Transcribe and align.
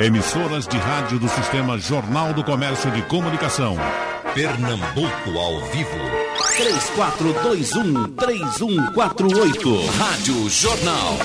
Emissoras 0.00 0.68
de 0.68 0.76
rádio 0.76 1.18
do 1.18 1.28
Sistema 1.28 1.76
Jornal 1.76 2.32
do 2.32 2.44
Comércio 2.44 2.88
de 2.92 3.02
Comunicação. 3.02 3.76
Pernambuco 4.32 5.36
ao 5.36 5.60
vivo. 5.72 5.98
3421-3148. 8.14 9.86
Rádio 9.98 10.48
Jornal. 10.48 11.18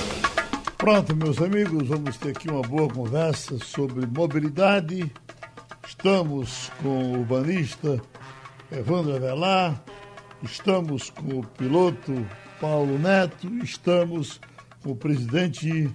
Pronto, 0.76 1.14
meus 1.14 1.40
amigos, 1.40 1.86
vamos 1.86 2.16
ter 2.16 2.30
aqui 2.30 2.50
uma 2.50 2.62
boa 2.62 2.88
conversa 2.88 3.56
sobre 3.58 4.06
mobilidade. 4.06 5.08
Estamos 5.86 6.72
com 6.82 6.88
o 6.88 7.20
urbanista 7.20 8.02
Evandro 8.72 9.14
Avelar, 9.14 9.80
estamos 10.42 11.10
com 11.10 11.38
o 11.38 11.46
piloto 11.46 12.26
Paulo 12.60 12.98
Neto, 12.98 13.46
estamos 13.62 14.40
com 14.82 14.90
o 14.90 14.96
presidente 14.96 15.94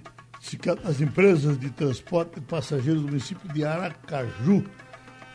das 0.82 1.00
empresas 1.00 1.58
de 1.58 1.70
transporte 1.70 2.40
de 2.40 2.46
passageiros 2.46 3.02
do 3.02 3.08
município 3.08 3.52
de 3.52 3.64
Aracaju 3.64 4.64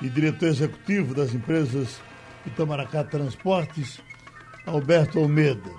e 0.01 0.09
diretor 0.09 0.47
executivo 0.47 1.13
das 1.13 1.33
empresas 1.33 2.01
Itamaracá 2.45 3.03
Transportes, 3.03 4.01
Alberto 4.65 5.19
Almeida. 5.19 5.69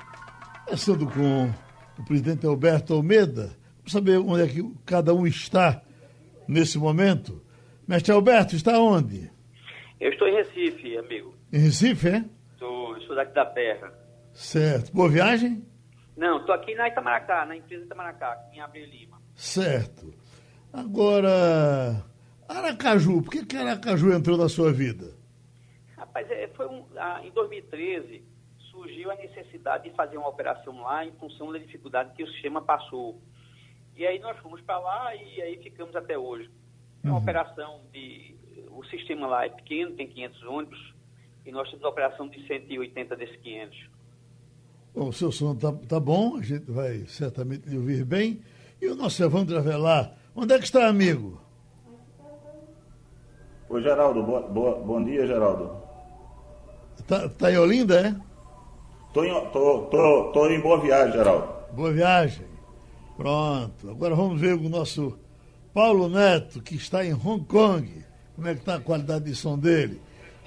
Começando 0.64 1.06
com 1.06 1.50
o 1.98 2.04
presidente 2.04 2.46
Alberto 2.46 2.94
Almeida, 2.94 3.56
vamos 3.78 3.92
saber 3.92 4.18
onde 4.18 4.42
é 4.42 4.46
que 4.46 4.62
cada 4.84 5.12
um 5.12 5.26
está 5.26 5.82
nesse 6.48 6.78
momento. 6.78 7.42
Mestre 7.86 8.12
Alberto, 8.12 8.54
está 8.54 8.78
onde? 8.78 9.30
Eu 10.00 10.10
estou 10.10 10.28
em 10.28 10.34
Recife, 10.34 10.96
amigo. 10.96 11.34
Em 11.52 11.58
Recife, 11.58 12.08
é? 12.08 12.24
Estou, 12.52 12.96
estou 12.96 13.16
daqui 13.16 13.34
da 13.34 13.46
terra. 13.46 13.92
Certo. 14.32 14.92
Boa 14.92 15.08
viagem? 15.08 15.64
Não, 16.16 16.38
estou 16.38 16.54
aqui 16.54 16.74
na 16.74 16.88
Itamaracá, 16.88 17.44
na 17.44 17.56
empresa 17.56 17.84
Itamaracá, 17.84 18.38
em 18.52 18.60
Abril 18.60 18.86
Lima. 18.86 19.15
Certo. 19.36 20.12
Agora, 20.72 22.04
Aracaju, 22.48 23.22
por 23.22 23.30
que, 23.30 23.46
que 23.46 23.56
Aracaju 23.56 24.12
entrou 24.12 24.36
na 24.36 24.48
sua 24.48 24.72
vida? 24.72 25.14
Rapaz, 25.96 26.28
é, 26.30 26.48
foi 26.48 26.66
um, 26.66 26.84
em 27.22 27.30
2013 27.30 28.24
surgiu 28.76 29.10
a 29.10 29.16
necessidade 29.16 29.88
de 29.88 29.96
fazer 29.96 30.18
uma 30.18 30.28
operação 30.28 30.82
lá 30.82 31.04
em 31.04 31.12
função 31.12 31.50
da 31.50 31.58
dificuldade 31.58 32.14
que 32.14 32.22
o 32.22 32.28
sistema 32.32 32.60
passou. 32.60 33.18
E 33.96 34.06
aí 34.06 34.18
nós 34.18 34.38
fomos 34.38 34.60
para 34.60 34.78
lá 34.78 35.14
e 35.14 35.40
aí 35.40 35.56
ficamos 35.62 35.96
até 35.96 36.18
hoje. 36.18 36.50
É 37.02 37.08
uma 37.08 37.16
uhum. 37.16 37.22
operação 37.22 37.80
de. 37.92 38.36
O 38.70 38.84
sistema 38.84 39.26
lá 39.26 39.46
é 39.46 39.48
pequeno, 39.48 39.92
tem 39.96 40.06
500 40.06 40.42
ônibus, 40.44 40.94
e 41.46 41.52
nós 41.52 41.68
temos 41.70 41.84
a 41.84 41.88
operação 41.88 42.28
de 42.28 42.46
180 42.46 43.16
desses 43.16 43.36
500. 43.36 43.90
Bom, 44.94 45.08
o 45.08 45.12
seu 45.12 45.32
som 45.32 45.52
está 45.52 45.72
tá 45.72 46.00
bom, 46.00 46.36
a 46.36 46.42
gente 46.42 46.70
vai 46.70 46.98
certamente 47.06 47.74
ouvir 47.74 48.04
bem. 48.04 48.40
E 48.86 48.88
o 48.88 48.94
nosso 48.94 49.20
Evandro 49.20 49.58
Avelar, 49.58 50.12
onde 50.32 50.54
é 50.54 50.58
que 50.60 50.64
está, 50.64 50.86
amigo? 50.86 51.40
Oi, 53.68 53.82
Geraldo, 53.82 54.22
boa, 54.22 54.42
boa, 54.42 54.78
bom 54.78 55.02
dia, 55.02 55.26
Geraldo. 55.26 55.72
Está 56.96 57.28
tá 57.28 57.50
em 57.50 57.58
Olinda, 57.58 58.00
é? 58.00 58.14
Tô 59.12 59.24
em, 59.24 59.50
tô, 59.50 59.86
tô, 59.90 60.30
tô 60.30 60.48
em 60.48 60.60
Boa 60.60 60.80
Viagem, 60.80 61.14
Geraldo. 61.14 61.48
Boa 61.72 61.92
Viagem. 61.92 62.46
Pronto. 63.16 63.90
Agora 63.90 64.14
vamos 64.14 64.40
ver 64.40 64.54
o 64.54 64.68
nosso 64.68 65.18
Paulo 65.74 66.08
Neto, 66.08 66.62
que 66.62 66.76
está 66.76 67.04
em 67.04 67.12
Hong 67.12 67.44
Kong. 67.44 68.04
Como 68.36 68.46
é 68.46 68.54
que 68.54 68.60
está 68.60 68.76
a 68.76 68.80
qualidade 68.80 69.24
de 69.24 69.34
som 69.34 69.58
dele? 69.58 70.00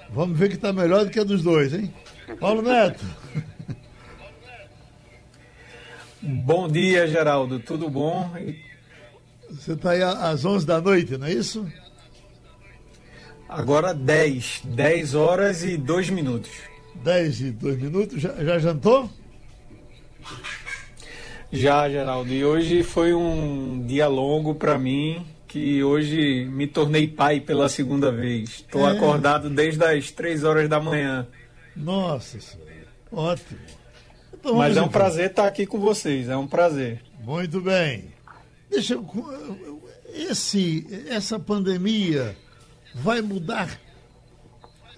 Vamos 0.08 0.38
ver 0.38 0.48
que 0.48 0.54
está 0.54 0.72
melhor 0.72 1.04
do 1.04 1.10
que 1.10 1.20
a 1.20 1.24
dos 1.24 1.42
dois, 1.42 1.74
hein? 1.74 1.92
Paulo 2.40 2.62
Neto. 2.62 3.04
Bom 6.22 6.68
dia, 6.68 7.06
Geraldo. 7.06 7.58
Tudo 7.58 7.88
bom? 7.88 8.30
Você 9.50 9.72
está 9.72 9.92
aí 9.92 10.02
às 10.02 10.44
11 10.44 10.66
da 10.66 10.80
noite, 10.80 11.16
não 11.16 11.26
é 11.26 11.32
isso? 11.32 11.66
Agora 13.48 13.94
10. 13.94 14.62
10 14.64 15.14
horas 15.14 15.64
e 15.64 15.76
2 15.78 16.10
minutos. 16.10 16.50
10 17.02 17.40
e 17.40 17.50
2 17.52 17.82
minutos. 17.82 18.20
Já, 18.20 18.34
já 18.44 18.58
jantou? 18.58 19.10
Já, 21.50 21.88
Geraldo. 21.88 22.32
E 22.32 22.44
hoje 22.44 22.82
foi 22.82 23.14
um 23.14 23.84
dia 23.86 24.06
longo 24.06 24.54
para 24.54 24.78
mim, 24.78 25.26
que 25.48 25.82
hoje 25.82 26.44
me 26.44 26.66
tornei 26.66 27.08
pai 27.08 27.40
pela 27.40 27.68
segunda 27.68 28.12
vez. 28.12 28.50
Estou 28.50 28.86
é. 28.86 28.92
acordado 28.92 29.48
desde 29.48 29.82
as 29.84 30.10
3 30.10 30.44
horas 30.44 30.68
da 30.68 30.78
manhã. 30.78 31.26
Nossa 31.74 32.38
senhora. 32.38 32.70
Ótimo. 33.10 33.79
Então, 34.32 34.56
Mas 34.56 34.76
é 34.76 34.82
um 34.82 34.88
prazer 34.88 35.30
estar 35.30 35.46
aqui 35.46 35.66
com 35.66 35.78
vocês, 35.78 36.28
é 36.28 36.36
um 36.36 36.46
prazer. 36.46 37.02
Muito 37.22 37.60
bem. 37.60 38.12
Deixa 38.70 38.94
eu, 38.94 39.82
esse, 40.12 40.86
essa 41.08 41.38
pandemia 41.38 42.36
vai 42.94 43.20
mudar 43.20 43.78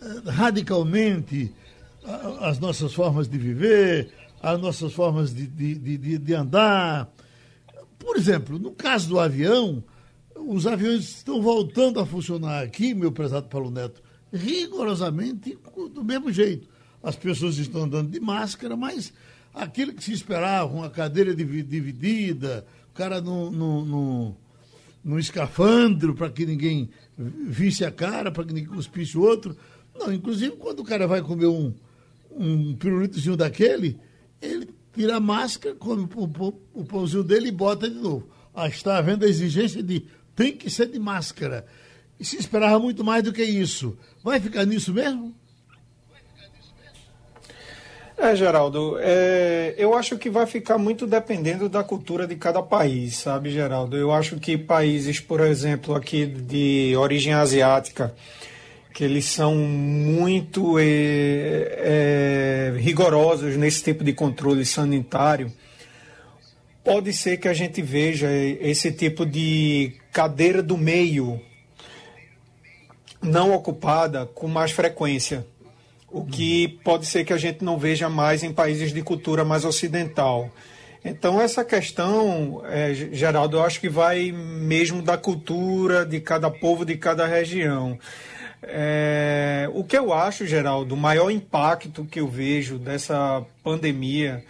eh, 0.00 0.31
radicalmente 0.31 1.53
as 2.41 2.59
nossas 2.59 2.92
formas 2.92 3.28
de 3.28 3.38
viver, 3.38 4.12
as 4.42 4.60
nossas 4.60 4.92
formas 4.92 5.32
de, 5.32 5.47
de, 5.47 5.75
de, 5.76 6.19
de 6.19 6.34
andar. 6.34 7.09
Por 7.98 8.16
exemplo, 8.16 8.59
no 8.59 8.72
caso 8.72 9.09
do 9.09 9.21
avião, 9.21 9.82
os 10.34 10.66
aviões 10.66 11.16
estão 11.16 11.41
voltando 11.41 12.00
a 12.00 12.06
funcionar 12.06 12.62
aqui, 12.62 12.94
meu 12.94 13.12
prezado 13.12 13.48
Paulo 13.48 13.71
Neto, 13.71 14.03
rigorosamente 14.32 15.56
do 15.94 16.03
mesmo 16.03 16.32
jeito. 16.32 16.69
As 17.03 17.17
pessoas 17.17 17.59
estão 17.59 17.85
andando 17.85 18.11
de 18.11 18.21
máscara, 18.21 18.77
mas 18.77 19.13
aquilo 19.53 19.93
que 19.93 20.05
se 20.05 20.13
esperava, 20.13 20.73
uma 20.73 20.89
cadeira 20.89 21.35
dividida, 21.35 22.65
o 22.91 22.95
cara 22.95 23.21
num, 23.21 23.51
num, 23.51 23.85
num, 23.85 24.35
num 25.05 25.19
escafandro 25.19 26.15
para 26.15 26.31
que 26.31 26.47
ninguém 26.47 26.91
visse 27.19 27.85
a 27.85 27.91
cara, 27.91 28.31
para 28.31 28.45
que 28.45 28.53
ninguém 28.53 28.73
cuspisse 28.73 29.19
o 29.19 29.23
outro. 29.23 29.57
Não, 29.95 30.13
inclusive 30.13 30.57
quando 30.57 30.81
o 30.81 30.85
cara 30.85 31.07
vai 31.07 31.21
comer 31.21 31.47
um, 31.47 31.75
um 32.31 32.75
pirulitozinho 32.75 33.37
daquele, 33.37 33.99
ele 34.41 34.69
tira 34.95 35.17
a 35.17 35.21
máscara, 35.21 35.75
come 35.75 36.09
o, 36.15 36.55
o 36.75 36.84
pãozinho 36.84 37.25
dele 37.25 37.49
e 37.49 37.53
bota 37.53 37.89
de 37.89 37.97
novo. 37.97 38.29
Ah, 38.55 38.69
está 38.69 38.99
havendo 38.99 39.25
a 39.25 39.29
exigência 39.29 39.83
de 39.83 40.07
tem 40.34 40.57
que 40.57 40.71
ser 40.71 40.87
de 40.87 40.99
máscara. 40.99 41.67
E 42.19 42.25
se 42.25 42.37
esperava 42.37 42.79
muito 42.79 43.03
mais 43.03 43.23
do 43.23 43.33
que 43.33 43.43
isso. 43.43 43.97
Vai 44.23 44.41
ficar 44.41 44.65
nisso 44.65 44.93
mesmo? 44.93 45.34
É, 48.22 48.37
Geraldo, 48.37 48.99
é, 49.00 49.75
eu 49.77 49.97
acho 49.97 50.16
que 50.16 50.31
vai 50.31 50.47
ficar 50.47 50.78
muito 50.78 51.09
dependendo 51.09 51.69
da 51.69 51.83
cultura 51.83 52.25
de 52.25 52.37
cada 52.37 52.62
país, 52.62 53.16
sabe, 53.16 53.50
Geraldo? 53.50 53.97
Eu 53.97 54.12
acho 54.12 54.37
que 54.38 54.56
países, 54.56 55.19
por 55.19 55.41
exemplo, 55.41 55.93
aqui 55.93 56.25
de 56.25 56.94
origem 56.97 57.34
asiática, 57.34 58.15
que 58.94 59.03
eles 59.03 59.25
são 59.25 59.56
muito 59.56 60.78
é, 60.78 60.84
é, 60.84 62.75
rigorosos 62.78 63.56
nesse 63.56 63.83
tipo 63.83 64.05
de 64.05 64.12
controle 64.12 64.65
sanitário, 64.65 65.53
pode 66.84 67.12
ser 67.12 67.39
que 67.39 67.49
a 67.49 67.53
gente 67.53 67.83
veja 67.83 68.33
esse 68.33 68.93
tipo 68.93 69.27
de 69.27 69.97
cadeira 70.12 70.62
do 70.62 70.78
meio 70.78 71.41
não 73.21 73.53
ocupada 73.53 74.27
com 74.27 74.47
mais 74.47 74.71
frequência 74.71 75.44
o 76.12 76.25
que 76.25 76.69
pode 76.84 77.06
ser 77.06 77.25
que 77.25 77.33
a 77.33 77.39
gente 77.39 77.65
não 77.65 77.78
veja 77.78 78.09
mais 78.09 78.43
em 78.43 78.53
países 78.53 78.93
de 78.93 79.03
cultura 79.03 79.45
mais 79.45 79.65
ocidental. 79.65 80.50
Então, 81.05 81.41
essa 81.41 81.65
questão, 81.65 82.62
é, 82.67 82.95
Geraldo, 82.95 83.56
eu 83.56 83.65
acho 83.65 83.81
que 83.81 83.89
vai 83.89 84.31
mesmo 84.31 85.03
da 85.03 85.17
cultura 85.17 86.05
de 86.05 86.21
cada 86.21 86.51
povo, 86.51 86.84
de 86.84 86.97
cada 86.97 87.27
região. 87.27 87.99
É, 88.62 89.69
o 89.72 89.83
que 89.83 89.97
eu 89.97 90.12
acho, 90.12 90.47
Geraldo, 90.47 90.95
o 90.95 90.99
maior 90.99 91.31
impacto 91.31 92.05
que 92.05 92.21
eu 92.21 92.28
vejo 92.28 92.78
dessa 92.78 93.43
pandemia 93.65 94.45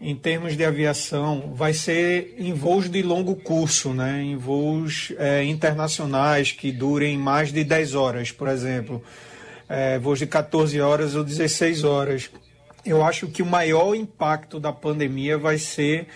em 0.00 0.16
termos 0.16 0.56
de 0.56 0.64
aviação 0.64 1.52
vai 1.54 1.74
ser 1.74 2.34
em 2.38 2.54
voos 2.54 2.88
de 2.88 3.02
longo 3.02 3.36
curso, 3.36 3.92
né? 3.92 4.22
em 4.22 4.36
voos 4.36 5.12
é, 5.18 5.44
internacionais 5.44 6.52
que 6.52 6.72
durem 6.72 7.18
mais 7.18 7.52
de 7.52 7.62
10 7.62 7.94
horas, 7.94 8.30
por 8.30 8.48
exemplo 8.48 9.02
é, 9.72 9.98
voos 9.98 10.18
de 10.18 10.26
14 10.26 10.78
horas 10.82 11.14
ou 11.14 11.24
16 11.24 11.82
horas. 11.82 12.30
Eu 12.84 13.02
acho 13.02 13.28
que 13.28 13.42
o 13.42 13.46
maior 13.46 13.94
impacto 13.94 14.60
da 14.60 14.70
pandemia 14.70 15.38
vai 15.38 15.56
ser 15.56 16.08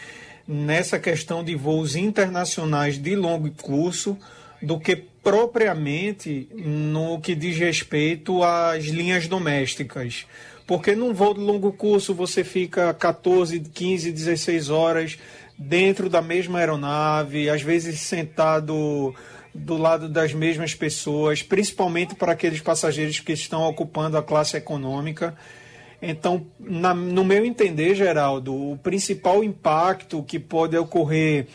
nessa 0.47 0.99
questão 0.99 1.43
de 1.43 1.55
voos 1.55 1.97
internacionais 1.97 2.99
de 2.99 3.17
longo 3.17 3.50
curso 3.50 4.19
do 4.61 4.79
que 4.79 4.94
propriamente 4.94 6.49
no 6.55 7.19
que 7.19 7.35
diz 7.35 7.56
respeito 7.56 8.43
às 8.43 8.85
linhas 8.85 9.26
domésticas. 9.26 10.26
Porque 10.67 10.94
num 10.94 11.14
voo 11.14 11.32
de 11.32 11.41
longo 11.41 11.73
curso 11.73 12.14
você 12.14 12.44
fica 12.44 12.93
14, 12.93 13.58
15, 13.61 14.12
16 14.12 14.69
horas 14.69 15.19
dentro 15.56 16.11
da 16.11 16.20
mesma 16.20 16.58
aeronave, 16.58 17.49
às 17.49 17.62
vezes 17.62 18.00
sentado 18.00 19.14
do 19.56 19.76
lado 19.76 20.08
das 20.08 20.32
mesmas 20.32 20.75
pessoas, 20.75 21.43
principalmente 21.43 22.14
para 22.14 22.32
aqueles 22.32 22.61
passageiros 22.61 23.20
que 23.20 23.32
estão 23.32 23.62
ocupando 23.62 24.17
a 24.17 24.23
classe 24.23 24.56
econômica. 24.56 25.35
Então, 26.00 26.47
na, 26.61 26.94
no 26.94 27.25
meu 27.25 27.44
entender, 27.44 27.94
Geraldo, 27.94 28.55
o 28.55 28.76
principal 28.79 29.43
impacto 29.43 30.23
que 30.23 30.38
pode 30.38 30.76
ocorrer 30.76 31.47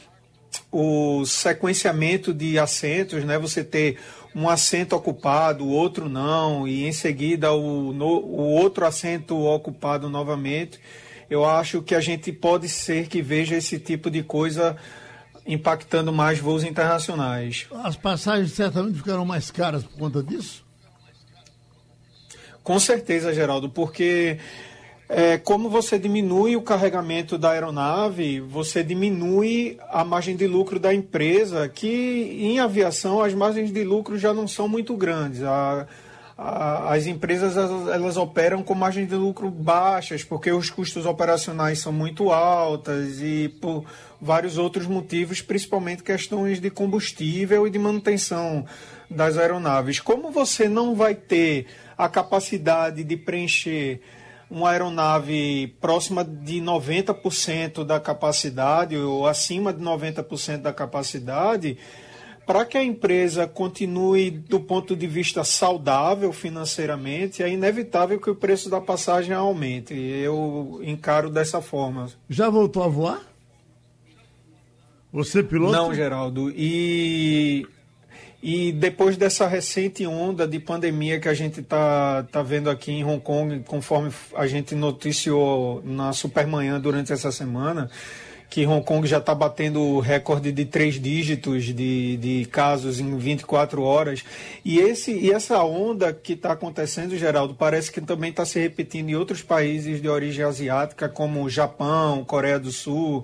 o 0.71 1.25
sequenciamento 1.25 2.33
de 2.33 2.57
assentos, 2.57 3.23
né? 3.23 3.37
Você 3.37 3.63
ter 3.63 3.97
um 4.33 4.49
assento 4.49 4.95
ocupado, 4.95 5.67
outro 5.67 6.09
não, 6.09 6.67
e 6.67 6.85
em 6.85 6.91
seguida 6.91 7.51
o, 7.51 7.93
no, 7.93 8.07
o 8.07 8.41
outro 8.53 8.85
assento 8.85 9.37
ocupado 9.37 10.09
novamente. 10.09 10.79
Eu 11.29 11.45
acho 11.45 11.81
que 11.81 11.95
a 11.95 12.01
gente 12.01 12.31
pode 12.31 12.67
ser 12.67 13.07
que 13.07 13.21
veja 13.21 13.55
esse 13.55 13.79
tipo 13.79 14.09
de 14.09 14.23
coisa 14.23 14.75
impactando 15.45 16.11
mais 16.11 16.39
voos 16.39 16.63
internacionais. 16.63 17.67
As 17.83 17.95
passagens 17.95 18.51
certamente 18.51 18.97
ficaram 18.97 19.25
mais 19.25 19.51
caras 19.51 19.83
por 19.83 19.97
conta 19.97 20.23
disso? 20.23 20.63
Com 22.63 22.79
certeza, 22.79 23.33
Geraldo, 23.33 23.69
porque 23.69 24.37
é, 25.13 25.37
como 25.37 25.69
você 25.69 25.99
diminui 25.99 26.55
o 26.55 26.61
carregamento 26.61 27.37
da 27.37 27.51
aeronave, 27.51 28.39
você 28.39 28.81
diminui 28.81 29.77
a 29.89 30.05
margem 30.05 30.37
de 30.37 30.47
lucro 30.47 30.79
da 30.79 30.93
empresa, 30.93 31.67
que 31.67 32.37
em 32.39 32.59
aviação 32.59 33.21
as 33.21 33.33
margens 33.33 33.73
de 33.73 33.83
lucro 33.83 34.17
já 34.17 34.33
não 34.33 34.47
são 34.47 34.69
muito 34.69 34.95
grandes. 34.95 35.43
A, 35.43 35.85
a, 36.37 36.93
as 36.93 37.07
empresas 37.07 37.57
elas, 37.57 37.89
elas, 37.89 38.15
operam 38.15 38.63
com 38.63 38.73
margens 38.73 39.09
de 39.09 39.15
lucro 39.15 39.49
baixas, 39.49 40.23
porque 40.23 40.49
os 40.49 40.69
custos 40.69 41.05
operacionais 41.05 41.79
são 41.79 41.91
muito 41.91 42.31
altas 42.31 43.19
e 43.21 43.49
por 43.59 43.83
vários 44.21 44.57
outros 44.57 44.85
motivos, 44.85 45.41
principalmente 45.41 46.03
questões 46.03 46.61
de 46.61 46.69
combustível 46.69 47.65
e 47.65 47.71
de 47.71 47.79
manutenção 47.79 48.65
das 49.09 49.37
aeronaves. 49.37 49.99
Como 49.99 50.31
você 50.31 50.69
não 50.69 50.95
vai 50.95 51.15
ter 51.15 51.65
a 51.97 52.07
capacidade 52.07 53.03
de 53.03 53.17
preencher 53.17 54.01
uma 54.49 54.71
aeronave 54.71 55.75
próxima 55.79 56.23
de 56.23 56.61
90% 56.61 57.85
da 57.85 57.99
capacidade 57.99 58.97
ou 58.97 59.25
acima 59.25 59.73
de 59.73 59.81
90% 59.81 60.57
da 60.57 60.73
capacidade, 60.73 61.77
para 62.45 62.65
que 62.65 62.77
a 62.77 62.83
empresa 62.83 63.47
continue 63.47 64.29
do 64.29 64.59
ponto 64.59 64.93
de 64.93 65.07
vista 65.07 65.43
saudável 65.43 66.33
financeiramente, 66.33 67.41
é 67.41 67.49
inevitável 67.49 68.19
que 68.19 68.29
o 68.29 68.35
preço 68.35 68.69
da 68.69 68.81
passagem 68.81 69.33
aumente. 69.33 69.93
Eu 69.93 70.81
encaro 70.83 71.29
dessa 71.29 71.61
forma. 71.61 72.09
Já 72.29 72.49
voltou 72.49 72.83
a 72.83 72.87
voar? 72.87 73.30
Você 75.11 75.43
piloto? 75.43 75.73
Não, 75.73 75.93
Geraldo. 75.93 76.51
E 76.55 77.67
e 78.43 78.71
depois 78.71 79.17
dessa 79.17 79.47
recente 79.47 80.05
onda 80.07 80.47
de 80.47 80.57
pandemia 80.59 81.19
que 81.19 81.29
a 81.29 81.33
gente 81.33 81.59
está 81.59 82.23
tá 82.23 82.41
vendo 82.41 82.71
aqui 82.71 82.91
em 82.91 83.03
Hong 83.03 83.21
Kong, 83.21 83.59
conforme 83.67 84.11
a 84.35 84.47
gente 84.47 84.73
noticiou 84.73 85.83
na 85.85 86.11
Supermanhã 86.11 86.79
durante 86.79 87.13
essa 87.13 87.31
semana, 87.31 87.87
que 88.49 88.65
Hong 88.65 88.83
Kong 88.83 89.07
já 89.07 89.19
está 89.19 89.35
batendo 89.35 89.79
o 89.79 89.99
recorde 89.99 90.51
de 90.51 90.65
três 90.65 90.99
dígitos 90.99 91.65
de, 91.65 92.17
de 92.17 92.47
casos 92.51 92.99
em 92.99 93.15
24 93.15 93.83
horas. 93.83 94.23
E, 94.65 94.79
esse, 94.79 95.11
e 95.11 95.31
essa 95.31 95.63
onda 95.63 96.11
que 96.11 96.33
está 96.33 96.53
acontecendo, 96.53 97.15
Geraldo, 97.15 97.53
parece 97.53 97.91
que 97.91 98.01
também 98.01 98.31
está 98.31 98.43
se 98.43 98.59
repetindo 98.59 99.09
em 99.09 99.15
outros 99.15 99.43
países 99.43 100.01
de 100.01 100.09
origem 100.09 100.43
asiática, 100.43 101.07
como 101.07 101.47
Japão, 101.47 102.25
Coreia 102.25 102.57
do 102.57 102.71
Sul 102.71 103.23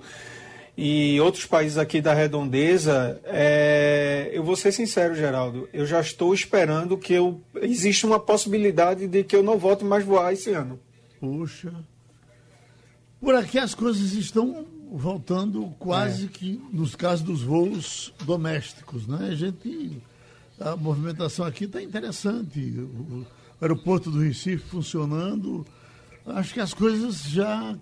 e 0.80 1.20
outros 1.20 1.44
países 1.44 1.76
aqui 1.76 2.00
da 2.00 2.14
redondeza, 2.14 3.20
é, 3.24 4.30
eu 4.32 4.44
vou 4.44 4.54
ser 4.54 4.70
sincero, 4.70 5.12
Geraldo, 5.12 5.68
eu 5.72 5.84
já 5.84 6.00
estou 6.00 6.32
esperando 6.32 6.96
que 6.96 7.12
eu, 7.12 7.42
existe 7.56 8.06
uma 8.06 8.20
possibilidade 8.20 9.08
de 9.08 9.24
que 9.24 9.34
eu 9.34 9.42
não 9.42 9.58
volte 9.58 9.84
mais 9.84 10.04
voar 10.04 10.32
esse 10.32 10.52
ano. 10.52 10.78
Puxa. 11.18 11.74
Por 13.20 13.34
aqui 13.34 13.58
as 13.58 13.74
coisas 13.74 14.12
estão 14.12 14.64
voltando 14.92 15.74
quase 15.80 16.26
é. 16.26 16.28
que 16.28 16.62
nos 16.72 16.94
casos 16.94 17.24
dos 17.26 17.42
voos 17.42 18.14
domésticos, 18.24 19.04
né? 19.08 19.30
A 19.32 19.34
gente 19.34 20.00
a 20.60 20.76
movimentação 20.76 21.44
aqui 21.44 21.64
está 21.64 21.82
interessante. 21.82 22.60
O 22.60 23.26
aeroporto 23.60 24.12
do 24.12 24.20
Recife 24.20 24.64
funcionando. 24.68 25.66
Acho 26.24 26.54
que 26.54 26.60
as 26.60 26.72
coisas 26.72 27.24
já 27.24 27.76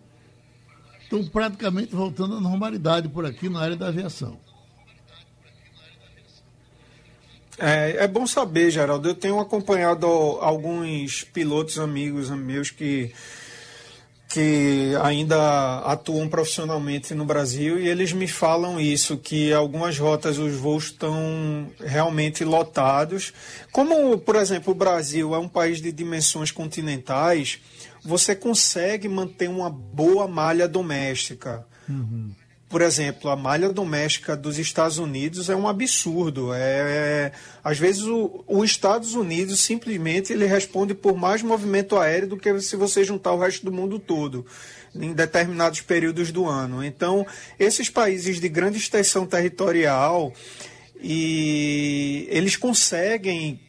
estão 1.07 1.25
praticamente 1.25 1.95
voltando 1.95 2.37
à 2.37 2.41
normalidade 2.41 3.09
por 3.09 3.25
aqui 3.25 3.49
na 3.49 3.61
área 3.61 3.77
da 3.77 3.89
aviação. 3.89 4.39
É, 7.59 8.05
é 8.05 8.09
bom 8.09 8.27
saber, 8.27 8.71
Geraldo. 8.71 9.09
Eu 9.09 9.15
tenho 9.15 9.41
acompanhado 9.41 10.07
alguns 10.07 11.25
pilotos 11.25 11.79
amigos 11.79 12.29
meus 12.31 12.71
que, 12.71 13.13
que 14.29 14.93
ainda 15.03 15.79
atuam 15.79 16.29
profissionalmente 16.29 17.15
no 17.15 17.25
Brasil 17.25 17.81
e 17.81 17.89
eles 17.89 18.13
me 18.13 18.29
falam 18.29 18.79
isso, 18.79 19.17
que 19.17 19.55
algumas 19.55 19.99
rotas 19.99 20.37
os 20.37 20.55
voos 20.55 20.87
estão 20.87 21.71
realmente 21.81 22.45
lotados. 22.45 23.33
Como, 23.73 24.19
por 24.19 24.37
exemplo, 24.37 24.73
o 24.73 24.77
Brasil 24.77 25.35
é 25.35 25.39
um 25.39 25.49
país 25.49 25.81
de 25.81 25.91
dimensões 25.93 26.51
continentais, 26.51 27.59
você 28.07 28.35
consegue 28.35 29.09
manter 29.09 29.49
uma 29.49 29.69
boa 29.69 30.27
malha 30.29 30.69
doméstica. 30.69 31.67
Uhum. 31.89 32.31
Por 32.69 32.83
exemplo, 32.83 33.31
a 33.31 33.37
malha 33.37 33.73
doméstica 33.73 34.37
dos 34.37 34.59
Estados 34.59 34.99
Unidos 34.99 35.49
é 35.49 35.55
um 35.55 35.69
absurdo. 35.69 36.53
É, 36.53 36.61
é 36.61 37.33
às 37.63 37.79
vezes 37.79 38.03
os 38.05 38.65
Estados 38.65 39.15
Unidos 39.15 39.61
simplesmente 39.61 40.33
ele 40.33 40.47
responde 40.47 40.93
por 40.93 41.17
mais 41.17 41.43
movimento 41.43 41.97
aéreo 41.97 42.29
do 42.29 42.37
que 42.37 42.61
se 42.61 42.75
você 42.75 43.05
juntar 43.05 43.33
o 43.33 43.39
resto 43.39 43.65
do 43.65 43.73
mundo 43.73 43.99
todo 43.99 44.45
em 44.95 45.13
determinados 45.13 45.81
períodos 45.81 46.33
do 46.33 46.47
ano. 46.47 46.83
Então, 46.85 47.27
esses 47.59 47.89
países 47.89 48.41
de 48.41 48.49
grande 48.49 48.79
extensão 48.79 49.27
territorial, 49.27 50.33
e 51.01 51.86
eles 52.27 52.57
conseguem, 52.57 53.61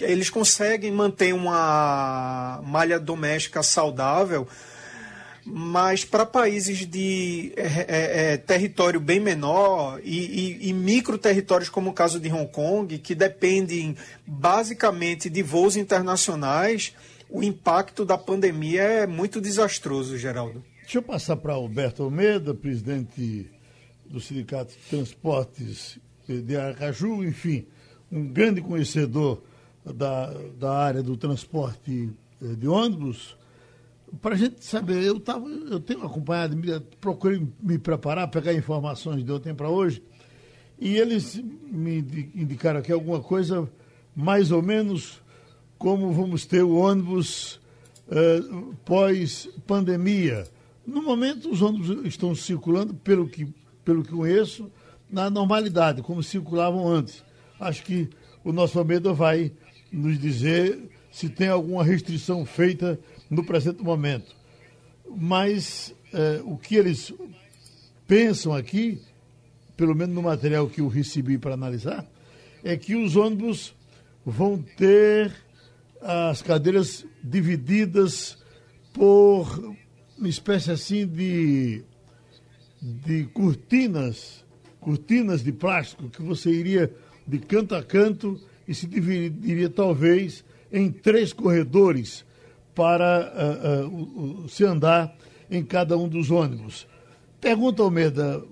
eles 0.00 0.30
conseguem 0.30 0.90
manter 0.90 1.32
uma 1.32 2.62
malha 2.64 2.98
doméstica 2.98 3.62
saudável, 3.62 4.46
mas 5.44 6.04
para 6.04 6.26
países 6.26 6.86
de 6.86 7.52
é, 7.56 7.62
é, 7.62 8.32
é, 8.32 8.36
território 8.36 8.98
bem 8.98 9.20
menor 9.20 10.00
e, 10.02 10.58
e, 10.62 10.68
e 10.68 10.72
micro 10.72 11.16
territórios 11.16 11.68
como 11.68 11.90
o 11.90 11.92
caso 11.92 12.18
de 12.18 12.30
Hong 12.30 12.50
Kong, 12.50 12.98
que 12.98 13.14
dependem 13.14 13.96
basicamente 14.26 15.30
de 15.30 15.42
voos 15.42 15.76
internacionais, 15.76 16.92
o 17.30 17.42
impacto 17.42 18.04
da 18.04 18.18
pandemia 18.18 18.82
é 18.82 19.06
muito 19.06 19.40
desastroso, 19.40 20.18
Geraldo. 20.18 20.64
Deixa 20.82 20.98
eu 20.98 21.02
passar 21.02 21.36
para 21.36 21.52
Alberto 21.52 22.02
Almeida, 22.02 22.54
presidente 22.54 23.50
do 24.04 24.20
Sindicato 24.20 24.72
de 24.72 24.78
Transportes 24.88 25.98
de 26.28 26.56
Aracaju, 26.56 27.24
enfim, 27.24 27.66
um 28.10 28.26
grande 28.26 28.60
conhecedor 28.60 29.42
da, 29.84 30.32
da 30.58 30.72
área 30.72 31.02
do 31.02 31.16
transporte 31.16 32.10
eh, 32.42 32.54
de 32.54 32.68
ônibus, 32.68 33.36
para 34.20 34.34
a 34.34 34.38
gente 34.38 34.64
saber, 34.64 35.02
eu, 35.02 35.18
tava, 35.18 35.48
eu 35.48 35.80
tenho 35.80 36.04
acompanhado, 36.04 36.56
procurei 37.00 37.46
me 37.60 37.78
preparar, 37.78 38.28
pegar 38.28 38.54
informações 38.54 39.24
de 39.24 39.32
ontem 39.32 39.54
para 39.54 39.68
hoje, 39.68 40.02
e 40.78 40.96
eles 40.96 41.42
me 41.70 41.98
indicaram 42.34 42.80
aqui 42.80 42.92
alguma 42.92 43.20
coisa 43.20 43.68
mais 44.14 44.50
ou 44.50 44.62
menos 44.62 45.20
como 45.78 46.12
vamos 46.12 46.46
ter 46.46 46.62
o 46.62 46.76
ônibus 46.76 47.60
uh, 48.08 48.74
pós-pandemia. 48.84 50.46
No 50.86 51.02
momento, 51.02 51.50
os 51.50 51.60
ônibus 51.60 52.06
estão 52.06 52.34
circulando, 52.34 52.94
pelo 52.94 53.28
que, 53.28 53.46
pelo 53.84 54.02
que 54.02 54.12
conheço, 54.12 54.70
na 55.10 55.28
normalidade, 55.28 56.02
como 56.02 56.22
circulavam 56.22 56.88
antes. 56.88 57.24
Acho 57.58 57.82
que 57.82 58.08
o 58.44 58.52
nosso 58.52 58.78
Almeida 58.78 59.12
vai 59.12 59.52
nos 59.90 60.18
dizer 60.18 60.78
se 61.10 61.28
tem 61.28 61.48
alguma 61.48 61.82
restrição 61.82 62.44
feita 62.44 62.98
no 63.30 63.44
presente 63.44 63.82
momento. 63.82 64.36
Mas 65.16 65.94
eh, 66.12 66.42
o 66.44 66.56
que 66.58 66.76
eles 66.76 67.12
pensam 68.06 68.52
aqui, 68.54 69.00
pelo 69.76 69.94
menos 69.94 70.14
no 70.14 70.22
material 70.22 70.68
que 70.68 70.80
eu 70.80 70.88
recebi 70.88 71.38
para 71.38 71.54
analisar, 71.54 72.06
é 72.62 72.76
que 72.76 72.94
os 72.94 73.16
ônibus 73.16 73.74
vão 74.24 74.62
ter 74.76 75.32
as 76.00 76.42
cadeiras 76.42 77.06
divididas 77.22 78.36
por 78.92 79.74
uma 80.18 80.28
espécie 80.28 80.70
assim 80.70 81.06
de, 81.06 81.82
de 82.80 83.24
cortinas 83.32 84.44
cortinas 84.86 85.42
de 85.42 85.50
plástico 85.50 86.08
que 86.08 86.22
você 86.22 86.48
iria 86.48 86.94
de 87.26 87.38
canto 87.38 87.74
a 87.74 87.82
canto 87.82 88.40
e 88.66 88.74
se 88.74 88.86
dividiria 88.86 89.68
talvez 89.68 90.44
em 90.72 90.90
três 90.90 91.32
corredores 91.32 92.24
para 92.74 93.32
uh, 93.82 94.44
uh, 94.44 94.48
se 94.48 94.64
andar 94.64 95.16
em 95.50 95.64
cada 95.64 95.96
um 95.96 96.08
dos 96.08 96.30
ônibus. 96.30 96.86
Pergunta 97.40 97.82
Almeida, 97.82 98.44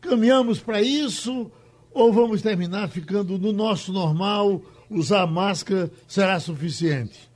caminhamos 0.00 0.58
para 0.60 0.82
isso 0.82 1.50
ou 1.92 2.12
vamos 2.12 2.42
terminar 2.42 2.88
ficando 2.88 3.38
no 3.38 3.52
nosso 3.52 3.92
normal, 3.92 4.62
usar 4.88 5.26
máscara 5.26 5.90
será 6.06 6.38
suficiente? 6.40 7.30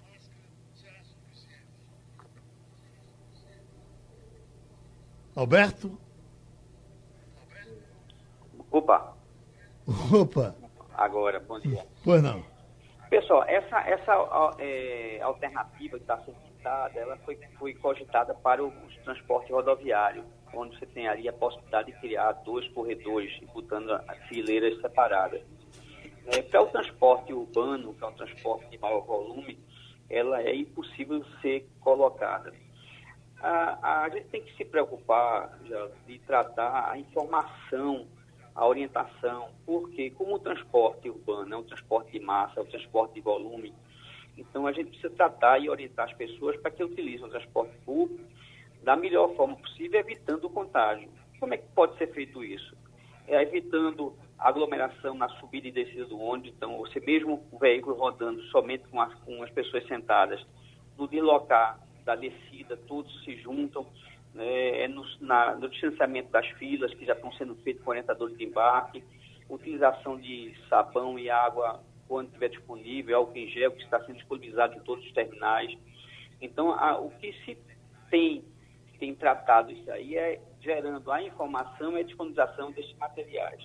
Alberto? 5.34 5.98
Opa. 8.70 9.16
Opa. 10.12 10.63
Agora, 10.96 11.40
bom 11.40 11.58
dia. 11.58 11.84
Pois 12.02 12.22
não. 12.22 12.42
Pessoal, 13.10 13.44
essa, 13.44 13.78
essa 13.80 14.54
é, 14.58 15.20
alternativa 15.22 15.96
que 15.96 16.02
está 16.02 16.16
sendo 16.18 16.36
citada, 16.48 16.98
ela 16.98 17.16
foi, 17.18 17.38
foi 17.58 17.74
cogitada 17.74 18.34
para 18.34 18.64
o, 18.64 18.68
o 18.68 19.04
transporte 19.04 19.52
rodoviário, 19.52 20.24
onde 20.52 20.78
você 20.78 20.86
tem 20.86 21.06
ali 21.06 21.28
a 21.28 21.32
possibilidade 21.32 21.92
de 21.92 22.00
criar 22.00 22.32
dois 22.44 22.66
corredores, 22.68 23.38
botando 23.52 24.00
fileiras 24.28 24.80
separadas. 24.80 25.42
É, 26.26 26.42
para 26.42 26.62
o 26.62 26.66
transporte 26.68 27.32
urbano, 27.32 27.94
que 27.94 28.02
é 28.02 28.06
um 28.06 28.14
transporte 28.14 28.68
de 28.70 28.78
maior 28.78 29.02
volume, 29.02 29.58
ela 30.08 30.42
é 30.42 30.54
impossível 30.54 31.22
ser 31.42 31.68
colocada. 31.80 32.52
A, 33.40 34.04
a 34.04 34.08
gente 34.08 34.28
tem 34.28 34.42
que 34.42 34.56
se 34.56 34.64
preocupar 34.64 35.58
já, 35.66 35.88
de 36.06 36.18
tratar 36.20 36.90
a 36.90 36.98
informação, 36.98 38.06
a 38.54 38.66
orientação, 38.66 39.49
porque 39.66 40.11
como 40.11 40.37
o 40.37 40.38
transporte 40.38 41.11
urbano 41.11 41.54
é 41.54 41.56
um 41.56 41.64
transporte 41.64 42.12
de 42.12 42.20
massa, 42.20 42.61
é 42.61 42.62
um 42.62 42.66
transporte 42.66 43.14
de 43.14 43.20
volume, 43.20 43.75
então 44.37 44.66
a 44.66 44.73
gente 44.73 44.90
precisa 44.90 45.11
tratar 45.11 45.58
e 45.58 45.68
orientar 45.68 46.06
as 46.06 46.16
pessoas 46.16 46.56
para 46.56 46.70
que 46.70 46.82
utilizem 46.82 47.26
o 47.26 47.30
transporte 47.30 47.75
público 47.84 48.25
da 48.82 48.96
melhor 48.96 49.34
forma 49.34 49.56
possível, 49.56 49.99
evitando 49.99 50.44
o 50.44 50.50
contágio. 50.50 51.08
Como 51.40 51.54
é 51.54 51.56
que 51.56 51.66
pode 51.75 51.96
ser 51.96 52.12
feito 52.12 52.44
isso? 52.44 52.76
É 53.26 53.42
evitando 53.42 54.14
aglomeração 54.38 55.14
na 55.14 55.28
subida 55.40 55.68
e 55.68 55.73
descida 55.73 56.04
do 56.04 56.18
ônibus, 56.20 56.52
então 56.54 56.76
você 56.78 57.00
mesmo 57.00 57.42
o 57.50 57.58
veículo 57.58 57.96
rodando 57.96 58.42
somente 58.44 58.87
com 58.88 59.00
as, 59.00 59.14
com 59.20 59.42
as 59.42 59.50
pessoas 59.50 59.87
sentadas, 59.87 60.44
no 60.99 61.08
deslocar 61.08 61.80
da 62.04 62.14
descida, 62.14 62.76
todos 62.76 63.25
se 63.25 63.37
juntam, 63.37 63.87
é 64.36 64.88
no, 64.88 65.04
na, 65.20 65.54
no 65.54 65.68
distanciamento 65.68 66.30
das 66.30 66.46
filas 66.50 66.92
que 66.94 67.04
já 67.04 67.12
estão 67.12 67.32
sendo 67.32 67.54
feitos 67.56 67.82
com 67.84 67.90
orientadores 67.90 68.36
de 68.36 68.44
embarque, 68.44 69.04
utilização 69.48 70.18
de 70.18 70.54
sabão 70.68 71.18
e 71.18 71.30
água 71.30 71.80
quando 72.08 72.26
estiver 72.26 72.48
disponível, 72.48 73.16
álcool 73.16 73.38
em 73.38 73.48
gel 73.48 73.72
que 73.72 73.82
está 73.82 73.98
sendo 74.04 74.16
disponibilizado 74.16 74.76
em 74.76 74.80
todos 74.80 75.04
os 75.04 75.12
terminais. 75.12 75.76
Então, 76.40 76.72
a, 76.72 76.98
o 76.98 77.10
que 77.10 77.32
se 77.44 77.56
tem, 78.10 78.44
tem 78.98 79.14
tratado 79.14 79.72
isso 79.72 79.90
aí 79.90 80.16
é 80.16 80.40
gerando 80.60 81.10
a 81.10 81.22
informação 81.22 81.96
e 81.96 82.00
a 82.00 82.04
disponibilização 82.04 82.72
desses 82.72 82.94
materiais. 82.98 83.64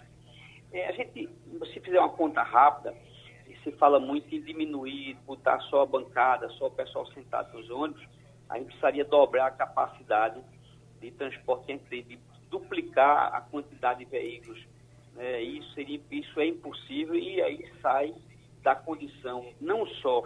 É, 0.72 0.88
a 0.88 0.92
gente, 0.92 1.30
se 1.74 1.80
fizer 1.80 2.00
uma 2.00 2.10
conta 2.10 2.44
rápida, 2.44 2.96
se 3.64 3.72
fala 3.74 4.00
muito 4.00 4.34
em 4.34 4.42
diminuir, 4.42 5.16
botar 5.26 5.60
só 5.62 5.82
a 5.82 5.86
bancada, 5.86 6.50
só 6.52 6.68
o 6.68 6.72
pessoal 6.72 7.06
sentado 7.08 7.58
nos 7.58 7.70
ônibus, 7.70 8.06
a 8.48 8.58
gente 8.58 8.68
precisaria 8.68 9.06
dobrar 9.06 9.48
a 9.48 9.52
capacidade 9.52 10.42
de 11.00 11.12
transporte 11.12 11.72
entre 11.72 12.04
de 12.04 12.20
duplicar 12.50 13.34
a 13.34 13.42
quantidade 13.42 14.04
de 14.04 14.12
veículos. 14.12 14.60
É, 15.18 15.42
isso, 15.42 15.74
seria, 15.74 16.00
isso 16.12 16.40
é 16.40 16.48
impossível 16.48 17.16
e 17.16 17.42
aí 17.42 17.70
sai 17.82 18.14
da 18.64 18.76
condição 18.76 19.46
não 19.60 19.86
só 19.86 20.24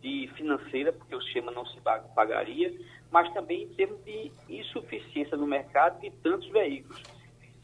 de 0.00 0.28
financeira, 0.34 0.92
porque 0.92 1.14
o 1.14 1.22
sistema 1.22 1.52
não 1.52 1.64
se 1.66 1.80
pagaria, 1.80 2.74
mas 3.10 3.32
também 3.32 3.62
em 3.62 3.68
termos 3.68 4.04
de 4.04 4.32
insuficiência 4.48 5.36
no 5.36 5.46
mercado 5.46 6.00
de 6.00 6.10
tantos 6.10 6.48
veículos. 6.48 7.00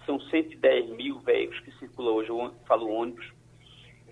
São 0.06 0.20
110 0.20 0.90
mil 0.90 1.18
veículos 1.20 1.60
que 1.60 1.72
circulam 1.78 2.14
hoje, 2.14 2.28
eu 2.28 2.54
falo 2.66 2.88
ônibus, 2.88 3.32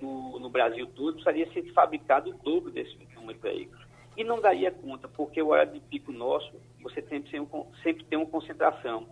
no, 0.03 0.39
no 0.39 0.51
Brasil 0.51 0.87
todo, 0.89 1.15
precisaria 1.15 1.51
ser 1.53 1.73
fabricado 1.73 2.31
o 2.31 2.35
dobro 2.35 2.71
desse 2.71 2.97
número 3.15 3.35
de 3.35 3.43
veículos. 3.43 3.86
E 4.17 4.25
não 4.25 4.41
daria 4.41 4.71
conta, 4.71 5.07
porque 5.09 5.43
o 5.43 5.49
horário 5.49 5.73
de 5.73 5.81
pico 5.81 6.11
nosso, 6.11 6.51
você 6.81 7.03
sempre 7.03 7.31
tem, 7.31 7.49
sempre 7.83 8.05
tem 8.05 8.19
uma 8.19 8.27
concentração. 8.27 9.07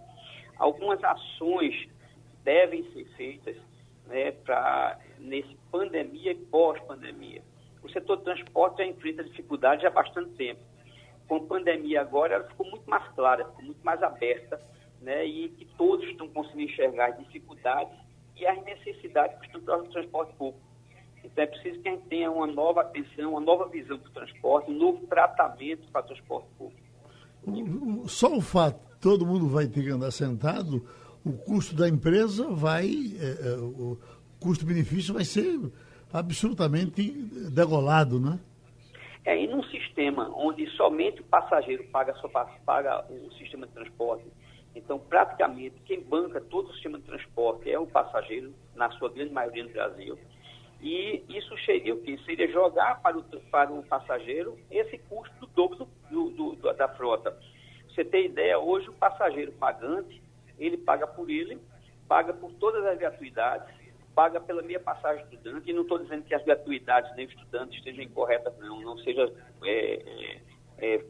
Algumas 0.57 1.03
ações 1.05 1.89
devem 2.43 2.91
ser 2.93 3.05
feitas 3.17 3.57
né, 4.07 4.33
para 4.33 4.99
nesse 5.19 5.57
pandemia 5.71 6.33
e 6.33 6.37
pós-pandemia. 6.37 7.43
O 7.83 7.89
setor 7.91 8.19
de 8.19 8.25
transporte 8.25 8.79
já 8.79 8.87
enfrenta 8.87 9.25
dificuldades 9.25 9.85
há 9.85 9.91
bastante 9.91 10.31
tempo. 10.37 10.61
Com 11.29 11.37
a 11.37 11.41
pandemia 11.41 12.01
agora, 12.01 12.35
ela 12.35 12.45
ficou 12.45 12.67
muito 12.67 12.89
mais 12.89 13.07
clara, 13.15 13.45
ficou 13.45 13.65
muito 13.65 13.85
mais 13.85 14.03
aberta, 14.03 14.61
né, 15.01 15.25
e 15.25 15.51
que 15.51 15.67
todos 15.77 16.07
estão 16.09 16.29
conseguindo 16.29 16.71
enxergar 16.71 17.11
as 17.11 17.19
dificuldades 17.19 17.95
e 18.37 18.47
as 18.47 18.63
necessidades 18.65 19.37
do 19.53 19.91
transporte 19.91 20.33
público. 20.35 20.74
Então 21.25 21.43
é 21.43 21.47
preciso 21.47 21.81
que 21.81 21.89
a 21.89 21.93
gente 21.93 22.07
tenha 22.07 22.31
uma 22.31 22.47
nova 22.47 22.83
atenção, 22.83 23.31
uma 23.31 23.41
nova 23.41 23.69
visão 23.69 23.97
do 23.97 24.11
transporte, 24.11 24.71
um 24.71 24.79
novo 24.79 25.07
tratamento 25.07 25.91
para 25.91 26.03
o 26.03 26.07
transporte 26.07 26.49
público. 26.59 26.85
Só 28.07 28.37
o 28.37 28.41
fato 28.41 28.79
todo 29.01 29.27
mundo 29.27 29.49
vai 29.49 29.67
ter 29.67 29.83
que 29.83 29.91
andar 29.91 30.11
sentado, 30.11 30.83
o 31.25 31.33
custo 31.33 31.77
da 31.77 31.87
empresa 31.87 32.49
vai, 32.49 32.87
é, 33.21 33.49
é, 33.49 33.57
o 33.59 33.99
custo-benefício 34.41 35.13
vai 35.13 35.25
ser 35.25 35.61
absolutamente 36.11 37.13
degolado, 37.51 38.19
né? 38.19 38.39
É, 39.27 39.43
e 39.43 39.47
num 39.47 39.63
sistema 39.65 40.31
onde 40.35 40.67
somente 40.71 41.21
o 41.21 41.25
passageiro 41.25 41.85
paga, 41.85 42.15
só 42.15 42.29
paga 42.29 43.05
o 43.11 43.31
sistema 43.33 43.67
de 43.67 43.73
transporte, 43.73 44.25
então 44.75 44.99
praticamente 44.99 45.75
quem 45.85 46.01
banca 46.01 46.41
todo 46.41 46.69
o 46.69 46.73
sistema 46.73 46.99
de 46.99 47.05
transporte 47.05 47.71
é 47.71 47.79
o 47.79 47.87
passageiro, 47.87 48.55
na 48.75 48.91
sua 48.93 49.11
grande 49.11 49.33
maioria 49.33 49.65
no 49.65 49.71
Brasil. 49.71 50.19
E 50.85 51.25
isso 51.31 51.57
seria 51.65 51.95
o 51.95 52.03
quê? 52.03 52.19
Seria 52.27 52.47
jogar 52.53 53.01
para 53.01 53.17
o, 53.17 53.23
para 53.51 53.73
o 53.73 53.83
passageiro 53.85 54.59
esse 54.71 54.99
custo 54.99 55.35
do 55.41 55.47
dobro 55.47 55.89
do, 56.11 56.29
do, 56.29 56.55
do, 56.57 56.73
da 56.75 56.87
frota. 56.89 57.35
Você 57.89 58.05
tem 58.05 58.27
ideia, 58.27 58.59
hoje 58.59 58.91
o 58.91 58.93
passageiro 58.93 59.51
pagante, 59.53 60.23
ele 60.59 60.77
paga 60.77 61.07
por 61.07 61.31
ele, 61.31 61.59
paga 62.07 62.35
por 62.35 62.53
todas 62.57 62.85
as 62.85 62.99
gratuidades, 62.99 63.75
paga 64.15 64.39
pela 64.39 64.61
minha 64.61 64.79
passagem 64.79 65.25
estudante, 65.25 65.71
e 65.71 65.73
não 65.73 65.83
estou 65.83 65.99
dizendo 66.01 66.25
que 66.25 66.35
as 66.35 66.45
gratuidades 66.45 67.17
nem 67.17 67.25
estudantes 67.25 67.79
estejam 67.79 68.05
incorretas, 68.05 68.55
não, 68.59 68.79
não 68.83 68.99
sejam 68.99 69.33
é, 69.65 69.71
é, 69.71 70.41
é, 70.77 71.05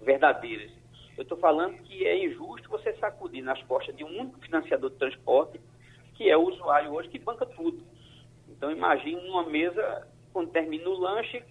verdadeiras. 0.00 0.70
Eu 1.18 1.24
estou 1.24 1.36
falando 1.36 1.76
que 1.82 2.06
é 2.06 2.24
injusto 2.24 2.70
você 2.70 2.94
sacudir 2.94 3.42
nas 3.42 3.62
costas 3.64 3.94
de 3.94 4.02
um 4.02 4.18
único 4.18 4.40
financiador 4.40 4.88
de 4.88 4.96
transporte, 4.96 5.60
que 6.14 6.30
é 6.30 6.36
o 6.38 6.48
usuário 6.48 6.94
hoje, 6.94 7.10
que 7.10 7.18
banca 7.18 7.44
tudo. 7.44 7.84
Então, 8.60 8.70
imagine 8.70 9.18
numa 9.22 9.44
mesa, 9.44 10.06
quando 10.34 10.50
termina 10.50 10.86
o 10.86 10.92
lanche, 10.92 11.42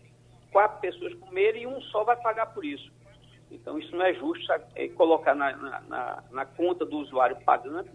quatro 0.51 0.79
pessoas 0.79 1.11
comerem 1.15 1.63
e 1.63 1.67
um 1.67 1.81
só 1.81 2.03
vai 2.03 2.15
pagar 2.15 2.53
por 2.53 2.63
isso. 2.63 2.91
Então, 3.49 3.79
isso 3.79 3.95
não 3.95 4.05
é 4.05 4.13
justo 4.13 4.45
é 4.75 4.87
colocar 4.89 5.33
na, 5.33 5.51
na, 5.87 6.23
na, 6.29 6.45
conta 6.45 6.85
do 6.85 6.99
usuário 6.99 7.35
pagante 7.43 7.89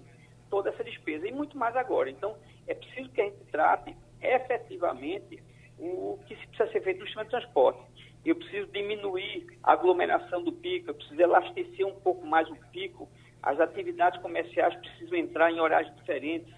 toda 0.51 0.71
essa 0.71 0.83
despesa, 0.83 1.29
e 1.29 1.33
muito 1.33 1.57
mais 1.57 1.77
agora. 1.77 2.11
Então, 2.11 2.37
é 2.67 2.75
preciso 2.75 3.09
que 3.11 3.21
a 3.21 3.25
gente 3.27 3.45
trate 3.53 3.97
efetivamente 4.21 5.41
o 5.79 6.19
que 6.27 6.35
precisa 6.35 6.73
ser 6.73 6.81
feito 6.81 6.99
no 6.99 7.05
sistema 7.05 7.25
de 7.25 7.31
transporte. 7.31 7.81
Eu 8.25 8.35
preciso 8.35 8.67
diminuir 8.73 9.47
a 9.63 9.75
aglomeração 9.75 10.43
do 10.43 10.51
pico, 10.51 10.91
eu 10.91 10.95
preciso 10.95 11.23
elastecer 11.23 11.87
um 11.87 12.01
pouco 12.01 12.27
mais 12.27 12.51
o 12.51 12.57
pico, 12.73 13.09
as 13.41 13.61
atividades 13.61 14.21
comerciais 14.21 14.75
precisam 14.75 15.17
entrar 15.17 15.53
em 15.53 15.61
horários 15.61 15.95
diferentes, 15.95 16.53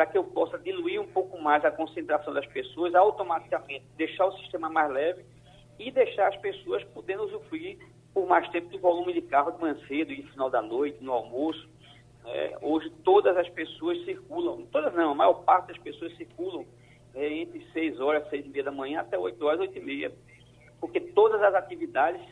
para 0.00 0.06
que 0.06 0.16
eu 0.16 0.24
possa 0.24 0.58
diluir 0.58 0.98
um 0.98 1.06
pouco 1.06 1.38
mais 1.38 1.62
a 1.62 1.70
concentração 1.70 2.32
das 2.32 2.46
pessoas, 2.46 2.94
automaticamente 2.94 3.84
deixar 3.98 4.24
o 4.24 4.32
sistema 4.38 4.70
mais 4.70 4.90
leve 4.90 5.22
e 5.78 5.90
deixar 5.90 6.28
as 6.28 6.36
pessoas 6.38 6.82
podendo 6.84 7.24
usufruir 7.24 7.76
por 8.14 8.26
mais 8.26 8.48
tempo 8.48 8.70
do 8.70 8.78
volume 8.78 9.12
de 9.12 9.20
carro 9.20 9.50
de 9.50 9.60
manhã 9.60 9.76
cedo 9.86 10.10
e 10.10 10.22
no 10.22 10.28
final 10.30 10.48
da 10.48 10.62
noite, 10.62 11.04
no 11.04 11.12
almoço. 11.12 11.68
É, 12.24 12.56
hoje 12.62 12.88
todas 13.04 13.36
as 13.36 13.46
pessoas 13.50 14.02
circulam, 14.06 14.64
todas 14.72 14.94
não, 14.94 15.10
a 15.10 15.14
maior 15.14 15.34
parte 15.44 15.66
das 15.66 15.76
pessoas 15.76 16.16
circulam 16.16 16.64
é, 17.14 17.30
entre 17.34 17.62
6 17.70 18.00
horas, 18.00 18.26
6 18.30 18.46
e 18.46 18.48
meia 18.48 18.64
da 18.64 18.72
manhã 18.72 19.00
até 19.00 19.18
8 19.18 19.44
horas, 19.44 19.60
8 19.60 19.76
e 19.76 19.82
meia, 19.82 20.12
porque 20.80 20.98
todas 20.98 21.42
as 21.42 21.54
atividades 21.54 22.22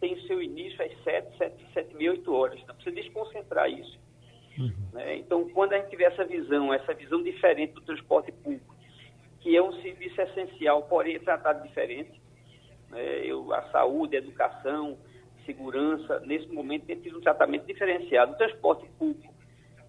têm 0.00 0.18
seu 0.26 0.40
início 0.40 0.82
às 0.82 1.04
7, 1.04 1.36
7, 1.36 1.72
7 1.74 1.90
e 1.92 1.94
meia, 1.94 2.12
8 2.12 2.34
horas. 2.34 2.58
Então 2.62 2.74
precisa 2.74 2.96
desconcentrar 2.96 3.68
isso. 3.68 4.00
Uhum. 4.58 4.72
Né? 4.92 5.16
Então, 5.16 5.48
quando 5.50 5.72
a 5.72 5.78
gente 5.78 5.90
tiver 5.90 6.04
essa 6.04 6.24
visão, 6.24 6.72
essa 6.72 6.92
visão 6.94 7.22
diferente 7.22 7.72
do 7.72 7.80
transporte 7.80 8.30
público, 8.32 8.74
que 9.40 9.56
é 9.56 9.62
um 9.62 9.72
serviço 9.82 10.20
essencial, 10.20 10.82
porém 10.82 11.16
é 11.16 11.18
tratado 11.18 11.66
diferente, 11.66 12.20
né? 12.92 13.24
Eu, 13.24 13.52
a 13.52 13.62
saúde, 13.70 14.16
a 14.16 14.18
educação, 14.18 14.98
segurança, 15.44 16.20
nesse 16.20 16.46
momento 16.48 16.86
tem 16.86 17.00
tido 17.00 17.18
um 17.18 17.20
tratamento 17.20 17.66
diferenciado. 17.66 18.32
O 18.32 18.36
transporte 18.36 18.86
público, 18.98 19.34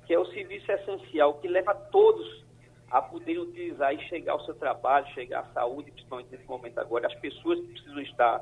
que 0.07 0.13
é 0.13 0.19
o 0.19 0.25
serviço 0.27 0.71
essencial 0.71 1.35
que 1.35 1.47
leva 1.47 1.75
todos 1.75 2.43
a 2.89 3.01
poder 3.01 3.39
utilizar 3.39 3.93
e 3.93 3.99
chegar 4.07 4.33
ao 4.33 4.45
seu 4.45 4.53
trabalho, 4.55 5.05
chegar 5.13 5.41
à 5.41 5.53
saúde, 5.53 5.91
principalmente 5.91 6.31
nesse 6.31 6.45
momento 6.45 6.79
agora, 6.79 7.07
as 7.07 7.15
pessoas 7.15 7.59
que 7.59 7.67
precisam 7.67 8.01
estar 8.01 8.41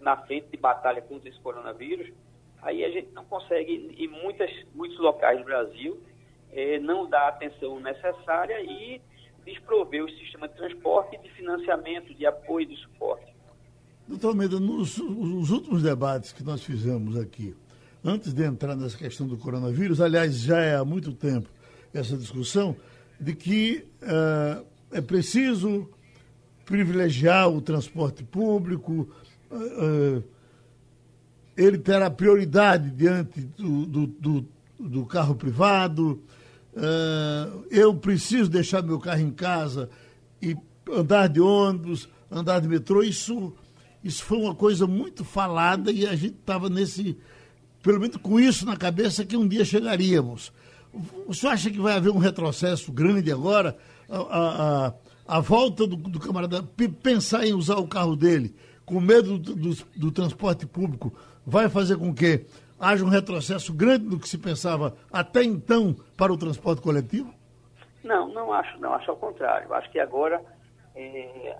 na 0.00 0.16
frente 0.16 0.48
de 0.48 0.56
batalha 0.56 1.00
contra 1.00 1.28
esse 1.28 1.40
coronavírus, 1.40 2.12
aí 2.62 2.84
a 2.84 2.90
gente 2.90 3.08
não 3.12 3.24
consegue, 3.24 3.94
em 3.98 4.08
muitas, 4.08 4.50
muitos 4.74 4.98
locais 4.98 5.38
do 5.38 5.44
Brasil, 5.44 6.00
eh, 6.52 6.78
não 6.78 7.08
dar 7.08 7.22
a 7.22 7.28
atenção 7.28 7.80
necessária 7.80 8.60
e 8.62 9.00
desprover 9.44 10.02
o 10.02 10.10
sistema 10.10 10.48
de 10.48 10.54
transporte, 10.54 11.18
de 11.18 11.28
financiamento, 11.30 12.14
de 12.14 12.24
apoio 12.24 12.66
de 12.66 12.76
suporte. 12.76 13.32
Doutor 14.06 14.28
Almeida, 14.28 14.60
nos, 14.60 14.98
últimos 14.98 15.82
debates 15.82 16.32
que 16.32 16.42
nós 16.42 16.62
fizemos 16.62 17.16
aqui, 17.16 17.54
antes 18.04 18.32
de 18.32 18.44
entrar 18.44 18.76
nessa 18.76 18.96
questão 18.96 19.26
do 19.26 19.36
coronavírus, 19.36 20.00
aliás, 20.00 20.38
já 20.40 20.60
é 20.60 20.76
há 20.76 20.84
muito 20.84 21.12
tempo 21.12 21.48
essa 21.92 22.16
discussão, 22.16 22.76
de 23.20 23.34
que 23.34 23.86
uh, 24.02 24.64
é 24.90 25.00
preciso 25.00 25.88
privilegiar 26.64 27.48
o 27.48 27.60
transporte 27.60 28.24
público, 28.24 29.08
uh, 29.50 30.22
ele 31.56 31.78
terá 31.78 32.10
prioridade 32.10 32.90
diante 32.90 33.40
do, 33.40 33.86
do, 33.86 34.06
do, 34.06 34.48
do 34.78 35.06
carro 35.06 35.34
privado, 35.34 36.22
uh, 36.74 37.64
eu 37.70 37.94
preciso 37.94 38.48
deixar 38.48 38.82
meu 38.82 38.98
carro 38.98 39.20
em 39.20 39.30
casa 39.30 39.90
e 40.40 40.56
andar 40.90 41.28
de 41.28 41.40
ônibus, 41.40 42.08
andar 42.30 42.60
de 42.60 42.68
metrô, 42.68 43.02
isso, 43.02 43.52
isso 44.02 44.24
foi 44.24 44.38
uma 44.38 44.54
coisa 44.54 44.86
muito 44.86 45.24
falada 45.24 45.92
e 45.92 46.06
a 46.06 46.14
gente 46.14 46.36
estava 46.36 46.68
nesse, 46.68 47.16
pelo 47.82 48.00
menos 48.00 48.16
com 48.16 48.40
isso 48.40 48.64
na 48.64 48.76
cabeça, 48.76 49.24
que 49.24 49.36
um 49.36 49.46
dia 49.46 49.64
chegaríamos. 49.64 50.52
O 51.26 51.32
senhor 51.32 51.52
acha 51.52 51.70
que 51.70 51.80
vai 51.80 51.94
haver 51.94 52.10
um 52.10 52.18
retrocesso 52.18 52.92
grande 52.92 53.32
agora? 53.32 53.76
A, 54.08 54.18
a, 54.18 54.94
a 55.36 55.40
volta 55.40 55.86
do, 55.86 55.96
do, 55.96 56.20
camarada 56.20 56.62
pensar 57.02 57.46
em 57.46 57.54
usar 57.54 57.76
o 57.76 57.86
carro 57.86 58.14
dele, 58.14 58.54
com 58.84 59.00
medo 59.00 59.38
do, 59.38 59.54
do, 59.54 59.78
do 59.96 60.10
transporte 60.10 60.66
público, 60.66 61.14
vai 61.46 61.68
fazer 61.68 61.96
com 61.96 62.14
que 62.14 62.44
haja 62.78 63.04
um 63.04 63.08
retrocesso 63.08 63.72
grande 63.72 64.08
do 64.08 64.18
que 64.18 64.28
se 64.28 64.38
pensava 64.38 64.96
até 65.12 65.42
então 65.42 65.94
para 66.16 66.32
o 66.32 66.36
transporte 66.36 66.82
coletivo? 66.82 67.32
Não, 68.02 68.28
não 68.28 68.52
acho, 68.52 68.78
não, 68.80 68.92
acho 68.94 69.10
ao 69.10 69.16
contrário. 69.16 69.72
Acho 69.72 69.90
que 69.90 70.00
agora 70.00 70.42
é, 70.94 71.56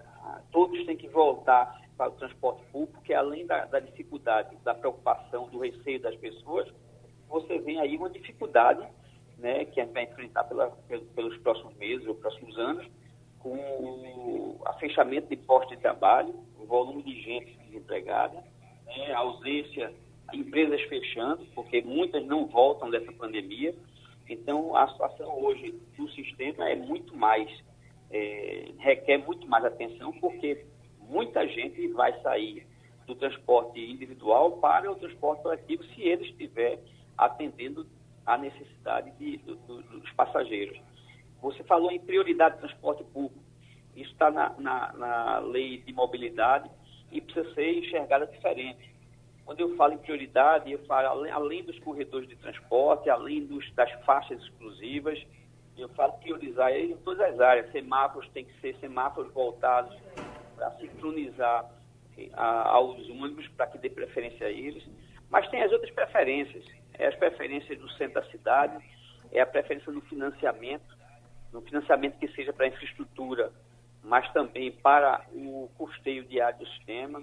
todos 0.51 0.85
têm 0.85 0.97
que 0.97 1.09
voltar 1.09 1.81
para 1.97 2.09
o 2.09 2.13
transporte 2.13 2.63
público, 2.73 2.95
porque 2.95 3.15
além 3.15 3.47
da, 3.47 3.65
da, 3.67 3.79
dificuldade, 3.79 4.57
da 4.65 4.75
preocupação, 4.75 5.49
do 5.49 5.61
receio 5.61 6.01
das 6.01 6.17
pessoas, 6.17 6.69
você 7.29 7.59
vem 7.59 7.79
aí 7.81 7.97
uma 7.97 8.11
dificuldade 8.11 8.85
né, 9.39 9.65
que 9.67 9.81
a 9.81 9.85
gente 9.85 9.95
vai 9.95 10.05
enfrentar 10.05 10.45
pela, 10.45 10.71
pelos 11.15 11.37
próximos 11.39 11.77
meses 11.77 12.07
ou 12.07 12.15
próximos 12.15 12.59
anos, 12.59 12.87
com 13.39 13.55
o 13.55 14.61
fechamento 14.79 15.29
de 15.29 15.37
postos 15.37 15.77
de 15.77 15.83
trabalho, 15.83 16.35
o 16.59 16.65
volume 16.65 17.03
de 17.03 17.21
gente 17.23 17.57
desempregada, 17.67 18.43
né, 18.99 19.13
a 19.13 19.19
ausência, 19.19 19.93
empresas 20.33 20.81
fechando, 20.83 21.45
porque 21.55 21.83
muitas 21.83 22.25
não 22.27 22.47
voltam 22.47 22.91
dessa 22.91 23.13
pandemia. 23.13 23.75
Então, 24.29 24.77
a 24.77 24.89
situação 24.89 25.43
hoje 25.43 25.75
do 25.97 26.09
sistema 26.11 26.69
é 26.69 26.77
muito 26.77 27.17
mais, 27.17 27.49
é, 28.11 28.71
requer 28.79 29.19
muito 29.19 29.47
mais 29.47 29.65
atenção, 29.65 30.13
porque 30.13 30.65
muita 31.01 31.47
gente 31.47 31.89
vai 31.89 32.19
sair 32.23 32.67
do 33.07 33.15
transporte 33.15 33.81
individual 33.81 34.53
para 34.59 34.91
o 34.91 34.95
transporte 34.95 35.43
coletivo 35.43 35.85
se 35.85 36.03
ele 36.03 36.25
estiver 36.25 36.79
atendendo 37.19 37.87
a 38.25 38.39
necessidade 38.39 39.11
de, 39.19 39.37
do, 39.39 39.57
do, 39.57 39.83
dos 39.83 40.11
passageiros. 40.13 40.81
Você 41.41 41.63
falou 41.65 41.91
em 41.91 42.01
prioridade 42.01 42.55
de 42.55 42.61
transporte 42.63 43.05
público. 43.05 43.43
Isso 43.97 44.13
está 44.13 44.31
na, 44.31 44.51
na, 44.59 44.93
na, 44.93 45.39
lei 45.41 45.79
de 45.79 45.93
mobilidade 45.93 46.71
e 47.13 47.21
precisa 47.21 47.55
ser 47.55 47.79
enxergada 47.79 48.27
diferente. 48.27 48.91
Quando 49.45 49.61
eu 49.61 49.77
falo 49.77 49.93
em 49.93 49.99
prioridade, 49.99 50.73
eu 50.73 50.79
falo 50.87 51.09
além, 51.09 51.33
além 51.33 51.65
dos 51.65 51.79
corredores 51.81 52.29
de 52.29 52.37
transporte, 52.37 53.11
além 53.11 53.45
dos, 53.45 53.71
das 53.75 53.91
faixas 54.05 54.41
exclusivas, 54.41 55.23
eu 55.77 55.89
falo 55.91 56.13
priorizar 56.15 56.73
em 56.73 56.97
todas 56.99 57.21
as 57.35 57.41
áreas. 57.41 57.71
Semáforos 57.73 58.29
tem 58.31 58.45
que 58.45 58.61
ser 58.61 58.75
semáforos 58.77 59.33
voltados 59.33 59.97
para 60.55 60.71
sincronizar 60.73 61.71
a, 62.35 62.69
aos 62.71 63.09
ônibus, 63.09 63.49
para 63.49 63.67
que 63.67 63.79
dê 63.79 63.91
preferência 63.91 64.47
a 64.47 64.51
eles. 64.51 64.85
Mas 65.29 65.49
tem 65.49 65.63
as 65.63 65.73
outras 65.73 65.91
preferências. 65.91 66.65
É 66.95 67.07
as 67.07 67.17
preferências 67.17 67.79
do 67.79 67.91
centro 67.93 68.15
da 68.21 68.31
cidade, 68.31 68.83
é 69.33 69.41
a 69.41 69.47
preferência 69.47 69.91
no 69.91 70.03
financiamento, 70.03 70.97
no 71.53 71.63
financiamento 71.63 72.19
que 72.19 72.29
seja 72.29 72.53
para 72.53 72.67
infraestrutura, 72.67 73.51
mas 74.03 74.31
também 74.33 74.73
para 74.73 75.25
o 75.33 75.71
custeio 75.77 76.25
diário 76.25 76.59
do 76.59 76.67
sistema. 76.67 77.23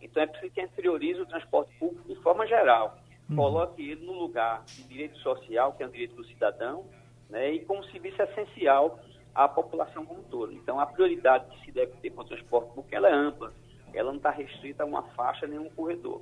Então 0.00 0.22
é 0.22 0.26
preciso 0.26 0.52
que 0.52 0.60
a 0.60 0.64
gente 0.64 0.74
priorize 0.74 1.20
o 1.20 1.26
transporte 1.26 1.72
público 1.78 2.08
de 2.08 2.16
forma 2.22 2.46
geral. 2.46 2.98
Uhum. 3.28 3.36
Coloque 3.36 3.82
ele 3.82 4.04
no 4.04 4.12
lugar 4.12 4.64
de 4.64 4.82
direito 4.84 5.18
social, 5.18 5.72
que 5.72 5.82
é 5.82 5.86
o 5.86 5.90
direito 5.90 6.14
do 6.14 6.24
cidadão, 6.24 6.84
né, 7.28 7.52
e 7.52 7.64
como 7.64 7.84
serviço 7.84 8.20
essencial 8.22 8.98
à 9.34 9.48
população 9.48 10.04
como 10.04 10.20
um 10.20 10.24
todo. 10.24 10.52
Então 10.52 10.80
a 10.80 10.86
prioridade 10.86 11.44
que 11.50 11.64
se 11.64 11.72
deve 11.72 11.92
ter 12.00 12.10
para 12.10 12.22
o 12.22 12.26
transporte 12.26 12.68
público 12.68 12.88
ela 12.94 13.08
é 13.08 13.12
ampla, 13.12 13.52
ela 13.92 14.10
não 14.10 14.16
está 14.16 14.30
restrita 14.30 14.82
a 14.82 14.86
uma 14.86 15.02
faixa 15.14 15.46
nem 15.46 15.58
a 15.58 15.60
um 15.60 15.70
corredor. 15.70 16.20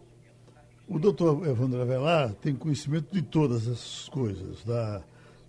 O 0.88 0.98
doutor 0.98 1.46
Evandro 1.46 1.82
Avelar 1.82 2.32
tem 2.34 2.54
conhecimento 2.54 3.12
de 3.12 3.20
todas 3.20 3.68
essas 3.68 4.08
coisas, 4.08 4.64
da, 4.64 5.02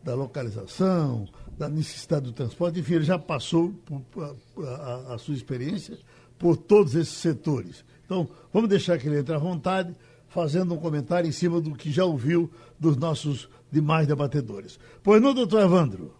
da 0.03 0.13
localização, 0.13 1.27
da 1.59 1.67
necessidade 1.67 2.23
do 2.23 2.31
transporte, 2.31 2.79
enfim, 2.79 2.95
ele 2.95 3.03
já 3.03 3.19
passou 3.19 3.73
por, 3.85 4.23
a, 4.63 4.69
a, 4.69 5.15
a, 5.15 5.17
sua 5.17 5.33
experiência 5.33 5.97
por 6.37 6.55
todos 6.55 6.95
esses 6.95 7.15
setores. 7.15 7.83
Então, 8.05 8.29
vamos 8.53 8.69
deixar 8.69 8.97
que 8.97 9.05
ele 9.07 9.19
entre 9.19 9.35
à 9.35 9.37
vontade, 9.37 9.93
fazendo 10.29 10.73
um 10.73 10.77
comentário 10.77 11.27
em 11.27 11.33
cima 11.33 11.59
do 11.59 11.75
que 11.75 11.91
já 11.91 12.05
ouviu 12.05 12.49
dos 12.79 12.95
nossos 12.95 13.49
demais 13.69 14.07
debatedores. 14.07 14.79
Pois 15.03 15.21
não, 15.21 15.33
doutor 15.33 15.61
Evandro? 15.61 16.13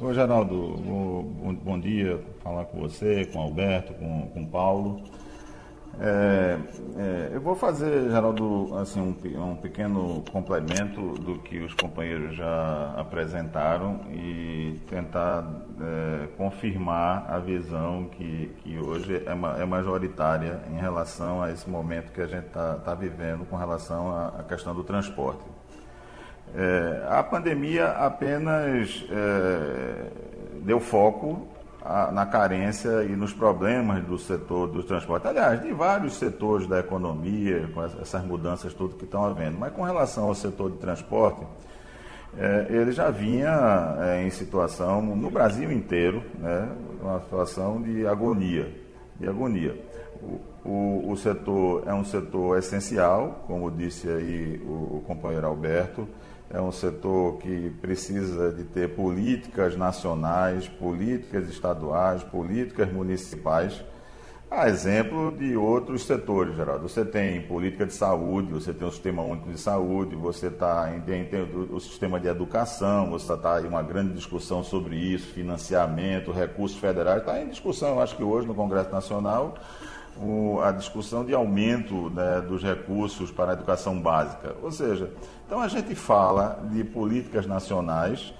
Oi, 0.00 0.12
Geraldo, 0.12 0.52
bom, 0.52 1.54
bom 1.54 1.78
dia, 1.78 2.20
falar 2.42 2.64
com 2.64 2.80
você, 2.80 3.24
com 3.26 3.40
Alberto, 3.40 3.94
com, 3.94 4.28
com 4.30 4.46
Paulo. 4.46 5.00
É, 6.00 6.58
é, 6.96 7.30
eu 7.32 7.40
vou 7.40 7.54
fazer, 7.54 8.10
Geraldo, 8.10 8.76
assim, 8.76 9.00
um, 9.00 9.50
um, 9.50 9.56
pequeno 9.56 10.24
complemento 10.32 11.00
do 11.14 11.38
que 11.38 11.58
os 11.60 11.72
companheiros 11.74 12.36
já 12.36 12.94
apresentaram 12.96 14.00
e 14.10 14.80
tentar 14.88 15.44
é, 15.80 16.26
confirmar 16.36 17.26
a 17.28 17.38
visão 17.38 18.08
que, 18.10 18.52
que 18.58 18.78
hoje 18.78 19.22
é, 19.24 19.62
é, 19.62 19.64
majoritária 19.64 20.60
em 20.70 20.78
relação 20.78 21.42
a 21.42 21.52
esse 21.52 21.68
momento 21.70 22.12
que 22.12 22.20
a 22.20 22.26
gente 22.26 22.46
está 22.46 22.74
tá 22.74 22.94
vivendo 22.94 23.46
com 23.48 23.56
relação 23.56 24.10
à, 24.10 24.28
à 24.40 24.42
questão 24.42 24.74
do 24.74 24.82
transporte. 24.82 25.42
É, 26.56 27.06
a 27.08 27.22
pandemia 27.22 27.88
apenas 27.88 29.04
é, 29.10 30.10
deu 30.62 30.80
foco 30.80 31.53
na 32.12 32.24
carência 32.24 33.04
e 33.04 33.14
nos 33.14 33.34
problemas 33.34 34.02
do 34.04 34.16
setor 34.18 34.68
do 34.68 34.82
transporte. 34.82 35.28
Aliás, 35.28 35.60
de 35.62 35.70
vários 35.72 36.14
setores 36.14 36.66
da 36.66 36.80
economia, 36.80 37.68
com 37.74 37.84
essas 37.84 38.24
mudanças 38.24 38.72
tudo 38.72 38.96
que 38.96 39.04
estão 39.04 39.24
havendo. 39.24 39.58
Mas 39.58 39.72
com 39.74 39.82
relação 39.82 40.24
ao 40.24 40.34
setor 40.34 40.70
de 40.70 40.78
transporte, 40.78 41.42
é, 42.38 42.66
ele 42.70 42.90
já 42.90 43.10
vinha 43.10 43.96
é, 44.00 44.26
em 44.26 44.30
situação, 44.30 45.02
no 45.02 45.30
Brasil 45.30 45.70
inteiro, 45.70 46.22
né, 46.38 46.68
uma 47.02 47.20
situação 47.20 47.82
de 47.82 48.06
agonia. 48.06 48.72
De 49.20 49.28
agonia. 49.28 49.78
O, 50.22 50.40
o, 50.68 51.12
o 51.12 51.16
setor 51.18 51.82
é 51.86 51.92
um 51.92 52.04
setor 52.04 52.58
essencial, 52.58 53.44
como 53.46 53.70
disse 53.70 54.08
aí 54.08 54.58
o, 54.64 54.96
o 54.96 55.04
companheiro 55.06 55.46
Alberto, 55.46 56.08
é 56.54 56.60
um 56.60 56.70
setor 56.70 57.38
que 57.38 57.70
precisa 57.80 58.52
de 58.52 58.62
ter 58.62 58.94
políticas 58.94 59.76
nacionais, 59.76 60.68
políticas 60.68 61.48
estaduais, 61.48 62.22
políticas 62.22 62.92
municipais, 62.92 63.84
a 64.48 64.68
exemplo 64.68 65.32
de 65.36 65.56
outros 65.56 66.06
setores, 66.06 66.54
Geraldo. 66.54 66.88
Você 66.88 67.04
tem 67.04 67.42
política 67.42 67.84
de 67.84 67.92
saúde, 67.92 68.52
você 68.52 68.72
tem 68.72 68.86
o 68.86 68.90
sistema 68.92 69.20
único 69.22 69.50
de 69.50 69.58
saúde, 69.58 70.14
você 70.14 70.48
tá, 70.48 70.88
tem, 71.04 71.24
tem 71.24 71.42
o, 71.42 71.74
o 71.74 71.80
sistema 71.80 72.20
de 72.20 72.28
educação, 72.28 73.10
você 73.10 73.32
está 73.32 73.60
em 73.60 73.66
uma 73.66 73.82
grande 73.82 74.12
discussão 74.12 74.62
sobre 74.62 74.94
isso, 74.94 75.26
financiamento, 75.32 76.30
recursos 76.30 76.78
federais, 76.78 77.18
está 77.18 77.42
em 77.42 77.48
discussão, 77.48 77.94
eu 77.94 78.00
acho 78.00 78.16
que 78.16 78.22
hoje 78.22 78.46
no 78.46 78.54
Congresso 78.54 78.92
Nacional, 78.92 79.56
o, 80.16 80.60
a 80.60 80.70
discussão 80.70 81.24
de 81.24 81.34
aumento 81.34 82.10
né, 82.10 82.40
dos 82.40 82.62
recursos 82.62 83.32
para 83.32 83.50
a 83.50 83.54
educação 83.54 84.00
básica. 84.00 84.54
Ou 84.62 84.70
seja, 84.70 85.10
então 85.46 85.60
a 85.60 85.68
gente 85.68 85.94
fala 85.94 86.60
de 86.70 86.82
políticas 86.84 87.46
nacionais 87.46 88.32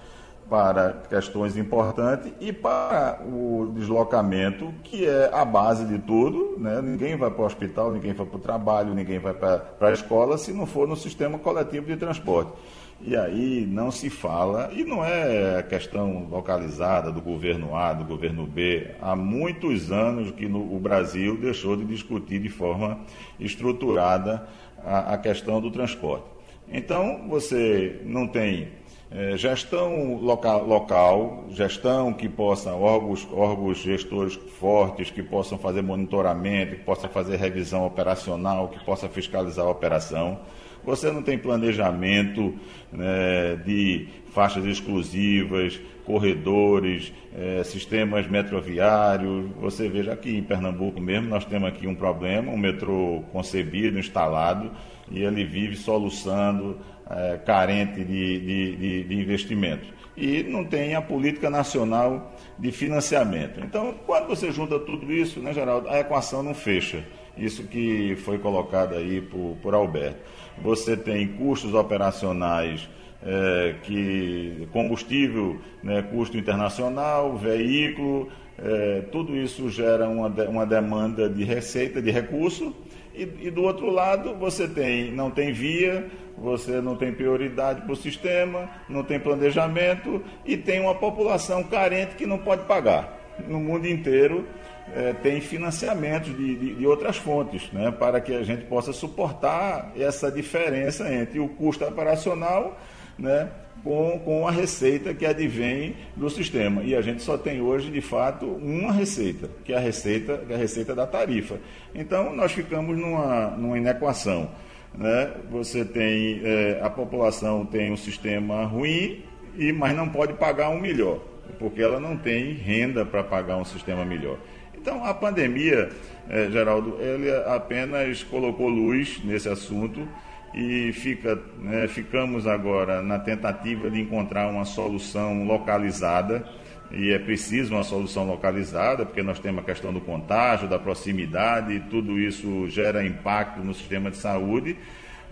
para 0.48 0.92
questões 1.08 1.56
importantes 1.56 2.32
e 2.40 2.52
para 2.52 3.20
o 3.24 3.72
deslocamento, 3.74 4.72
que 4.82 5.06
é 5.06 5.30
a 5.32 5.44
base 5.44 5.84
de 5.84 5.98
tudo. 5.98 6.56
Né? 6.58 6.80
Ninguém 6.82 7.16
vai 7.16 7.30
para 7.30 7.42
o 7.42 7.46
hospital, 7.46 7.92
ninguém 7.92 8.12
vai 8.12 8.26
para 8.26 8.36
o 8.36 8.40
trabalho, 8.40 8.94
ninguém 8.94 9.18
vai 9.18 9.34
para 9.34 9.64
a 9.80 9.92
escola 9.92 10.36
se 10.38 10.52
não 10.52 10.66
for 10.66 10.86
no 10.86 10.96
sistema 10.96 11.38
coletivo 11.38 11.86
de 11.86 11.96
transporte. 11.96 12.52
E 13.00 13.16
aí 13.16 13.66
não 13.66 13.90
se 13.90 14.08
fala, 14.08 14.70
e 14.72 14.84
não 14.84 15.04
é 15.04 15.62
questão 15.62 16.26
localizada 16.30 17.10
do 17.10 17.20
governo 17.20 17.76
A, 17.76 17.92
do 17.92 18.04
governo 18.04 18.46
B. 18.46 18.92
Há 19.00 19.14
muitos 19.16 19.90
anos 19.90 20.30
que 20.30 20.48
no, 20.48 20.74
o 20.74 20.78
Brasil 20.78 21.36
deixou 21.36 21.76
de 21.76 21.84
discutir 21.84 22.40
de 22.40 22.48
forma 22.48 23.00
estruturada 23.38 24.46
a, 24.82 25.14
a 25.14 25.18
questão 25.18 25.60
do 25.60 25.70
transporte. 25.70 26.33
Então, 26.68 27.28
você 27.28 28.00
não 28.04 28.26
tem 28.26 28.68
é, 29.10 29.36
gestão 29.36 30.16
local, 30.16 30.66
local, 30.66 31.44
gestão 31.50 32.12
que 32.12 32.28
possa, 32.28 32.72
órgãos, 32.72 33.26
órgãos 33.32 33.78
gestores 33.78 34.34
fortes, 34.34 35.08
que 35.08 35.22
possam 35.22 35.56
fazer 35.56 35.82
monitoramento, 35.82 36.74
que 36.74 36.82
possam 36.82 37.08
fazer 37.08 37.36
revisão 37.36 37.86
operacional, 37.86 38.68
que 38.68 38.84
possa 38.84 39.08
fiscalizar 39.08 39.66
a 39.66 39.70
operação. 39.70 40.40
você 40.84 41.10
não 41.12 41.22
tem 41.22 41.38
planejamento 41.38 42.54
né, 42.92 43.56
de 43.64 44.08
faixas 44.32 44.64
exclusivas, 44.64 45.80
corredores, 46.04 47.12
eh, 47.32 47.62
sistemas 47.64 48.26
metroviários. 48.28 49.46
Você 49.60 49.88
veja 49.88 50.12
aqui 50.12 50.36
em 50.36 50.42
Pernambuco 50.42 51.00
mesmo, 51.00 51.28
nós 51.28 51.44
temos 51.44 51.68
aqui 51.68 51.86
um 51.86 51.94
problema, 51.94 52.52
um 52.52 52.58
metrô 52.58 53.22
concebido, 53.32 53.98
instalado, 53.98 54.70
e 55.10 55.22
ele 55.22 55.44
vive 55.44 55.76
soluçando, 55.76 56.78
eh, 57.10 57.40
carente 57.44 58.04
de, 58.04 58.40
de, 58.40 58.76
de, 58.76 59.04
de 59.04 59.14
investimento. 59.14 59.86
E 60.16 60.42
não 60.44 60.64
tem 60.64 60.94
a 60.94 61.02
política 61.02 61.50
nacional 61.50 62.34
de 62.58 62.70
financiamento. 62.70 63.60
Então, 63.60 63.94
quando 64.06 64.28
você 64.28 64.50
junta 64.52 64.78
tudo 64.78 65.12
isso, 65.12 65.40
né, 65.40 65.52
Geraldo, 65.52 65.88
a 65.88 65.98
equação 65.98 66.42
não 66.42 66.54
fecha. 66.54 67.04
Isso 67.36 67.64
que 67.64 68.14
foi 68.24 68.38
colocado 68.38 68.94
aí 68.94 69.20
por, 69.20 69.56
por 69.60 69.74
Alberto. 69.74 70.20
Você 70.62 70.96
tem 70.96 71.26
custos 71.26 71.74
operacionais 71.74 72.88
é, 73.24 73.74
que 73.82 74.68
combustível, 74.70 75.58
né, 75.82 76.02
custo 76.02 76.36
internacional, 76.36 77.36
veículo, 77.36 78.28
é, 78.58 79.02
tudo 79.10 79.36
isso 79.36 79.68
gera 79.68 80.08
uma, 80.08 80.28
uma 80.28 80.64
demanda 80.64 81.28
de 81.28 81.42
receita, 81.42 82.00
de 82.00 82.10
recurso, 82.10 82.74
e, 83.14 83.46
e, 83.46 83.50
do 83.50 83.62
outro 83.62 83.90
lado 83.90 84.34
você 84.34 84.66
tem, 84.66 85.12
não 85.12 85.30
tem 85.30 85.52
via, 85.52 86.10
você 86.36 86.80
não 86.80 86.96
tem 86.96 87.12
prioridade 87.12 87.82
para 87.82 87.92
o 87.92 87.96
sistema, 87.96 88.68
não 88.88 89.02
tem 89.02 89.20
planejamento 89.20 90.22
e 90.44 90.56
tem 90.56 90.80
uma 90.80 90.94
população 90.94 91.62
carente 91.62 92.16
que 92.16 92.26
não 92.26 92.38
pode 92.38 92.64
pagar. 92.64 93.20
No 93.46 93.58
mundo 93.58 93.86
inteiro 93.86 94.46
é, 94.94 95.12
tem 95.12 95.40
financiamentos 95.40 96.36
de, 96.36 96.56
de, 96.56 96.74
de, 96.74 96.86
outras 96.86 97.16
fontes, 97.16 97.70
né, 97.72 97.90
para 97.90 98.20
que 98.20 98.34
a 98.34 98.42
gente 98.42 98.64
possa 98.64 98.92
suportar 98.92 99.92
essa 99.96 100.30
diferença 100.30 101.12
entre 101.12 101.38
o 101.38 101.48
custo 101.48 101.84
operacional 101.84 102.78
né, 103.18 103.48
com, 103.82 104.18
com 104.20 104.48
a 104.48 104.50
receita 104.50 105.12
que 105.12 105.26
advém 105.26 105.94
do 106.16 106.30
sistema. 106.30 106.82
E 106.82 106.96
a 106.96 107.02
gente 107.02 107.22
só 107.22 107.36
tem 107.36 107.60
hoje, 107.60 107.90
de 107.90 108.00
fato, 108.00 108.46
uma 108.46 108.90
receita, 108.92 109.48
que 109.64 109.72
é 109.72 109.76
a 109.76 109.80
receita, 109.80 110.42
é 110.48 110.54
a 110.54 110.56
receita 110.56 110.94
da 110.94 111.06
tarifa. 111.06 111.58
Então, 111.94 112.34
nós 112.34 112.52
ficamos 112.52 112.96
numa, 112.98 113.50
numa 113.50 113.76
inequação. 113.76 114.50
Né? 114.96 115.32
Você 115.50 115.84
tem, 115.84 116.40
é, 116.42 116.80
a 116.82 116.88
população 116.88 117.66
tem 117.66 117.92
um 117.92 117.96
sistema 117.96 118.64
ruim, 118.64 119.22
e, 119.56 119.72
mas 119.72 119.94
não 119.94 120.08
pode 120.08 120.32
pagar 120.34 120.70
um 120.70 120.80
melhor, 120.80 121.20
porque 121.58 121.82
ela 121.82 122.00
não 122.00 122.16
tem 122.16 122.54
renda 122.54 123.04
para 123.04 123.22
pagar 123.22 123.56
um 123.58 123.64
sistema 123.64 124.04
melhor. 124.04 124.38
Então, 124.74 125.04
a 125.04 125.14
pandemia, 125.14 125.90
é, 126.28 126.50
Geraldo, 126.50 126.98
ele 127.00 127.30
apenas 127.46 128.22
colocou 128.22 128.68
luz 128.68 129.20
nesse 129.24 129.48
assunto 129.48 130.06
e 130.54 130.92
fica, 130.92 131.38
né, 131.58 131.88
ficamos 131.88 132.46
agora 132.46 133.02
na 133.02 133.18
tentativa 133.18 133.90
de 133.90 134.00
encontrar 134.00 134.48
uma 134.48 134.64
solução 134.64 135.44
localizada 135.44 136.44
e 136.92 137.10
é 137.10 137.18
preciso 137.18 137.74
uma 137.74 137.82
solução 137.82 138.24
localizada, 138.24 139.04
porque 139.04 139.22
nós 139.22 139.40
temos 139.40 139.62
a 139.62 139.66
questão 139.66 139.92
do 139.92 140.00
contágio, 140.00 140.68
da 140.68 140.78
proximidade, 140.78 141.72
e 141.72 141.80
tudo 141.80 142.18
isso 142.18 142.68
gera 142.68 143.04
impacto 143.04 143.64
no 143.64 143.74
sistema 143.74 144.10
de 144.10 144.16
saúde, 144.16 144.76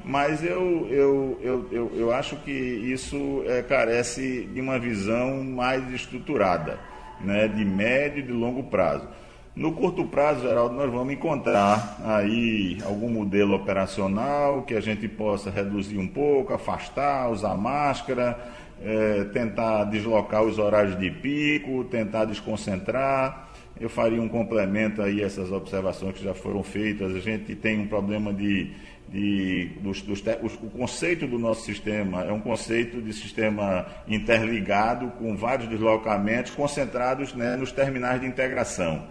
mas 0.04 0.44
eu, 0.44 0.88
eu, 0.90 1.38
eu, 1.40 1.68
eu, 1.70 1.92
eu 1.94 2.12
acho 2.12 2.34
que 2.36 2.50
isso 2.50 3.44
é, 3.46 3.62
carece 3.62 4.48
de 4.52 4.60
uma 4.60 4.78
visão 4.78 5.44
mais 5.44 5.88
estruturada, 5.92 6.80
né, 7.20 7.46
de 7.46 7.64
médio 7.64 8.18
e 8.18 8.22
de 8.26 8.32
longo 8.32 8.64
prazo. 8.64 9.06
No 9.54 9.72
curto 9.72 10.06
prazo, 10.06 10.48
Geraldo, 10.48 10.74
nós 10.74 10.90
vamos 10.90 11.12
encontrar 11.12 11.98
aí 12.02 12.78
algum 12.86 13.10
modelo 13.10 13.54
operacional 13.54 14.62
que 14.62 14.74
a 14.74 14.80
gente 14.80 15.06
possa 15.06 15.50
reduzir 15.50 15.98
um 15.98 16.08
pouco, 16.08 16.54
afastar, 16.54 17.30
usar 17.30 17.54
máscara, 17.54 18.38
é, 18.82 19.24
tentar 19.24 19.84
deslocar 19.84 20.42
os 20.42 20.58
horários 20.58 20.98
de 20.98 21.10
pico, 21.10 21.84
tentar 21.84 22.24
desconcentrar. 22.24 23.50
Eu 23.78 23.90
faria 23.90 24.22
um 24.22 24.28
complemento 24.28 25.02
aí 25.02 25.22
a 25.22 25.26
essas 25.26 25.52
observações 25.52 26.14
que 26.14 26.24
já 26.24 26.32
foram 26.32 26.62
feitas. 26.62 27.14
A 27.14 27.20
gente 27.20 27.54
tem 27.54 27.78
um 27.78 27.86
problema 27.86 28.32
de. 28.32 28.70
de 29.10 29.70
dos, 29.82 30.00
dos, 30.00 30.22
o 30.62 30.70
conceito 30.70 31.26
do 31.26 31.38
nosso 31.38 31.66
sistema 31.66 32.24
é 32.24 32.32
um 32.32 32.40
conceito 32.40 33.02
de 33.02 33.12
sistema 33.12 33.84
interligado 34.08 35.08
com 35.18 35.36
vários 35.36 35.68
deslocamentos 35.68 36.52
concentrados 36.52 37.34
né, 37.34 37.54
nos 37.54 37.70
terminais 37.70 38.18
de 38.18 38.26
integração. 38.26 39.06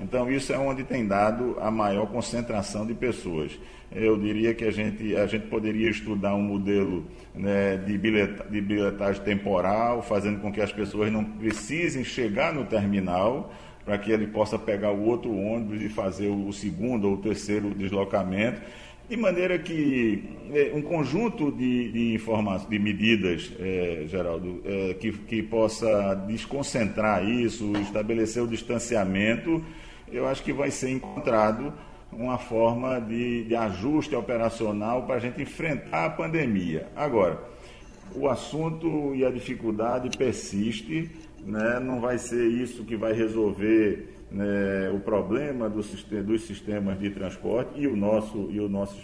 Então, 0.00 0.30
isso 0.30 0.52
é 0.52 0.58
onde 0.58 0.84
tem 0.84 1.06
dado 1.06 1.56
a 1.60 1.70
maior 1.70 2.06
concentração 2.06 2.86
de 2.86 2.94
pessoas. 2.94 3.58
Eu 3.90 4.18
diria 4.18 4.54
que 4.54 4.64
a 4.64 4.70
gente, 4.70 5.16
a 5.16 5.26
gente 5.26 5.46
poderia 5.46 5.88
estudar 5.88 6.34
um 6.34 6.42
modelo 6.42 7.06
né, 7.34 7.76
de, 7.78 7.98
de 7.98 8.60
bilhetagem 8.60 9.22
temporal, 9.22 10.02
fazendo 10.02 10.40
com 10.40 10.52
que 10.52 10.60
as 10.60 10.72
pessoas 10.72 11.10
não 11.10 11.24
precisem 11.24 12.04
chegar 12.04 12.52
no 12.52 12.64
terminal 12.64 13.52
para 13.84 13.96
que 13.96 14.12
ele 14.12 14.26
possa 14.26 14.58
pegar 14.58 14.92
o 14.92 15.06
outro 15.06 15.34
ônibus 15.34 15.80
e 15.80 15.88
fazer 15.88 16.28
o 16.28 16.52
segundo 16.52 17.08
ou 17.08 17.14
o 17.14 17.16
terceiro 17.16 17.70
deslocamento, 17.70 18.60
de 19.08 19.16
maneira 19.16 19.58
que 19.58 20.22
é, 20.52 20.72
um 20.74 20.82
conjunto 20.82 21.50
de, 21.50 21.90
de 21.90 22.14
informações, 22.14 22.68
de 22.68 22.78
medidas, 22.78 23.50
é, 23.58 24.04
Geraldo, 24.06 24.60
é, 24.66 24.92
que, 24.92 25.10
que 25.12 25.42
possa 25.42 26.14
desconcentrar 26.26 27.26
isso, 27.26 27.72
estabelecer 27.80 28.42
o 28.42 28.46
distanciamento 28.46 29.64
eu 30.12 30.26
acho 30.26 30.42
que 30.42 30.52
vai 30.52 30.70
ser 30.70 30.90
encontrado 30.90 31.72
uma 32.12 32.38
forma 32.38 33.00
de, 33.00 33.44
de 33.44 33.54
ajuste 33.54 34.14
operacional 34.14 35.04
para 35.04 35.16
a 35.16 35.18
gente 35.18 35.42
enfrentar 35.42 36.06
a 36.06 36.10
pandemia. 36.10 36.88
Agora, 36.96 37.42
o 38.14 38.28
assunto 38.28 39.14
e 39.14 39.24
a 39.24 39.30
dificuldade 39.30 40.16
persiste, 40.16 41.10
né? 41.40 41.78
não 41.80 42.00
vai 42.00 42.18
ser 42.18 42.46
isso 42.46 42.84
que 42.84 42.96
vai 42.96 43.12
resolver 43.12 44.14
né, 44.30 44.90
o 44.94 45.00
problema 45.00 45.68
do, 45.68 45.82
dos 46.22 46.42
sistemas 46.42 46.98
de 46.98 47.10
transporte 47.10 47.80
e 47.80 47.86
o 47.86 47.96
nosso, 47.96 48.48
e 48.50 48.60
o 48.60 48.68
nosso 48.68 48.96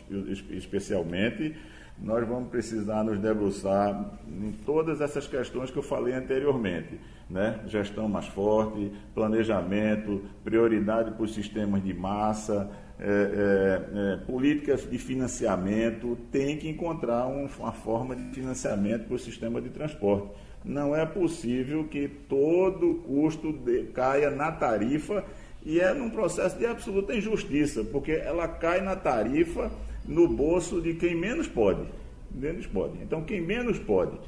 especialmente 0.50 1.54
nós 1.98 2.26
vamos 2.26 2.50
precisar 2.50 3.04
nos 3.04 3.18
debruçar 3.18 4.18
em 4.28 4.52
todas 4.64 5.00
essas 5.00 5.26
questões 5.26 5.70
que 5.70 5.76
eu 5.76 5.82
falei 5.82 6.12
anteriormente. 6.12 6.98
Né? 7.28 7.60
Gestão 7.66 8.08
mais 8.08 8.26
forte, 8.26 8.92
planejamento, 9.14 10.22
prioridade 10.44 11.10
para 11.12 11.22
os 11.22 11.34
sistemas 11.34 11.82
de 11.82 11.94
massa, 11.94 12.70
é, 12.98 13.06
é, 13.06 14.12
é, 14.12 14.16
políticas 14.24 14.88
de 14.88 14.98
financiamento, 14.98 16.16
tem 16.30 16.56
que 16.56 16.68
encontrar 16.68 17.26
um, 17.26 17.48
uma 17.58 17.72
forma 17.72 18.14
de 18.14 18.22
financiamento 18.34 19.06
para 19.06 19.16
o 19.16 19.18
sistema 19.18 19.60
de 19.60 19.70
transporte. 19.70 20.28
Não 20.64 20.94
é 20.94 21.04
possível 21.04 21.84
que 21.84 22.08
todo 22.08 23.02
custo 23.06 23.52
de, 23.52 23.84
caia 23.86 24.30
na 24.30 24.52
tarifa 24.52 25.24
e 25.64 25.80
é 25.80 25.92
num 25.92 26.10
processo 26.10 26.56
de 26.58 26.66
absoluta 26.66 27.14
injustiça, 27.14 27.82
porque 27.84 28.12
ela 28.12 28.46
cai 28.46 28.80
na 28.80 28.94
tarifa 28.94 29.72
no 30.06 30.28
bolso 30.28 30.80
de 30.80 30.94
quem 30.94 31.14
menos 31.14 31.48
pode. 31.48 31.86
Menos 32.30 32.66
pode. 32.66 33.02
Então, 33.02 33.22
quem 33.24 33.40
menos 33.40 33.78
pode. 33.78 34.18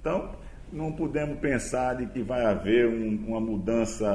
Então, 0.00 0.30
não 0.76 0.92
podemos 0.92 1.38
pensar 1.38 1.94
de 1.96 2.06
que 2.06 2.22
vai 2.22 2.44
haver 2.44 2.86
um, 2.86 3.24
uma 3.28 3.40
mudança 3.40 4.06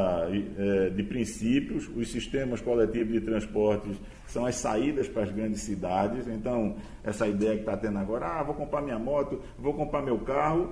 é, 0.58 0.90
de 0.92 1.04
princípios. 1.04 1.90
Os 1.96 2.12
sistemas 2.12 2.62
coletivos 2.62 3.12
de 3.14 3.22
transportes 3.22 3.98
são 4.28 4.46
as 4.46 4.56
saídas 4.56 5.08
para 5.08 5.24
as 5.24 5.32
grandes 5.32 5.62
cidades. 5.62 6.28
Então, 6.28 6.76
essa 7.04 7.28
ideia 7.28 7.56
que 7.56 7.62
está 7.62 7.76
tendo 7.76 7.98
agora, 7.98 8.28
ah, 8.28 8.44
vou 8.44 8.54
comprar 8.54 8.82
minha 8.82 9.00
moto, 9.00 9.42
vou 9.58 9.74
comprar 9.74 10.04
meu 10.04 10.20
carro, 10.20 10.72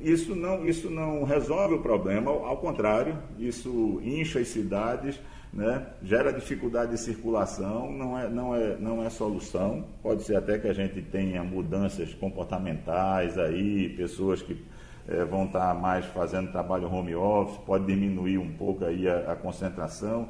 isso 0.00 0.36
não, 0.36 0.64
isso 0.64 0.88
não 0.88 1.24
resolve 1.24 1.74
o 1.74 1.82
problema. 1.82 2.30
Ao, 2.30 2.46
ao 2.46 2.56
contrário, 2.58 3.18
isso 3.36 4.00
incha 4.04 4.38
as 4.38 4.48
cidades 4.48 5.18
né? 5.52 5.86
gera 6.02 6.32
dificuldade 6.32 6.90
de 6.92 6.98
circulação, 6.98 7.90
não 7.90 8.18
é, 8.18 8.28
não, 8.28 8.54
é, 8.54 8.76
não 8.76 9.02
é 9.02 9.08
solução. 9.08 9.86
Pode 10.02 10.22
ser 10.22 10.36
até 10.36 10.58
que 10.58 10.68
a 10.68 10.72
gente 10.72 11.00
tenha 11.00 11.42
mudanças 11.42 12.12
comportamentais 12.14 13.38
aí, 13.38 13.88
pessoas 13.96 14.42
que 14.42 14.62
é, 15.08 15.24
vão 15.24 15.44
estar 15.44 15.74
mais 15.74 16.04
fazendo 16.06 16.50
trabalho 16.50 16.92
home 16.92 17.14
office, 17.14 17.58
pode 17.64 17.86
diminuir 17.86 18.38
um 18.38 18.52
pouco 18.52 18.84
aí 18.84 19.08
a, 19.08 19.32
a 19.32 19.36
concentração. 19.36 20.28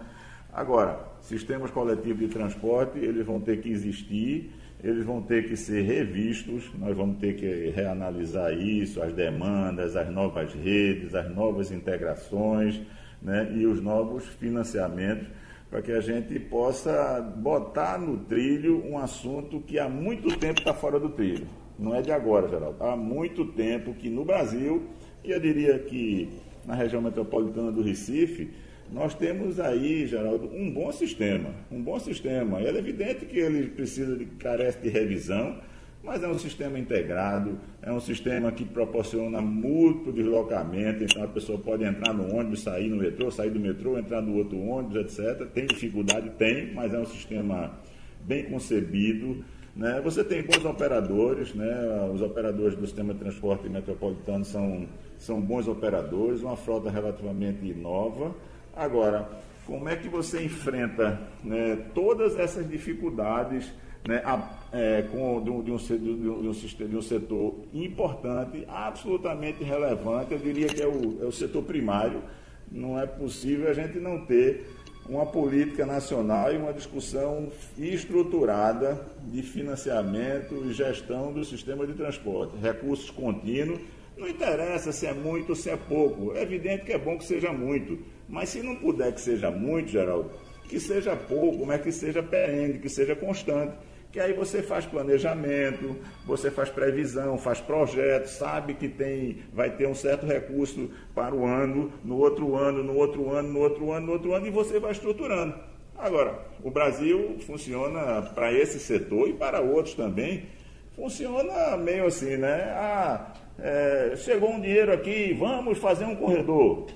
Agora, 0.53 0.99
sistemas 1.21 1.71
coletivos 1.71 2.19
de 2.19 2.29
transporte, 2.29 2.99
eles 2.99 3.27
vão 3.27 3.41
ter 3.41 3.61
que 3.61 3.69
existir, 3.71 4.53
eles 4.83 5.05
vão 5.05 5.21
ter 5.23 5.49
que 5.49 5.57
ser 5.57 5.83
revistos, 5.83 6.71
nós 6.79 6.97
vamos 6.97 7.19
ter 7.19 7.35
que 7.35 7.71
reanalisar 7.71 8.53
isso, 8.53 9.03
as 9.03 9.13
demandas, 9.13 9.97
as 9.97 10.09
novas 10.11 10.53
redes, 10.55 11.15
as 11.15 11.35
novas 11.35 11.71
integrações, 11.71 12.81
né, 13.21 13.53
e 13.55 13.67
os 13.67 13.83
novos 13.83 14.27
financiamentos 14.27 15.29
para 15.71 15.83
que 15.83 15.93
a 15.93 16.01
gente 16.01 16.39
possa 16.39 17.21
botar 17.21 17.99
no 17.99 18.19
trilho 18.19 18.85
um 18.87 18.99
assunto 18.99 19.61
que 19.61 19.79
há 19.79 19.89
muito 19.89 20.39
tempo 20.39 20.61
está 20.61 20.73
fora 20.73 20.99
do 20.99 21.09
trilho. 21.09 21.47
Não 21.79 21.95
é 21.95 22.01
de 22.01 22.11
agora, 22.11 22.49
Geraldo. 22.49 22.83
Há 22.83 22.97
muito 22.97 23.45
tempo 23.53 23.95
que 23.95 24.09
no 24.09 24.25
Brasil, 24.25 24.83
e 25.23 25.31
eu 25.31 25.41
diria 25.41 25.79
que 25.79 26.29
na 26.65 26.75
região 26.75 27.03
metropolitana 27.03 27.71
do 27.71 27.83
Recife, 27.83 28.51
nós 28.93 29.15
temos 29.15 29.59
aí, 29.59 30.07
Geraldo, 30.07 30.49
um 30.55 30.71
bom 30.71 30.91
sistema. 30.93 31.51
Um 31.71 31.83
bom 31.83 31.99
sistema. 31.99 32.61
É 32.61 32.69
evidente 32.69 33.27
que 33.27 33.39
ele 33.39 33.69
precisa 33.69 34.17
de, 34.17 34.25
carece 34.25 34.79
de 34.79 34.89
revisão, 34.89 35.61
mas 36.03 36.23
é 36.23 36.29
um 36.29 36.39
sistema 36.39 36.79
integrado, 36.79 37.59
é 37.83 37.91
um 37.91 37.99
sistema 37.99 38.53
que 38.53 38.65
proporciona 38.65 39.41
múltiplo 39.41 40.13
deslocamento, 40.13 41.03
então 41.03 41.25
a 41.25 41.27
pessoa 41.27 41.59
pode 41.59 41.83
entrar 41.83 42.15
no 42.15 42.33
ônibus, 42.33 42.63
sair 42.63 42.89
no 42.89 42.97
metrô, 42.97 43.29
sair 43.29 43.51
do 43.51 43.59
metrô, 43.59 43.99
entrar 43.99 44.23
no 44.23 44.37
outro 44.37 44.57
ônibus, 44.57 44.97
etc. 44.97 45.47
Tem 45.53 45.67
dificuldade? 45.67 46.31
Tem, 46.39 46.73
mas 46.73 46.95
é 46.95 46.99
um 46.99 47.07
sistema 47.07 47.77
bem 48.21 48.45
concebido. 48.45 49.45
Né? 49.77 50.01
Você 50.03 50.25
tem 50.25 50.43
bons 50.43 50.65
operadores, 50.65 51.55
né? 51.55 52.11
os 52.13 52.23
operadores 52.23 52.75
do 52.75 52.87
sistema 52.87 53.13
de 53.13 53.21
transporte 53.21 53.69
metropolitano 53.69 54.45
são, 54.45 54.89
são 55.19 55.39
bons 55.39 55.69
operadores, 55.69 56.41
uma 56.41 56.57
frota 56.57 56.91
relativamente 56.91 57.75
nova. 57.75 58.35
Agora, 58.75 59.29
como 59.67 59.87
é 59.89 59.95
que 59.95 60.09
você 60.09 60.43
enfrenta 60.43 61.21
né, 61.45 61.77
todas 61.95 62.39
essas 62.39 62.67
dificuldades 62.67 63.71
né, 64.09 64.23
a, 64.25 64.51
é, 64.73 65.03
com, 65.03 65.43
de, 65.43 65.51
um, 65.51 65.63
de, 65.63 65.73
um, 65.73 65.77
de, 65.77 66.29
um, 66.29 66.53
de 66.89 66.97
um 66.97 67.03
setor 67.03 67.57
importante, 67.75 68.65
absolutamente 68.69 69.63
relevante, 69.63 70.33
eu 70.33 70.39
diria 70.39 70.69
que 70.69 70.81
é 70.81 70.87
o, 70.87 71.19
é 71.23 71.27
o 71.27 71.33
setor 71.33 71.63
primário. 71.65 72.23
Não 72.71 72.99
é 72.99 73.07
possível 73.07 73.69
a 73.69 73.75
gente 73.75 73.99
não 73.99 74.25
ter 74.25 74.76
uma 75.09 75.27
política 75.27 75.87
nacional 75.87 76.53
e 76.53 76.57
uma 76.57 76.73
discussão 76.73 77.49
estruturada 77.79 79.01
de 79.25 79.43
financiamento 79.43 80.65
e 80.65 80.73
gestão 80.73 81.33
do 81.33 81.45
sistema 81.45 81.87
de 81.87 81.95
transporte, 81.95 82.57
recursos 82.57 83.11
contínuos. 83.11 83.81
Não 84.17 84.29
interessa 84.29 84.93
se 84.93 85.07
é 85.07 85.13
muito 85.13 85.51
ou 85.51 85.57
se 85.57 85.69
é 85.69 85.77
pouco. 85.77 86.35
É 86.35 86.43
evidente 86.43 86.85
que 86.85 86.93
é 86.93 86.99
bom 86.99 87.19
que 87.19 87.25
seja 87.25 87.53
muito. 87.53 87.99
Mas 88.29 88.49
se 88.49 88.63
não 88.63 88.75
puder 88.77 89.13
que 89.13 89.21
seja 89.21 89.51
muito, 89.51 89.91
Geraldo, 89.91 90.31
que 90.69 90.81
seja 90.81 91.15
pouco, 91.15 91.67
mas 91.67 91.83
que 91.83 91.93
seja 91.93 92.23
perene, 92.23 92.79
que 92.79 92.89
seja 92.89 93.15
constante 93.15 93.77
que 94.17 94.21
aí 94.21 94.33
você 94.33 94.63
faz 94.63 94.87
planejamento, 94.87 95.95
você 96.25 96.51
faz 96.51 96.71
previsão, 96.71 97.37
faz 97.37 97.61
projeto, 97.61 98.29
sabe 98.29 98.73
que 98.73 98.89
tem, 98.89 99.43
vai 99.53 99.69
ter 99.69 99.87
um 99.87 99.95
certo 99.95 100.25
recurso 100.25 100.91
para 101.15 101.35
o 101.35 101.45
ano, 101.45 101.93
no 102.03 102.17
outro 102.17 102.57
ano, 102.57 102.83
no 102.83 102.97
outro 102.97 103.31
ano, 103.31 103.53
no 103.53 103.61
outro 103.61 103.93
ano, 103.93 104.07
no 104.07 104.13
outro 104.13 104.33
ano, 104.33 104.47
e 104.47 104.51
você 104.51 104.81
vai 104.81 104.93
estruturando. 104.93 105.55
Agora, 105.99 106.47
o 106.65 106.71
Brasil 106.71 107.37
funciona 107.41 108.23
para 108.23 108.51
esse 108.51 108.79
setor 108.79 109.29
e 109.29 109.35
para 109.35 109.61
outros 109.61 109.95
também, 109.95 110.45
funciona 110.93 111.77
meio 111.77 112.07
assim, 112.07 112.39
né? 112.39 112.73
Ah, 112.75 113.35
é, 113.59 114.15
chegou 114.17 114.51
um 114.51 114.63
dinheiro 114.63 114.95
aqui, 114.95 115.37
vamos 115.39 115.77
fazer 115.77 116.07
um 116.07 116.17
corredor. 116.17 116.87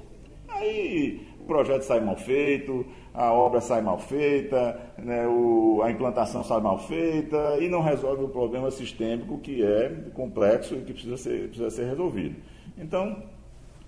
Aí 0.49 1.21
o 1.39 1.45
projeto 1.45 1.83
sai 1.83 2.01
mal 2.01 2.17
feito, 2.17 2.87
a 3.13 3.33
obra 3.33 3.61
sai 3.61 3.81
mal 3.81 3.99
feita, 3.99 4.81
né, 4.97 5.27
o, 5.27 5.81
a 5.83 5.91
implantação 5.91 6.45
sai 6.45 6.61
mal 6.61 6.79
feita 6.79 7.59
e 7.61 7.69
não 7.69 7.83
resolve 7.83 8.25
o 8.25 8.29
problema 8.29 8.71
sistêmico 8.71 9.39
que 9.39 9.63
é 9.63 9.89
complexo 10.15 10.75
e 10.75 10.83
que 10.83 10.93
precisa 10.93 11.17
ser, 11.17 11.49
precisa 11.49 11.71
ser 11.71 11.87
resolvido. 11.87 12.37
Então, 12.79 13.23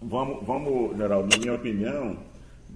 vamos, 0.01 0.45
vamos, 0.45 0.97
Geraldo, 0.97 1.29
na 1.35 1.39
minha 1.41 1.55
opinião, 1.55 2.17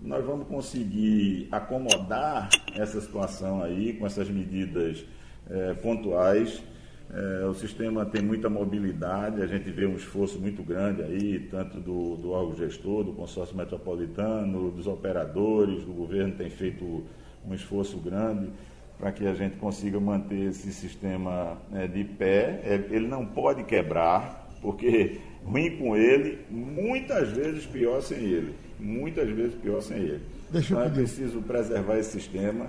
nós 0.03 0.25
vamos 0.25 0.47
conseguir 0.47 1.49
acomodar 1.51 2.49
essa 2.75 3.01
situação 3.01 3.63
aí 3.63 3.95
com 3.95 4.07
essas 4.07 4.29
medidas 4.29 5.05
é, 5.51 5.75
pontuais 5.75 6.63
é, 7.13 7.47
o 7.47 7.55
sistema 7.55 8.05
tem 8.05 8.21
muita 8.21 8.51
mobilidade, 8.51 9.41
a 9.41 9.47
gente 9.47 9.71
vê 9.71 9.87
um 9.87 9.95
esforço 9.95 10.39
muito 10.39 10.63
grande 10.63 11.03
aí, 11.03 11.39
tanto 11.51 11.79
do, 11.79 12.17
do 12.17 12.31
órgão 12.31 12.57
gestor, 12.57 13.05
do 13.05 13.13
consórcio 13.13 13.57
metropolitano, 13.57 14.71
dos 14.71 14.87
operadores, 14.87 15.85
o 15.85 15.93
governo 15.93 16.35
tem 16.35 16.51
feito 16.51 17.05
um 17.47 17.55
esforço 17.55 17.97
grande 17.99 18.51
para 18.99 19.13
que 19.13 19.27
a 19.27 19.35
gente 19.35 19.57
consiga 19.57 20.01
manter 20.01 20.49
esse 20.49 20.73
sistema 20.73 21.59
né, 21.71 21.87
de 21.87 22.03
pé. 22.03 22.61
É, 22.65 22.75
ele 22.91 23.07
não 23.07 23.25
pode 23.25 23.63
quebrar, 23.65 24.49
porque 24.61 25.21
ruim 25.45 25.77
com 25.77 25.97
ele, 25.97 26.39
muitas 26.51 27.31
vezes 27.31 27.67
pior 27.67 28.01
sem 28.01 28.19
ele. 28.19 28.55
Muitas 28.81 29.29
vezes 29.29 29.55
pior 29.55 29.81
sem 29.81 29.99
ele. 29.99 30.23
Deixa 30.51 30.75
então 30.75 30.85
é 30.85 30.91
preciso 30.91 31.41
preservar 31.43 31.99
esse 31.99 32.13
sistema 32.13 32.67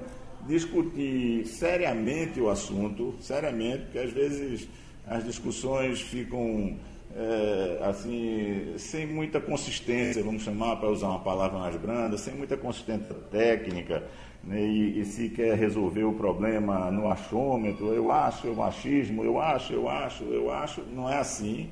discutir 0.47 1.45
seriamente 1.45 2.39
o 2.39 2.49
assunto, 2.49 3.15
seriamente, 3.19 3.83
porque 3.83 3.99
às 3.99 4.11
vezes 4.11 4.67
as 5.05 5.23
discussões 5.23 6.01
ficam 6.01 6.77
é, 7.15 7.79
assim, 7.83 8.73
sem 8.77 9.07
muita 9.07 9.39
consistência, 9.39 10.23
vamos 10.23 10.43
chamar 10.43 10.75
para 10.77 10.89
usar 10.89 11.07
uma 11.09 11.19
palavra 11.19 11.59
mais 11.59 11.75
branda, 11.75 12.17
sem 12.17 12.33
muita 12.35 12.55
consistência 12.55 13.13
técnica, 13.31 14.03
né, 14.43 14.61
e, 14.61 15.01
e, 15.01 15.05
se 15.05 15.29
quer 15.29 15.57
resolver 15.57 16.03
o 16.03 16.13
problema 16.13 16.91
no 16.91 17.11
achômetro, 17.11 17.93
eu 17.93 18.11
acho, 18.11 18.47
eu 18.47 18.63
achismo, 18.63 19.23
eu 19.23 19.41
acho, 19.41 19.73
eu 19.73 19.89
acho, 19.89 20.23
eu 20.23 20.51
acho, 20.51 20.81
não 20.93 21.09
é 21.09 21.17
assim. 21.17 21.69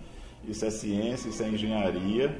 Isso 0.47 0.65
é 0.65 0.69
ciência, 0.69 1.29
isso 1.29 1.41
é 1.41 1.47
engenharia 1.47 2.35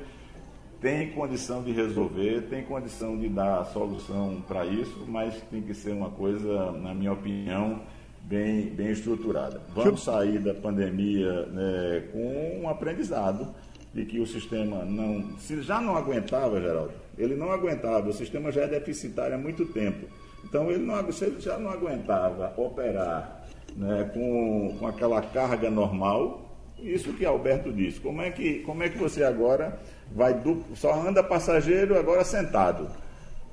tem 0.86 1.10
condição 1.10 1.64
de 1.64 1.72
resolver, 1.72 2.42
tem 2.44 2.62
condição 2.62 3.18
de 3.18 3.28
dar 3.28 3.66
solução 3.74 4.44
para 4.48 4.68
isso, 4.68 5.04
mas 5.08 5.34
tem 5.50 5.60
que 5.60 5.74
ser 5.74 5.94
uma 5.94 6.12
coisa, 6.12 6.74
na 6.74 6.94
minha 6.94 7.12
opinião, 7.12 7.82
bem, 8.22 8.68
bem 8.68 8.92
estruturada. 8.92 9.60
Vamos 9.74 10.04
sair 10.04 10.38
da 10.38 10.54
pandemia 10.54 11.48
né, 11.48 12.04
com 12.14 12.62
um 12.62 12.70
aprendizado 12.70 13.48
de 13.96 14.06
que 14.06 14.20
o 14.20 14.28
sistema 14.28 14.86
não. 14.86 15.36
Se 15.40 15.60
já 15.64 15.82
não 15.82 15.98
aguentava, 15.98 16.62
Geraldo, 16.62 16.94
ele 17.18 17.36
não 17.36 17.52
aguentava, 17.52 18.08
o 18.08 18.14
sistema 18.14 18.52
já 18.52 18.62
é 18.62 18.68
deficitário 18.68 19.34
há 19.34 19.40
muito 19.40 19.66
tempo. 19.66 20.06
Então, 20.44 20.70
ele, 20.70 20.86
não, 20.86 21.12
se 21.12 21.26
ele 21.26 21.42
já 21.42 21.58
não 21.58 21.72
aguentava 21.72 22.54
operar 22.58 23.44
né, 23.76 24.12
com, 24.14 24.76
com 24.78 24.86
aquela 24.86 25.20
carga 25.20 25.72
normal, 25.72 26.56
isso 26.78 27.12
que 27.14 27.26
Alberto 27.26 27.74
disse. 27.74 28.00
Como 28.00 28.22
é 28.22 28.30
que, 28.30 28.60
como 28.60 28.84
é 28.84 28.90
que 28.90 29.00
você 29.00 29.24
agora 29.24 29.80
vai 30.14 30.36
só 30.76 30.94
anda 30.94 31.24
passageiro 31.24 31.98
agora 31.98 32.24
sentado? 32.24 32.90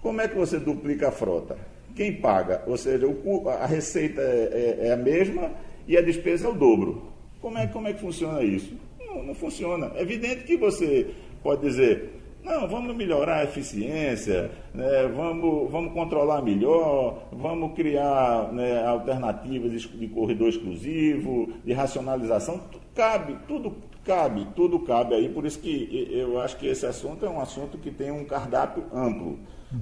Como 0.01 0.21
é 0.21 0.29
que 0.29 0.35
você 0.35 0.59
duplica 0.59 1.09
a 1.09 1.13
frota? 1.13 1.57
Quem 1.95 2.15
paga? 2.15 2.63
Ou 2.67 2.77
seja, 2.77 3.07
o, 3.07 3.49
a 3.49 3.67
receita 3.67 4.21
é, 4.21 4.79
é, 4.81 4.87
é, 4.89 4.93
a 4.93 4.97
mesma 4.97 5.51
e 5.87 5.97
a 5.97 6.01
despesa 6.01 6.47
é 6.47 6.51
o 6.51 6.55
dobro. 6.55 7.13
Como 7.41 7.59
é, 7.59 7.67
como 7.67 7.89
é 7.89 7.93
que 7.93 8.01
funciona 8.01 8.43
isso? 8.43 8.75
Não, 8.99 9.23
não 9.23 9.35
funciona. 9.35 9.93
É 9.95 10.03
evidente 10.03 10.45
que 10.45 10.57
você 10.57 11.09
pode 11.43 11.61
dizer, 11.61 12.23
não, 12.43 12.67
vamos 12.67 12.97
melhorar 12.97 13.37
a 13.37 13.45
eficiência, 13.45 14.51
né, 14.75 15.07
vamos, 15.15 15.71
vamos 15.71 15.93
controlar 15.93 16.43
melhor, 16.43 17.29
vamos 17.31 17.73
criar 17.75 18.53
né, 18.53 18.85
alternativas 18.85 19.83
de 19.83 20.09
corredor 20.09 20.49
exclusivo, 20.49 21.53
de 21.65 21.73
racionalização. 21.73 22.61
Cabe, 22.95 23.37
tudo 23.47 23.77
cabe, 24.05 24.47
tudo 24.55 24.81
cabe 24.81 25.15
aí. 25.15 25.29
Por 25.29 25.45
isso 25.45 25.59
que 25.59 26.09
eu 26.11 26.41
acho 26.41 26.57
que 26.57 26.67
esse 26.67 26.87
assunto 26.87 27.25
é 27.25 27.29
um 27.29 27.41
assunto 27.41 27.79
que 27.79 27.91
tem 27.91 28.11
um 28.11 28.25
cardápio 28.25 28.85
amplo. 28.93 29.39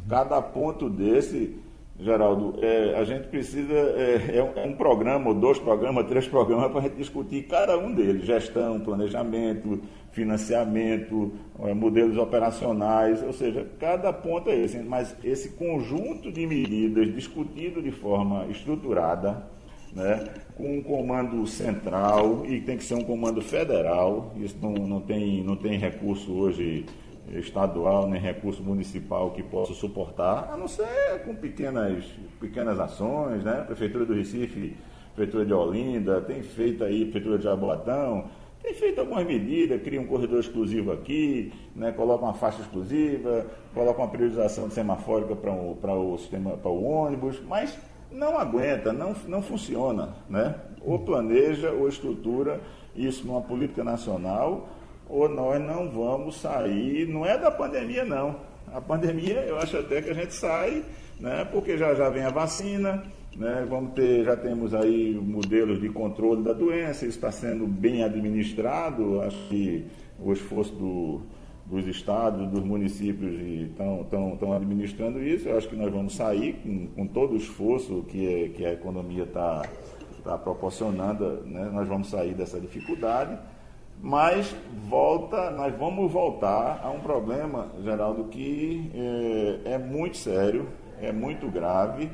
Cada 0.09 0.41
ponto 0.41 0.89
desse 0.89 1.59
Geraldo, 2.03 2.55
é, 2.63 2.99
a 2.99 3.05
gente 3.05 3.29
precisa, 3.29 3.75
é, 3.75 4.39
é, 4.39 4.65
um 4.65 4.73
programa, 4.73 5.29
ou 5.29 5.35
dois 5.35 5.59
programas, 5.59 6.07
três 6.07 6.27
programas, 6.27 6.71
para 6.71 6.81
a 6.81 6.83
gente 6.85 6.97
discutir 6.97 7.43
cada 7.43 7.77
um 7.77 7.93
deles: 7.93 8.25
gestão, 8.25 8.81
planejamento, 8.81 9.83
financiamento, 10.11 11.31
é, 11.63 11.75
modelos 11.75 12.17
operacionais, 12.17 13.23
ou 13.23 13.35
seja, 13.35 13.67
cada 13.79 14.15
ponto 14.15 14.49
é 14.49 14.57
esse. 14.57 14.79
Mas 14.79 15.15
esse 15.23 15.51
conjunto 15.51 16.33
de 16.33 16.47
medidas 16.47 17.15
discutido 17.15 17.83
de 17.83 17.91
forma 17.91 18.47
estruturada, 18.47 19.45
né, 19.92 20.24
com 20.57 20.79
um 20.79 20.83
comando 20.83 21.46
central, 21.46 22.44
e 22.46 22.61
tem 22.61 22.76
que 22.76 22.85
ser 22.85 22.94
um 22.94 23.05
comando 23.05 23.42
federal, 23.42 24.33
isso 24.37 24.57
não, 24.61 24.72
não, 24.72 25.00
tem, 25.00 25.42
não 25.42 25.57
tem 25.57 25.79
recurso 25.79 26.33
hoje 26.33 26.87
estadual 27.33 28.09
nem 28.09 28.20
recurso 28.20 28.62
municipal 28.62 29.31
que 29.31 29.42
possa 29.42 29.72
suportar, 29.72 30.50
a 30.53 30.57
não 30.57 30.66
ser 30.66 31.22
com 31.24 31.35
pequenas, 31.35 32.05
pequenas 32.40 32.81
ações, 32.81 33.44
né? 33.44 33.62
Prefeitura 33.66 34.05
do 34.05 34.14
Recife, 34.14 34.76
Prefeitura 35.14 35.44
de 35.44 35.53
Olinda, 35.53 36.20
tem 36.20 36.42
feito 36.42 36.83
aí, 36.83 37.05
Prefeitura 37.05 37.38
de 37.38 37.44
Jaboatão, 37.44 38.29
tem 38.62 38.74
feito 38.74 39.00
algumas 39.00 39.26
medidas, 39.26 39.81
cria 39.83 40.00
um 40.00 40.07
corredor 40.07 40.40
exclusivo 40.40 40.92
aqui, 40.92 41.53
né, 41.74 41.92
coloca 41.92 42.24
uma 42.24 42.35
faixa 42.35 42.61
exclusiva, 42.61 43.46
coloca 43.72 44.03
uma 44.03 44.09
priorização 44.09 44.70
semafórica 44.70 45.35
para 45.35 45.53
o, 45.53 45.76
para 45.76 45.94
o 45.94 46.18
sistema, 46.18 46.59
para 46.59 46.70
o 46.70 46.85
ônibus, 46.85 47.40
mas 47.48 47.79
não 48.11 48.38
aguenta, 48.38 48.92
não, 48.92 49.14
não 49.27 49.42
funciona, 49.42 50.14
né? 50.29 50.55
Ou 50.83 50.99
planeja 50.99 51.70
ou 51.70 51.88
estrutura 51.88 52.61
isso 52.94 53.27
numa 53.27 53.40
política 53.40 53.85
nacional 53.85 54.68
ou 55.09 55.29
nós 55.29 55.61
não 55.61 55.90
vamos 55.90 56.40
sair, 56.40 57.07
não 57.07 57.27
é 57.27 57.37
da 57.37 57.51
pandemia 57.51 58.05
não. 58.05 58.37
A 58.73 58.81
pandemia 58.81 59.40
eu 59.40 59.59
acho 59.59 59.77
até 59.77 60.01
que 60.01 60.11
a 60.11 60.14
gente 60.14 60.33
sai, 60.33 60.85
né, 61.18 61.44
porque 61.51 61.77
já 61.77 61.94
já 61.94 62.09
vem 62.09 62.23
a 62.23 62.31
vacina, 62.31 63.03
né, 63.37 63.66
vamos 63.68 63.94
ter, 63.94 64.25
já 64.25 64.37
temos 64.37 64.73
aí 64.73 65.14
modelos 65.14 65.81
de 65.81 65.88
controle 65.88 66.44
da 66.44 66.53
doença, 66.53 67.05
isso 67.05 67.16
está 67.16 67.33
sendo 67.33 67.66
bem 67.66 68.05
administrado, 68.05 69.20
acho 69.23 69.49
que 69.49 69.85
o 70.18 70.33
esforço 70.33 70.73
do, 70.75 71.23
dos 71.71 71.87
estados, 71.87 72.49
dos 72.49 72.65
municípios 72.65 73.33
estão 73.71 74.53
administrando 74.53 75.23
isso, 75.23 75.49
eu 75.49 75.57
acho 75.57 75.69
que 75.69 75.77
nós 75.77 75.93
vamos 75.93 76.17
sair 76.17 76.55
com, 76.55 76.89
com 76.89 77.07
todo 77.07 77.35
o 77.35 77.37
esforço 77.37 78.05
que, 78.09 78.27
é, 78.27 78.49
que 78.49 78.67
a 78.67 78.73
economia 78.73 79.23
está 79.23 79.63
está 80.21 80.37
proporcionando, 80.37 81.43
né, 81.47 81.71
nós 81.73 81.89
vamos 81.89 82.09
sair 82.09 82.35
dessa 82.35 82.61
dificuldade, 82.61 83.39
mas 84.03 84.55
volta, 84.89 85.51
nós 85.51 85.75
vamos 85.77 86.11
voltar 86.11 86.81
a 86.83 86.91
um 86.91 87.01
problema, 87.01 87.69
Geraldo, 87.83 88.25
que 88.25 88.91
é, 89.65 89.73
é 89.73 89.79
muito 89.79 90.17
sério, 90.17 90.69
é 91.01 91.13
muito 91.13 91.51
grave, 91.51 92.11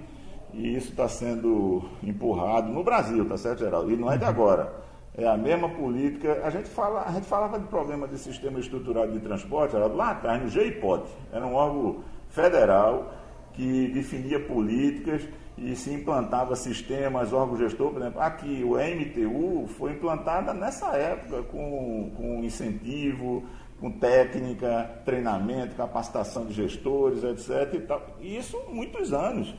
e 0.52 0.76
isso 0.76 0.90
está 0.90 1.08
sendo 1.08 1.82
empurrado 2.02 2.72
no 2.72 2.82
Brasil, 2.82 3.24
tá 3.28 3.36
certo, 3.36 3.60
Geraldo? 3.60 3.92
E 3.92 3.96
não 3.96 4.10
é 4.10 4.16
de 4.16 4.24
agora. 4.24 4.85
É 5.16 5.26
a 5.26 5.36
mesma 5.36 5.68
política. 5.68 6.42
A 6.44 6.50
gente, 6.50 6.68
fala, 6.68 7.04
a 7.06 7.12
gente 7.12 7.26
falava 7.26 7.58
de 7.58 7.66
problema 7.66 8.06
de 8.06 8.18
sistema 8.18 8.60
estruturado 8.60 9.12
de 9.12 9.20
transporte, 9.20 9.72
Geraldo, 9.72 9.96
lá 9.96 10.10
atrás, 10.10 10.42
no 10.42 10.48
GIPOT. 10.48 11.08
Era 11.32 11.46
um 11.46 11.54
órgão 11.54 12.04
federal 12.28 13.12
que 13.54 13.88
definia 13.88 14.38
políticas 14.38 15.26
e 15.56 15.74
se 15.74 15.90
implantava 15.90 16.54
sistemas, 16.54 17.32
órgão 17.32 17.56
gestor, 17.56 17.90
por 17.90 18.02
exemplo, 18.02 18.20
aqui 18.20 18.62
o 18.62 18.76
MTU 18.76 19.66
foi 19.68 19.92
implantada 19.92 20.52
nessa 20.52 20.88
época 20.88 21.42
com, 21.44 22.12
com 22.14 22.44
incentivo, 22.44 23.42
com 23.80 23.90
técnica, 23.90 25.00
treinamento, 25.04 25.74
capacitação 25.74 26.44
de 26.44 26.52
gestores, 26.52 27.24
etc. 27.24 27.74
E 27.74 27.80
tal. 27.80 28.02
E 28.20 28.36
isso 28.36 28.62
muitos 28.68 29.14
anos. 29.14 29.54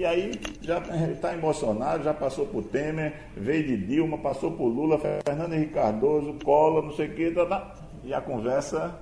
E 0.00 0.06
aí 0.06 0.32
já 0.62 0.78
está 1.12 1.34
em 1.34 1.38
Bolsonaro, 1.38 2.02
já 2.02 2.14
passou 2.14 2.46
por 2.46 2.64
Temer, 2.64 3.12
veio 3.36 3.66
de 3.66 3.76
Dilma, 3.76 4.16
passou 4.16 4.50
por 4.50 4.64
Lula, 4.64 4.98
Fernando 4.98 5.52
Henrique 5.52 5.74
Cardoso, 5.74 6.38
Cola, 6.42 6.80
não 6.80 6.90
sei 6.94 7.08
o 7.08 7.14
quê, 7.14 7.30
tá, 7.30 7.44
tá. 7.44 7.74
e 8.02 8.14
a 8.14 8.20
conversa 8.22 8.98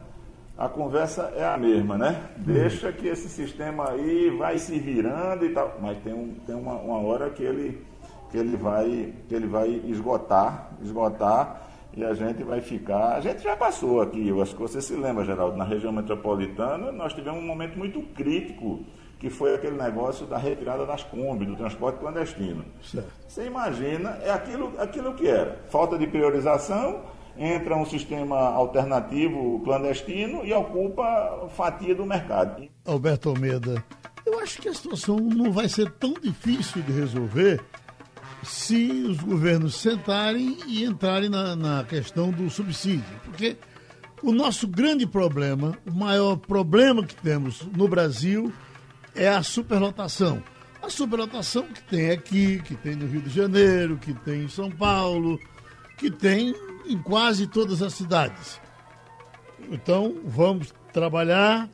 a 0.57 0.69
conversa 0.69 1.33
é 1.37 1.45
a 1.45 1.57
mesma, 1.57 1.97
né? 1.97 2.21
Deixa 2.39 2.91
que 2.91 3.07
esse 3.07 3.29
sistema 3.29 3.91
aí 3.91 4.29
vai 4.31 4.59
se 4.59 4.77
virando 4.77 5.47
e 5.47 5.51
tal, 5.51 5.79
mas 5.81 5.97
tem, 5.99 6.13
um, 6.13 6.35
tem 6.45 6.57
uma, 6.57 6.75
uma 6.75 6.99
hora 6.99 7.31
que 7.31 7.45
ele, 7.45 7.81
que, 8.33 8.37
ele 8.37 8.57
vai, 8.57 9.15
que 9.29 9.35
ele 9.37 9.47
vai 9.47 9.69
esgotar, 9.87 10.73
esgotar, 10.83 11.63
e 11.97 12.05
a 12.05 12.13
gente 12.13 12.43
vai 12.43 12.61
ficar. 12.61 13.15
A 13.15 13.21
gente 13.21 13.41
já 13.41 13.55
passou 13.55 14.01
aqui, 14.01 14.27
eu 14.27 14.43
acho 14.43 14.53
que 14.53 14.61
você 14.61 14.83
se 14.83 14.97
lembra, 14.97 15.25
Geraldo, 15.25 15.57
na 15.57 15.63
região 15.63 15.93
metropolitana, 15.93 16.91
nós 16.91 17.15
tivemos 17.15 17.39
um 17.39 17.47
momento 17.47 17.79
muito 17.79 18.03
crítico, 18.17 18.81
que 19.19 19.29
foi 19.29 19.55
aquele 19.55 19.77
negócio 19.77 20.27
da 20.27 20.39
retirada 20.39 20.87
das 20.87 21.03
Kombi, 21.03 21.45
do 21.45 21.57
transporte 21.57 21.99
clandestino. 21.99 22.65
Certo. 22.83 23.09
Você 23.27 23.47
imagina, 23.47 24.11
é 24.23 24.31
aquilo, 24.31 24.73
aquilo 24.79 25.15
que 25.15 25.27
era. 25.27 25.59
Falta 25.69 25.99
de 25.99 26.07
priorização 26.07 27.03
entra 27.37 27.77
um 27.77 27.85
sistema 27.85 28.37
alternativo 28.37 29.61
clandestino 29.65 30.45
e 30.45 30.53
ocupa 30.53 31.49
fatia 31.51 31.95
do 31.95 32.05
mercado. 32.05 32.69
Alberto 32.85 33.29
Almeida, 33.29 33.85
eu 34.27 34.41
acho 34.41 34.61
que 34.61 34.69
a 34.69 34.75
situação 34.75 35.17
não 35.17 35.53
vai 35.53 35.69
ser 35.69 35.91
tão 35.93 36.15
difícil 36.15 36.83
de 36.83 36.93
resolver 36.93 37.61
se 38.43 38.91
os 39.09 39.21
governos 39.21 39.77
sentarem 39.77 40.59
e 40.67 40.85
entrarem 40.85 41.29
na, 41.29 41.57
na 41.57 41.85
questão 41.85 42.31
do 42.31 42.49
subsídio. 42.51 43.05
Porque 43.25 43.57
o 44.23 44.33
nosso 44.33 44.67
grande 44.67 45.07
problema, 45.07 45.77
o 45.87 45.93
maior 45.93 46.37
problema 46.37 47.05
que 47.05 47.15
temos 47.15 47.67
no 47.77 47.89
Brasil 47.89 48.53
é 49.19 49.29
a 49.29 49.43
superlotação. 49.43 50.43
A 50.81 50.89
superlotação 50.89 51.65
que 51.65 51.83
tem 51.83 52.11
aqui, 52.11 52.63
que 52.63 52.77
tem 52.77 52.95
no 52.95 53.07
Rio 53.07 53.21
de 53.21 53.31
Janeiro, 53.31 53.99
que 53.99 54.15
tem 54.15 54.45
em 54.45 54.49
São 54.49 54.71
Paulo, 54.71 55.39
que 55.97 56.09
tem 56.09 56.55
em 56.87 56.97
quase 57.03 57.49
todas 57.49 57.83
as 57.83 57.95
cidades. 57.95 58.61
Então, 59.71 60.17
vamos 60.25 60.73
trabalhar 60.93 61.69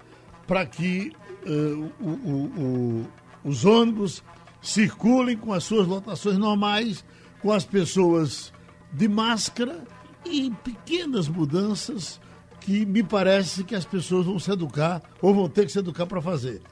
para 0.46 0.64
que 0.64 1.12
uh, 1.46 1.92
o, 2.00 2.08
o, 2.08 2.62
o, 2.62 3.06
os 3.44 3.64
ônibus 3.64 4.24
circulem 4.62 5.36
com 5.36 5.52
as 5.52 5.64
suas 5.64 5.86
lotações 5.86 6.38
normais, 6.38 7.04
com 7.42 7.52
as 7.52 7.64
pessoas 7.64 8.52
de 8.90 9.06
máscara 9.06 9.84
e 10.24 10.50
pequenas 10.64 11.28
mudanças 11.28 12.18
que 12.60 12.86
me 12.86 13.02
parece 13.02 13.62
que 13.62 13.74
as 13.74 13.84
pessoas 13.84 14.24
vão 14.24 14.38
se 14.38 14.50
educar 14.50 15.02
ou 15.20 15.34
vão 15.34 15.48
ter 15.48 15.66
que 15.66 15.72
se 15.72 15.78
educar 15.78 16.06
para 16.06 16.22
fazer. 16.22 16.62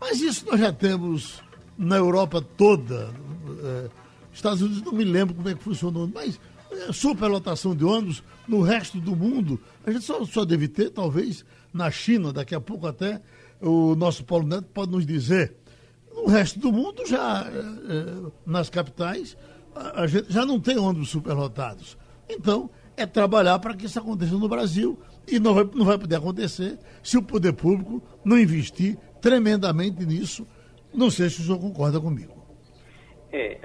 Mas 0.00 0.20
isso 0.20 0.46
nós 0.46 0.58
já 0.58 0.72
temos 0.72 1.42
na 1.76 1.96
Europa 1.96 2.40
toda. 2.40 3.10
Uh, 3.46 3.90
Estados 4.32 4.62
Unidos 4.62 4.82
não 4.82 4.92
me 4.92 5.04
lembro 5.04 5.34
como 5.34 5.48
é 5.48 5.54
que 5.54 5.62
funcionou, 5.62 6.08
mas 6.12 6.40
superlotação 6.92 7.74
de 7.74 7.84
ônibus 7.84 8.22
no 8.46 8.62
resto 8.62 9.00
do 9.00 9.14
mundo. 9.14 9.60
A 9.84 9.90
gente 9.90 10.04
só, 10.04 10.24
só 10.24 10.44
deve 10.44 10.68
ter, 10.68 10.90
talvez, 10.90 11.44
na 11.72 11.90
China, 11.90 12.32
daqui 12.32 12.54
a 12.54 12.60
pouco 12.60 12.86
até 12.86 13.20
o 13.60 13.94
nosso 13.94 14.24
Paulo 14.24 14.46
Neto 14.46 14.68
pode 14.72 14.90
nos 14.90 15.06
dizer. 15.06 15.56
No 16.14 16.26
resto 16.26 16.58
do 16.58 16.72
mundo, 16.72 17.06
já 17.06 17.46
é, 17.48 18.30
nas 18.44 18.68
capitais, 18.68 19.36
a, 19.74 20.06
gente 20.06 20.32
já 20.32 20.44
não 20.44 20.58
tem 20.58 20.78
ônibus 20.78 21.10
superlotados. 21.10 21.96
Então, 22.28 22.70
é 22.96 23.06
trabalhar 23.06 23.58
para 23.58 23.74
que 23.74 23.86
isso 23.86 23.98
aconteça 23.98 24.36
no 24.36 24.48
Brasil 24.48 24.98
e 25.26 25.38
não 25.38 25.54
vai, 25.54 25.68
não 25.74 25.84
vai 25.84 25.98
poder 25.98 26.16
acontecer 26.16 26.78
se 27.02 27.16
o 27.16 27.22
poder 27.22 27.52
público 27.52 28.02
não 28.24 28.38
investir 28.38 28.98
tremendamente 29.20 30.04
nisso. 30.04 30.46
Não 30.92 31.10
sei 31.10 31.28
se 31.30 31.40
o 31.40 31.44
senhor 31.44 31.60
concorda 31.60 32.00
comigo. 32.00 32.40
É, 33.32 33.60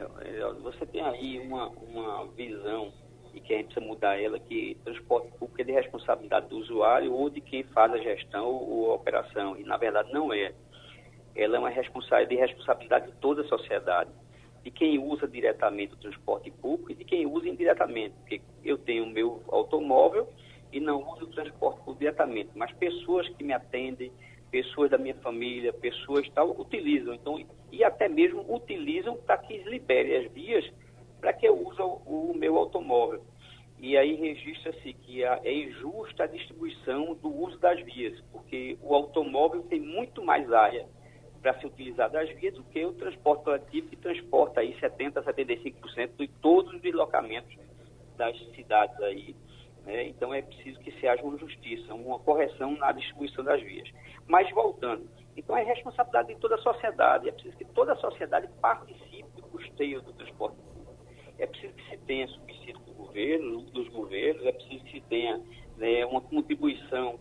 você 0.61 0.85
tem 0.85 1.01
aí 1.01 1.39
uma, 1.39 1.69
uma 1.69 2.27
visão 2.35 2.91
e 3.35 3.41
que 3.41 3.53
a 3.53 3.57
gente 3.57 3.73
precisa 3.73 3.85
mudar 3.85 4.21
ela, 4.21 4.39
que 4.39 4.77
transporte 4.85 5.29
público 5.37 5.61
é 5.61 5.63
de 5.65 5.71
responsabilidade 5.73 6.47
do 6.47 6.57
usuário 6.57 7.11
ou 7.11 7.29
de 7.29 7.41
quem 7.41 7.63
faz 7.63 7.91
a 7.91 7.97
gestão 7.97 8.45
ou 8.45 8.91
a 8.91 8.95
operação, 8.95 9.57
e 9.57 9.63
na 9.63 9.75
verdade 9.75 10.11
não 10.13 10.33
é. 10.33 10.53
Ela 11.35 11.57
é 11.57 11.59
uma 11.59 11.69
responsabilidade, 11.69 12.29
de 12.29 12.35
responsabilidade 12.35 13.07
de 13.07 13.11
toda 13.17 13.41
a 13.41 13.47
sociedade, 13.47 14.09
de 14.63 14.71
quem 14.71 14.97
usa 14.97 15.27
diretamente 15.27 15.93
o 15.93 15.97
transporte 15.97 16.49
público 16.49 16.93
e 16.93 16.95
de 16.95 17.03
quem 17.03 17.25
usa 17.25 17.49
indiretamente, 17.49 18.15
porque 18.21 18.41
eu 18.63 18.77
tenho 18.77 19.03
o 19.03 19.09
meu 19.09 19.43
automóvel 19.49 20.29
e 20.71 20.79
não 20.79 21.03
uso 21.11 21.25
o 21.25 21.27
transporte 21.27 21.79
público 21.79 21.99
diretamente, 21.99 22.51
mas 22.55 22.71
pessoas 22.73 23.27
que 23.29 23.43
me 23.43 23.51
atendem, 23.51 24.13
pessoas 24.51 24.89
da 24.89 24.97
minha 24.97 25.15
família, 25.15 25.73
pessoas 25.73 26.27
tal, 26.29 26.51
utilizam. 26.59 27.13
Então, 27.13 27.43
e 27.71 27.83
até 27.83 28.07
mesmo 28.07 28.45
utilizam 28.53 29.17
para 29.17 29.37
que 29.37 29.57
libere 29.63 30.15
as 30.15 30.31
vias 30.31 30.65
para 31.19 31.33
que 31.33 31.47
eu 31.47 31.59
use 31.59 31.81
o, 31.81 32.31
o 32.31 32.33
meu 32.37 32.57
automóvel. 32.57 33.23
E 33.79 33.97
aí 33.97 34.15
registra-se 34.15 34.93
que 34.93 35.23
é 35.23 35.53
injusta 35.53 36.23
a 36.23 36.27
distribuição 36.27 37.15
do 37.15 37.29
uso 37.29 37.57
das 37.59 37.81
vias, 37.81 38.19
porque 38.31 38.77
o 38.81 38.95
automóvel 38.95 39.63
tem 39.63 39.79
muito 39.79 40.23
mais 40.23 40.51
área 40.51 40.87
para 41.41 41.59
ser 41.59 41.67
utilizado 41.67 42.13
das 42.13 42.29
vias 42.29 42.53
do 42.53 42.63
que 42.63 42.83
o 42.85 42.93
transporte 42.93 43.43
coletivo, 43.43 43.89
que 43.89 43.95
transporta 43.95 44.61
aí 44.61 44.75
70% 44.79 45.17
a 45.17 45.23
75% 45.23 46.11
de 46.17 46.27
todos 46.41 46.73
os 46.73 46.81
deslocamentos 46.81 47.55
das 48.17 48.37
cidades 48.55 48.99
aí. 49.01 49.35
Né? 49.85 50.07
Então 50.07 50.33
é 50.33 50.41
preciso 50.41 50.79
que 50.79 50.91
se 50.99 51.07
haja 51.07 51.23
uma 51.23 51.37
justiça, 51.37 51.93
uma 51.93 52.19
correção 52.19 52.75
na 52.77 52.91
distribuição 52.91 53.43
das 53.43 53.61
vias. 53.61 53.89
Mas 54.27 54.49
voltando, 54.51 55.07
então 55.37 55.55
é 55.55 55.63
responsabilidade 55.63 56.33
de 56.33 56.39
toda 56.39 56.55
a 56.55 56.59
sociedade, 56.59 57.29
é 57.29 57.31
preciso 57.31 57.57
que 57.57 57.65
toda 57.65 57.93
a 57.93 57.97
sociedade 57.97 58.49
participe 58.59 59.29
do 59.35 59.43
custeio 59.43 60.01
do 60.01 60.13
transporte 60.13 60.55
público. 60.57 60.95
É 61.37 61.45
preciso 61.45 61.73
que 61.73 61.89
se 61.89 61.97
tenha 61.97 62.27
subsídio 62.27 62.79
do 62.79 62.93
governo, 62.93 63.61
dos 63.61 63.87
governos, 63.89 64.45
é 64.45 64.51
preciso 64.51 64.83
que 64.85 64.91
se 64.91 65.01
tenha 65.01 65.41
né, 65.77 66.05
uma 66.05 66.21
contribuição 66.21 67.19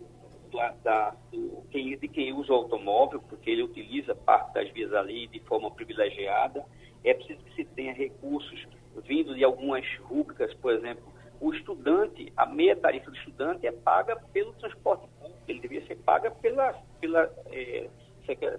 da, 0.83 1.17
do, 1.33 1.65
quem, 1.71 1.99
de 1.99 2.09
quem 2.09 2.33
usa 2.33 2.53
o 2.53 2.57
automóvel, 2.57 3.21
porque 3.29 3.51
ele 3.51 3.65
utiliza 3.65 4.15
parte 4.15 4.55
das 4.55 4.71
vias 4.71 4.93
ali 4.95 5.27
de 5.27 5.41
forma 5.41 5.71
privilegiada. 5.71 6.65
É 7.03 7.13
preciso 7.13 7.45
que 7.45 7.55
se 7.57 7.65
tenha 7.65 7.93
recursos 7.93 8.67
vindo 9.03 9.35
de 9.35 9.43
algumas 9.43 9.85
rubricas, 9.99 10.55
por 10.55 10.73
exemplo, 10.73 11.14
o 11.45 11.53
estudante, 11.53 12.33
a 12.39 12.47
meia 12.47 12.75
tarifa 12.75 13.11
do 13.11 13.17
estudante 13.19 13.67
é 13.67 13.73
paga 13.73 14.17
pelo 14.33 14.55
transporte 14.55 15.07
público, 15.19 15.39
ele 15.47 15.61
devia 15.61 15.87
ser 15.87 15.97
paga 15.97 16.31
pela, 16.31 16.73
pela 16.99 17.31
é, 17.53 17.87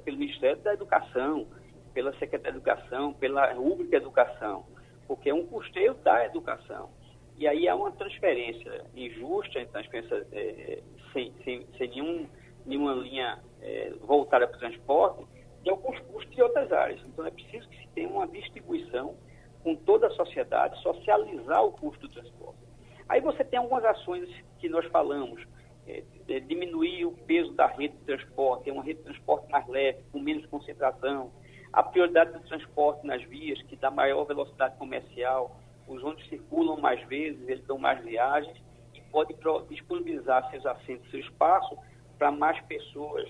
pelo 0.04 0.18
Ministério 0.18 0.62
da 0.62 0.74
Educação, 0.74 1.48
pela 1.96 2.14
Secretaria 2.20 2.52
de 2.52 2.58
Educação, 2.58 3.12
pela 3.14 3.52
Rúbrica 3.54 3.98
Educação, 3.98 4.68
porque 5.08 5.32
é 5.32 5.34
um 5.34 5.48
custeio 5.48 5.96
da 5.96 6.26
educação. 6.26 6.92
E 7.36 7.48
aí 7.48 7.68
há 7.68 7.76
uma 7.76 7.92
transferência 7.92 8.86
injusta, 8.96 9.66
transferência 9.66 10.28
é, 10.32 10.84
sem, 11.12 11.34
sem, 11.44 11.66
sem 11.80 11.90
nenhum, 11.90 12.28
nenhuma 12.68 12.94
linha 12.94 13.40
é, 13.64 13.94
voltada 14.02 14.48
para 14.48 14.58
o 14.58 14.60
transporte, 14.60 15.26
de 15.64 15.72
alguns 15.72 15.98
custos 16.02 16.36
de 16.36 16.42
outras 16.44 16.72
áreas. 16.72 17.02
Então 17.04 17.26
é 17.26 17.32
preciso 17.32 17.68
que 17.68 17.78
se 17.78 17.88
tenha 17.96 18.10
uma 18.10 18.28
distribuição 18.28 19.16
com 19.64 19.76
toda 19.76 20.06
a 20.06 20.12
sociedade, 20.12 20.80
socializar 20.84 21.66
o 21.66 21.72
custo 21.72 22.08
do 22.08 22.14
transporte. 22.14 22.65
Aí 23.08 23.22
você 23.22 23.44
tem 23.44 23.60
algumas 23.60 23.86
ações 23.86 24.30
que 24.60 24.68
nós 24.68 24.86
falamos, 24.88 25.46
é, 25.88 26.04
é, 26.28 26.40
diminuir 26.40 27.06
o 27.06 27.12
peso 27.12 27.54
da 27.54 27.68
rede 27.68 27.96
de 27.98 28.04
transporte, 28.04 28.66
ter 28.66 28.72
uma 28.72 28.84
rede 28.84 29.00
de 29.00 29.06
transporte 29.06 29.50
mais 29.52 29.68
leve, 29.68 30.04
com 30.12 30.20
menos 30.20 30.46
concentração, 30.48 31.32
a 31.72 31.84
prioridade 31.84 32.32
do 32.34 32.40
transporte 32.42 33.06
nas 33.06 33.22
vias, 33.24 33.62
que 33.64 33.76
dá 33.76 33.92
maior 33.92 34.24
velocidade 34.26 34.78
comercial, 34.78 35.60
os 35.88 36.04
ônibus 36.04 36.28
circulam 36.30 36.78
mais 36.78 37.02
vezes, 37.08 37.48
eles 37.48 37.64
dão 37.66 37.78
mais 37.78 38.04
viagens 38.04 38.58
e 38.94 39.02
pode 39.12 39.36
disponibilizar 39.70 40.50
seus 40.50 40.66
assentos, 40.66 41.10
seu 41.12 41.20
espaço 41.20 41.78
para 42.18 42.32
mais 42.32 42.60
pessoas. 42.62 43.30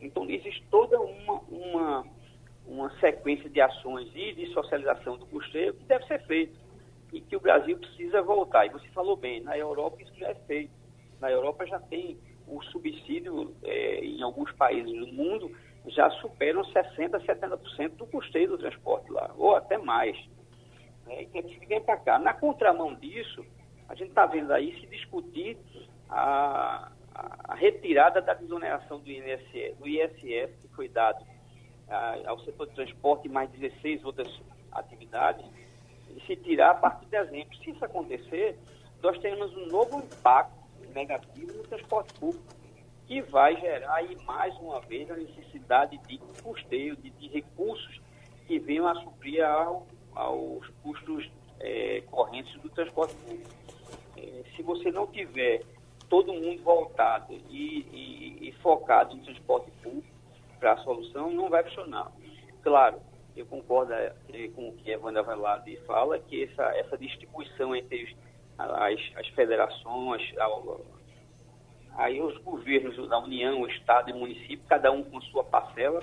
Então, 0.00 0.28
existe 0.28 0.62
toda 0.70 1.00
uma, 1.00 1.40
uma, 1.48 2.06
uma 2.66 3.00
sequência 3.00 3.48
de 3.48 3.60
ações 3.60 4.10
e 4.14 4.32
de 4.34 4.52
socialização 4.52 5.16
do 5.16 5.26
custeio 5.26 5.72
que 5.74 5.84
deve 5.84 6.04
ser 6.06 6.20
feito. 6.26 6.63
E 7.14 7.20
que 7.20 7.36
o 7.36 7.40
Brasil 7.40 7.78
precisa 7.78 8.20
voltar. 8.20 8.66
E 8.66 8.70
você 8.70 8.88
falou 8.88 9.16
bem, 9.16 9.40
na 9.40 9.56
Europa 9.56 10.02
isso 10.02 10.14
já 10.16 10.28
é 10.28 10.34
feito. 10.34 10.72
Na 11.20 11.30
Europa 11.30 11.64
já 11.66 11.78
tem 11.78 12.18
o 12.46 12.62
subsídio 12.64 13.54
é, 13.62 14.04
em 14.04 14.22
alguns 14.22 14.52
países 14.52 14.92
do 14.92 15.06
mundo 15.06 15.50
já 15.86 16.10
superam 16.10 16.62
60%, 16.62 17.10
70% 17.24 17.90
do 17.90 18.06
custeio 18.06 18.48
do 18.48 18.58
transporte 18.58 19.10
lá, 19.10 19.30
ou 19.36 19.54
até 19.54 19.76
mais. 19.76 20.16
É, 21.06 21.22
então, 21.22 21.42
que 21.42 21.66
vem 21.66 21.80
para 21.80 21.98
cá. 21.98 22.18
Na 22.18 22.32
contramão 22.32 22.94
disso, 22.94 23.44
a 23.88 23.94
gente 23.94 24.08
está 24.08 24.26
vendo 24.26 24.52
aí 24.52 24.78
se 24.80 24.86
discutir 24.86 25.58
a, 26.08 26.90
a, 27.14 27.54
retirada 27.54 28.22
da 28.22 28.34
desoneração 28.34 28.98
do 28.98 29.10
INSS, 29.10 29.76
do 29.78 29.86
ISS 29.86 30.56
que 30.62 30.68
foi 30.74 30.88
dado 30.88 31.24
a, 31.88 32.16
ao 32.26 32.38
setor 32.40 32.66
de 32.68 32.74
transporte 32.74 33.28
e 33.28 33.30
mais 33.30 33.50
16 33.50 34.04
outras 34.04 34.40
atividades, 34.72 35.44
e 35.44 35.63
se 36.26 36.36
tirar 36.36 36.70
a 36.70 36.74
partir 36.74 37.04
de 37.06 37.10
dezembro. 37.10 37.56
Se 37.58 37.70
isso 37.70 37.84
acontecer, 37.84 38.58
nós 39.02 39.18
teremos 39.18 39.54
um 39.56 39.66
novo 39.66 39.98
impacto 39.98 40.54
negativo 40.94 41.52
no 41.52 41.62
transporte 41.64 42.14
público, 42.14 42.44
que 43.06 43.20
vai 43.22 43.56
gerar 43.60 43.94
aí 43.94 44.16
mais 44.24 44.56
uma 44.58 44.80
vez 44.80 45.10
a 45.10 45.16
necessidade 45.16 45.98
de 46.06 46.18
custeio, 46.42 46.96
de, 46.96 47.10
de 47.10 47.28
recursos 47.28 48.00
que 48.46 48.58
venham 48.58 48.86
a 48.86 48.94
suprir 48.94 49.44
ao, 49.44 49.86
aos 50.14 50.66
custos 50.82 51.30
é, 51.60 52.02
correntes 52.10 52.58
do 52.60 52.68
transporte 52.70 53.14
público. 53.16 53.50
É, 54.16 54.42
se 54.56 54.62
você 54.62 54.90
não 54.90 55.06
tiver 55.06 55.62
todo 56.08 56.32
mundo 56.32 56.62
voltado 56.62 57.34
e, 57.50 57.86
e, 57.92 58.48
e 58.48 58.52
focado 58.62 59.16
no 59.16 59.22
transporte 59.22 59.70
público 59.82 60.06
para 60.58 60.74
a 60.74 60.76
solução, 60.78 61.30
não 61.30 61.48
vai 61.48 61.62
funcionar. 61.64 62.10
Claro, 62.62 63.00
eu 63.36 63.46
concordo 63.46 63.92
é, 63.92 64.12
com 64.54 64.68
o 64.68 64.72
que 64.74 64.92
a 64.92 64.98
Wanda 64.98 65.22
Velade 65.22 65.76
fala, 65.86 66.18
que 66.18 66.44
essa, 66.44 66.64
essa 66.76 66.96
distribuição 66.96 67.74
entre 67.74 68.16
as, 68.56 69.00
as 69.16 69.28
federações, 69.28 70.22
aí 71.96 72.20
os 72.20 72.36
governos 72.38 73.08
da 73.08 73.18
União, 73.18 73.62
o 73.62 73.68
Estado 73.68 74.10
e 74.10 74.12
o 74.12 74.16
município, 74.16 74.60
cada 74.68 74.92
um 74.92 75.02
com 75.02 75.20
sua 75.22 75.42
parcela, 75.42 76.02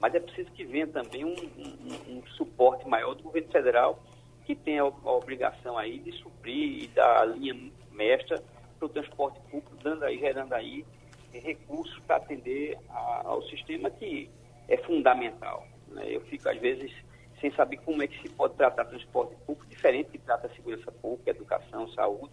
mas 0.00 0.14
é 0.14 0.20
preciso 0.20 0.50
que 0.52 0.64
venha 0.64 0.86
também 0.86 1.24
um, 1.24 1.34
um, 1.34 2.18
um 2.18 2.26
suporte 2.36 2.86
maior 2.88 3.14
do 3.14 3.24
governo 3.24 3.50
federal, 3.50 3.98
que 4.46 4.54
tem 4.54 4.78
a, 4.78 4.84
a, 4.84 5.12
obrigação 5.12 5.76
aí 5.76 5.98
de 5.98 6.12
suprir 6.12 6.84
e 6.84 6.86
dar 6.88 7.22
a 7.22 7.24
linha 7.24 7.54
mestra 7.90 8.42
para 8.78 8.86
o 8.86 8.88
transporte 8.88 9.40
público, 9.50 9.76
dando 9.82 10.04
aí, 10.04 10.18
gerando 10.18 10.52
aí 10.52 10.86
recursos 11.32 11.98
para 12.06 12.16
atender 12.16 12.78
a, 12.88 13.22
ao 13.24 13.42
sistema 13.42 13.90
que 13.90 14.30
é 14.68 14.76
fundamental. 14.78 15.66
Né? 15.90 16.04
Eu 16.06 16.20
fico, 16.22 16.48
às 16.48 16.58
vezes, 16.58 16.92
sem 17.40 17.50
saber 17.52 17.78
como 17.78 18.02
é 18.02 18.06
que 18.06 18.20
se 18.20 18.28
pode 18.30 18.54
tratar 18.54 18.84
transporte 18.84 19.34
público, 19.46 19.66
diferente 19.68 20.10
de 20.12 20.18
trata 20.18 20.48
segurança 20.54 20.90
pública, 20.92 21.30
educação, 21.30 21.88
saúde, 21.92 22.32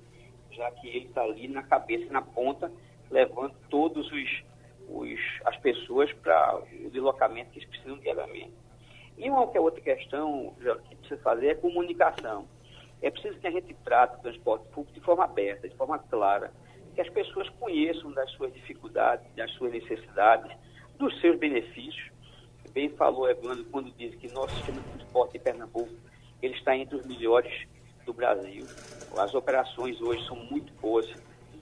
já 0.51 0.69
que 0.71 0.87
ele 0.87 1.05
está 1.05 1.21
ali 1.21 1.47
na 1.47 1.63
cabeça, 1.63 2.11
na 2.11 2.21
ponta, 2.21 2.71
levando 3.11 3.53
todos 3.69 4.11
os, 4.11 4.43
os 4.89 5.19
as 5.45 5.57
pessoas 5.57 6.11
para 6.13 6.61
o 6.85 6.89
deslocamento 6.89 7.51
que 7.51 7.59
eles 7.59 7.69
precisam 7.69 7.97
diariamente. 7.99 8.53
E 9.17 9.29
uma 9.29 9.41
outra 9.41 9.81
questão 9.81 10.53
que 10.89 10.95
precisa 10.95 11.21
fazer 11.21 11.47
é 11.47 11.55
comunicação. 11.55 12.47
É 13.01 13.09
preciso 13.09 13.39
que 13.39 13.47
a 13.47 13.51
gente 13.51 13.73
trate 13.83 14.17
o 14.17 14.21
transporte 14.21 14.67
público 14.69 14.93
de 14.93 15.05
forma 15.05 15.23
aberta, 15.23 15.69
de 15.69 15.75
forma 15.75 15.99
clara, 15.99 16.51
que 16.93 17.01
as 17.01 17.09
pessoas 17.09 17.47
conheçam 17.49 18.11
das 18.11 18.29
suas 18.31 18.53
dificuldades, 18.53 19.25
das 19.35 19.51
suas 19.51 19.71
necessidades, 19.71 20.51
dos 20.97 21.19
seus 21.19 21.37
benefícios, 21.37 22.09
bem 22.75 22.89
falou 22.89 23.29
Evandro 23.29 23.63
quando 23.71 23.89
diz 23.91 24.13
que 24.15 24.27
nosso 24.33 24.53
sistema 24.57 24.81
de 24.81 24.87
transporte 24.89 25.37
em 25.37 25.39
Pernambuco 25.39 25.89
ele 26.41 26.53
está 26.55 26.75
entre 26.75 26.97
os 26.97 27.05
melhores 27.07 27.65
do 28.05 28.13
Brasil. 28.13 28.67
As 29.17 29.33
operações 29.33 29.99
hoje 30.01 30.27
são 30.27 30.35
muito 30.35 30.73
boas. 30.73 31.09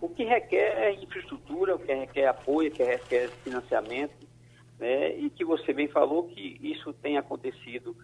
O 0.01 0.09
que 0.09 0.24
requer 0.24 0.76
é 0.76 0.91
infraestrutura, 0.91 1.76
o 1.76 1.80
que 1.80 1.93
requer 1.93 2.28
apoio, 2.28 2.70
o 2.70 2.74
que 2.74 2.84
requer 2.84 3.30
financiamento, 3.43 4.28
né? 4.80 5.16
e 5.16 5.30
que 5.30 5.45
você 5.45 5.72
bem 5.72 5.88
falou 5.88 6.24
que 6.24 6.59
isso 6.59 6.91
tem 6.93 7.16
acontecido 7.16 7.95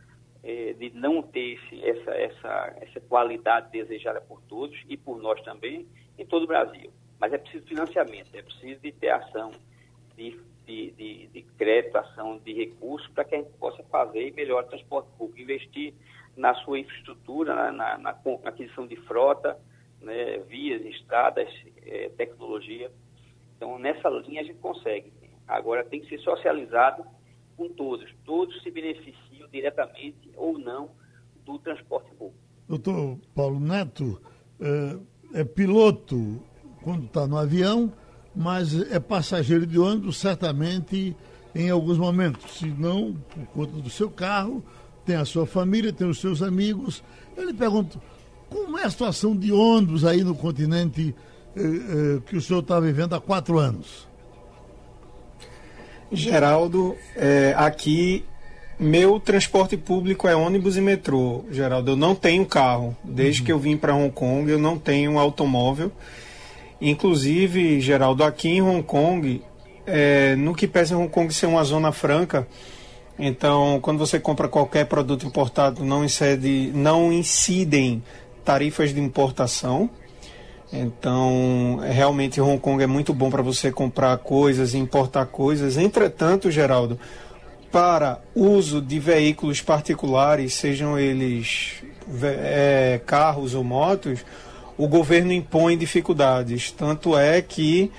é, 0.43 0.74
de 0.74 0.91
não 0.91 1.24
ter 1.24 1.55
esse, 1.55 1.84
essa, 1.84 2.12
essa, 2.12 2.78
essa 2.80 3.01
qualidade 3.01 3.72
desejada 3.72 4.22
por 4.22 4.39
todos 4.43 4.80
e 4.88 4.95
por 4.95 5.20
nós 5.20 5.41
também 5.41 5.88
em 6.16 6.26
todo 6.28 6.43
o 6.43 6.47
Brasil. 6.47 6.93
Mas 7.20 7.34
é 7.34 7.39
preciso 7.39 7.66
financiamento, 7.66 8.30
é 8.36 8.41
preciso 8.43 8.80
de 8.80 8.91
ter 8.91 9.10
ação 9.10 9.51
de 10.16 10.39
de, 10.70 10.92
de, 10.92 11.28
de 11.28 11.42
crédito, 11.58 11.98
ação 11.98 12.38
de 12.38 12.54
recursos, 12.54 13.08
para 13.10 13.26
que 13.26 13.34
a 13.34 13.40
gente 13.40 13.52
possa 13.58 13.82
fazer 13.86 14.32
melhorar 14.36 14.68
o 14.68 14.70
transporte 14.70 15.10
público, 15.18 15.42
investir 15.42 15.96
na 16.38 16.54
sua 16.54 16.78
infraestrutura, 16.78 17.56
na, 17.56 17.72
na, 17.72 17.98
na 17.98 18.10
aquisição 18.46 18.86
de 18.86 18.96
frota, 18.98 19.58
né, 20.00 20.38
vias, 20.48 20.86
estradas, 20.86 21.50
é, 21.84 22.10
tecnologia. 22.10 22.92
Então, 23.58 23.80
nessa 23.80 24.08
linha 24.10 24.42
a 24.42 24.44
gente 24.44 24.60
consegue. 24.60 25.12
Agora, 25.48 25.84
tem 25.84 26.02
que 26.02 26.10
ser 26.10 26.20
socializado 26.20 27.04
com 27.58 27.68
todos. 27.70 28.08
Todos 28.24 28.62
se 28.62 28.70
beneficiam 28.70 29.50
diretamente 29.52 30.30
ou 30.36 30.60
não 30.60 30.92
do 31.44 31.58
transporte 31.58 32.12
público. 32.12 32.40
Doutor 32.68 33.18
Paulo 33.34 33.60
Neto 33.60 34.22
é, 34.62 35.42
é 35.42 35.44
piloto 35.44 36.40
quando 36.84 37.06
está 37.06 37.28
no 37.28 37.38
avião 37.38 37.92
mas 38.40 38.74
é 38.90 39.02
passageiro 39.02 39.68
de 39.68 39.78
ônibus 39.78 40.16
certamente 40.16 41.14
em 41.54 41.70
alguns 41.70 41.98
momentos. 41.98 42.58
Se 42.58 42.68
não, 42.68 43.14
por 43.36 43.46
conta 43.48 43.82
do 43.82 43.90
seu 43.90 44.10
carro, 44.10 44.64
tem 45.06 45.18
a 45.18 45.26
sua 45.26 45.46
família, 45.46 45.92
tem 45.92 46.08
os 46.08 46.22
seus 46.22 46.42
amigos. 46.42 47.04
Eu 47.36 47.46
lhe 47.46 47.54
pergunto, 47.54 48.02
como 48.50 48.80
é 48.80 48.86
a 48.86 48.90
situação 48.90 49.36
de 49.36 49.52
ônibus 49.52 50.06
aí 50.06 50.24
no 50.24 50.34
continente 50.34 51.14
eh, 51.54 51.62
eh, 51.62 52.22
que 52.26 52.38
o 52.38 52.42
senhor 52.42 52.62
está 52.62 52.80
vivendo 52.80 53.14
há 53.14 53.20
quatro 53.20 53.60
anos? 53.60 54.08
Geraldo, 56.10 56.96
é, 57.18 57.54
aqui 57.58 58.24
meu 58.80 59.20
transporte 59.20 59.76
público 59.76 60.30
é 60.30 60.34
ônibus 60.34 60.78
e 60.78 60.82
metrô, 60.82 61.44
Geraldo. 61.52 61.92
Eu 61.92 61.96
não 61.98 62.16
tenho 62.16 62.46
carro. 62.46 62.96
Desde 63.04 63.42
uhum. 63.42 63.46
que 63.46 63.52
eu 63.52 63.60
vim 63.60 63.76
para 63.76 63.94
Hong 63.94 64.12
Kong, 64.12 64.50
eu 64.50 64.58
não 64.58 64.80
tenho 64.80 65.20
automóvel. 65.20 65.92
Inclusive, 66.82 67.82
Geraldo, 67.82 68.24
aqui 68.24 68.50
em 68.50 68.62
Hong 68.62 68.84
Kong, 68.84 69.42
é, 69.86 70.36
no 70.36 70.56
que 70.56 70.68
pesa 70.68 70.98
Hong 70.98 71.10
Kong 71.10 71.34
ser 71.34 71.48
uma 71.48 71.64
zona 71.64 71.92
franca, 71.92 72.48
então 73.18 73.80
quando 73.82 74.00
você 74.00 74.20
compra 74.20 74.48
qualquer 74.48 74.86
produto 74.86 75.26
importado, 75.26 75.84
não, 75.84 76.06
incide, 76.06 76.72
não 76.74 77.12
incidem 77.12 78.02
tarifas 78.46 78.94
de 78.94 79.02
importação. 79.02 79.90
Então, 80.72 81.80
realmente 81.84 82.40
Hong 82.40 82.60
Kong 82.60 82.82
é 82.82 82.88
muito 82.88 83.12
bom 83.14 83.30
para 83.32 83.42
você 83.42 83.72
comprar 83.72 84.16
coisas 84.20 84.76
importar 84.76 85.26
coisas. 85.26 85.78
Entretanto, 85.78 86.52
Geraldo, 86.52 87.00
para 87.72 88.22
uso 88.36 88.82
de 88.82 89.00
veículos 89.00 89.62
particulares, 89.62 90.54
sejam 90.54 90.98
eles 90.98 91.84
é, 92.24 93.02
carros 93.06 93.54
ou 93.54 93.64
motos, 93.64 94.24
o 94.80 94.88
governo 94.88 95.34
impõe 95.34 95.78
dificuldades. 95.78 96.72
Tanto 96.72 97.18
é 97.18 97.42
que 97.42 97.92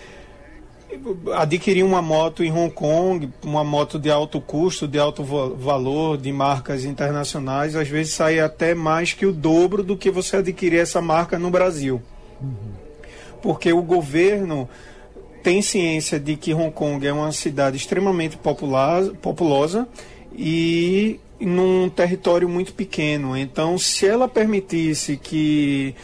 adquirir 1.35 1.85
uma 1.85 2.01
moto 2.01 2.43
em 2.43 2.51
Hong 2.51 2.73
Kong, 2.73 3.29
uma 3.45 3.63
moto 3.63 3.99
de 3.99 4.11
alto 4.11 4.41
custo, 4.41 4.89
de 4.89 4.99
alto 4.99 5.23
valor, 5.23 6.17
de 6.17 6.33
marcas 6.33 6.87
internacionais, 6.87 7.77
às 7.77 7.87
vezes 7.87 8.15
sai 8.15 8.41
até 8.41 8.75
mais 8.75 9.13
que 9.13 9.27
o 9.27 9.33
dobro 9.33 9.83
do 9.83 9.95
que 9.95 10.11
você 10.11 10.39
adquirir 10.39 10.79
essa 10.79 11.03
marca 11.03 11.39
no 11.39 11.51
Brasil. 11.51 12.01
Porque 13.43 13.71
o 13.75 13.83
governo 13.83 14.67
tem 15.43 15.61
ciência 15.61 16.19
de 16.19 16.35
que 16.35 16.55
Hong 16.55 16.73
Kong 16.73 17.07
é 17.07 17.13
uma 17.13 17.31
cidade 17.31 17.77
extremamente 17.77 18.39
popular, 18.39 19.05
populosa 19.21 19.87
e 20.35 21.21
num 21.39 21.91
território 21.91 22.49
muito 22.49 22.73
pequeno. 22.73 23.37
Então, 23.37 23.77
se 23.77 24.07
ela 24.07 24.27
permitisse 24.27 25.19
que 25.19 25.95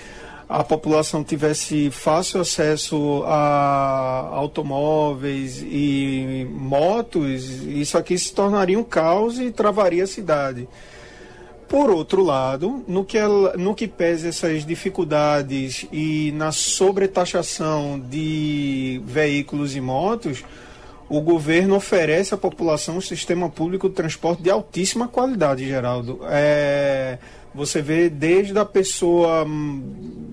a 0.49 0.63
população 0.63 1.25
tivesse 1.25 1.91
fácil 1.91 2.41
acesso 2.41 3.25
a 3.27 4.29
automóveis 4.33 5.61
e 5.63 6.47
motos, 6.51 7.65
isso 7.67 7.99
aqui 7.99 8.17
se 8.17 8.33
tornaria 8.33 8.79
um 8.79 8.85
caos 8.85 9.41
e 9.41 9.51
travaria 9.51 10.05
a 10.05 10.07
cidade. 10.07 10.69
Por 11.69 11.91
outro 11.91 12.23
lado, 12.23 12.85
no 12.87 13.05
que, 13.05 13.19
no 13.59 13.75
que 13.75 13.89
pese 13.89 14.29
essas 14.29 14.65
dificuldades 14.65 15.85
e 15.91 16.31
na 16.37 16.53
sobretaxação 16.53 17.99
de 17.99 19.03
veículos 19.05 19.75
e 19.75 19.81
motos, 19.81 20.45
o 21.09 21.21
governo 21.21 21.75
oferece 21.75 22.35
à 22.35 22.37
população 22.37 22.99
um 22.99 23.01
sistema 23.01 23.49
público 23.51 23.89
de 23.89 23.97
transporte 23.97 24.43
de 24.43 24.51
altíssima 24.51 25.09
qualidade, 25.09 25.67
Geraldo. 25.67 26.21
É, 26.29 27.19
você 27.57 27.81
vê 27.81 28.11
desde 28.11 28.59
a 28.59 28.65
pessoa 28.67 29.47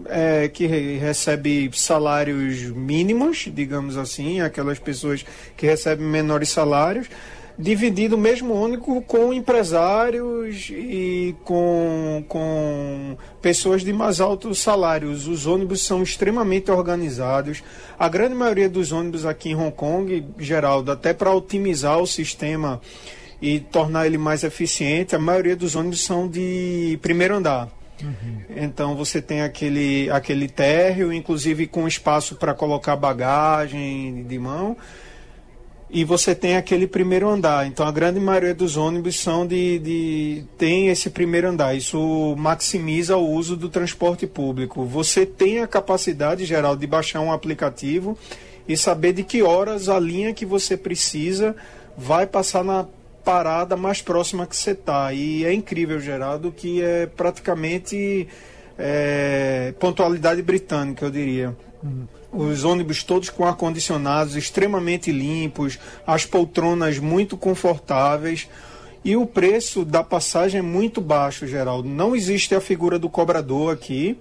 é, 0.07 0.49
que 0.49 0.67
recebe 0.67 1.71
salários 1.74 2.63
mínimos, 2.63 3.49
digamos 3.53 3.97
assim, 3.97 4.41
aquelas 4.41 4.78
pessoas 4.78 5.26
que 5.55 5.65
recebem 5.65 6.05
menores 6.05 6.49
salários, 6.49 7.07
dividido 7.57 8.17
mesmo 8.17 8.53
único 8.53 9.01
com 9.03 9.34
empresários 9.34 10.69
e 10.69 11.34
com, 11.45 12.26
com 12.28 13.15
pessoas 13.41 13.84
de 13.84 13.93
mais 13.93 14.19
altos 14.19 14.59
salários. 14.59 15.26
Os 15.26 15.45
ônibus 15.45 15.82
são 15.82 16.03
extremamente 16.03 16.71
organizados. 16.71 17.63
A 17.97 18.09
grande 18.09 18.36
maioria 18.36 18.69
dos 18.69 18.91
ônibus 18.91 19.26
aqui 19.26 19.51
em 19.51 19.55
Hong 19.55 19.71
Kong, 19.71 20.26
Geraldo, 20.39 20.91
até 20.91 21.13
para 21.13 21.32
otimizar 21.32 21.99
o 21.99 22.07
sistema 22.07 22.82
e 23.44 23.60
tornar 23.60 24.08
ele 24.08 24.18
mais 24.18 24.46
eficiente, 24.46 25.14
a 25.14 25.20
maioria 25.20 25.54
dos 25.54 25.76
ônibus 25.76 26.06
são 26.06 26.30
de 26.30 26.98
primeiro 27.02 27.36
andar. 27.36 27.68
Uhum. 28.02 28.38
Então 28.56 28.96
você 28.96 29.22
tem 29.22 29.41
aquele, 29.41 30.10
aquele 30.10 30.48
térreo, 30.48 31.12
inclusive 31.12 31.68
com 31.68 31.86
espaço 31.86 32.38
para 32.38 32.54
colocar 32.54 32.96
bagagem 32.96 34.24
de 34.24 34.39
mão 34.39 34.78
e 35.89 36.06
você 36.06 36.34
tem 36.34 36.56
aquele 36.56 36.88
primeiro 36.88 37.28
andar. 37.28 37.68
Então 37.68 37.86
a 37.86 37.91
grande 37.91 38.18
maioria 38.18 38.56
dos 38.56 38.78
ônibus 38.78 39.20
são 39.20 39.46
de, 39.46 39.78
de 39.80 40.46
tem 40.58 40.88
esse 40.88 41.10
primeiro 41.10 41.50
andar. 41.50 41.76
Isso 41.76 42.36
maximiza 42.38 43.18
o 43.18 43.30
uso 43.30 43.58
do 43.58 43.68
transporte 43.68 44.26
público. 44.26 44.86
Você 44.86 45.26
tem 45.26 45.60
a 45.60 45.68
capacidade 45.68 46.46
geral 46.46 46.78
de 46.78 46.88
baixar 46.88 47.20
um 47.20 47.34
aplicativo 47.34 48.18
e 48.66 48.78
saber 48.78 49.12
de 49.12 49.22
que 49.22 49.44
horas 49.44 49.89
a 49.89 50.00
linha 50.00 50.34
que 50.34 50.46
você 50.46 50.78
precisa 50.78 51.54
vai 51.98 52.26
passar 52.26 52.64
na 52.64 52.88
parada 53.24 53.76
mais 53.76 54.01
próxima 54.01 54.45
que 54.45 54.55
você 54.55 54.71
está. 54.71 55.13
E 55.13 55.45
é 55.45 55.53
incrível, 55.53 55.99
Geraldo, 55.99 56.51
que 56.51 56.82
é 56.82 57.05
praticamente 57.05 58.28
é, 58.78 59.74
pontualidade 59.80 60.41
britânica, 60.41 61.05
eu 61.05 61.11
diria. 61.11 61.55
Uhum 61.84 62.07
os 62.34 62.63
ônibus 62.63 63.03
todos 63.03 63.30
com 63.30 63.45
ar-condicionados 63.45 64.36
extremamente 64.36 65.11
limpos, 65.11 65.78
as 66.05 66.26
poltronas 66.26 66.97
muito 66.97 67.38
confortáveis. 67.38 68.49
E 69.05 69.15
o 69.15 69.26
preço 69.26 69.86
da 69.86 70.03
passagem 70.03 70.59
é 70.59 70.61
muito 70.61 70.99
baixo, 70.99 71.45
Geraldo. 71.45 71.88
Não 71.88 72.15
existe 72.15 72.55
a 72.55 72.61
figura 72.61 72.97
do 72.97 73.09
cobrador 73.09 73.74
aqui. 73.74 74.17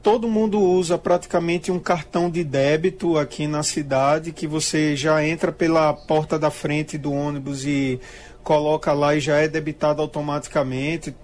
Todo 0.00 0.28
mundo 0.28 0.60
usa 0.60 0.96
praticamente 0.96 1.70
um 1.70 1.78
cartão 1.78 2.30
de 2.30 2.42
débito 2.42 3.18
aqui 3.18 3.46
na 3.46 3.62
cidade, 3.62 4.32
que 4.32 4.46
você 4.46 4.96
já 4.96 5.24
entra 5.24 5.52
pela 5.52 5.92
porta 5.92 6.38
da 6.38 6.50
frente 6.50 6.96
do 6.96 7.12
ônibus 7.12 7.64
e 7.64 8.00
coloca 8.42 8.92
lá 8.92 9.14
e 9.14 9.20
já 9.20 9.38
é 9.38 9.48
debitado 9.48 10.02
automaticamente. 10.02 11.14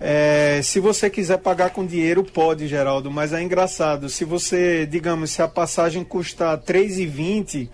É, 0.00 0.60
se 0.62 0.78
você 0.78 1.10
quiser 1.10 1.38
pagar 1.38 1.70
com 1.70 1.84
dinheiro, 1.84 2.22
pode, 2.22 2.68
Geraldo, 2.68 3.10
mas 3.10 3.32
é 3.32 3.42
engraçado. 3.42 4.08
Se 4.08 4.24
você, 4.24 4.86
digamos, 4.86 5.30
se 5.30 5.42
a 5.42 5.48
passagem 5.48 6.04
custa 6.04 6.52
R$ 6.52 6.58
3,20 6.58 7.68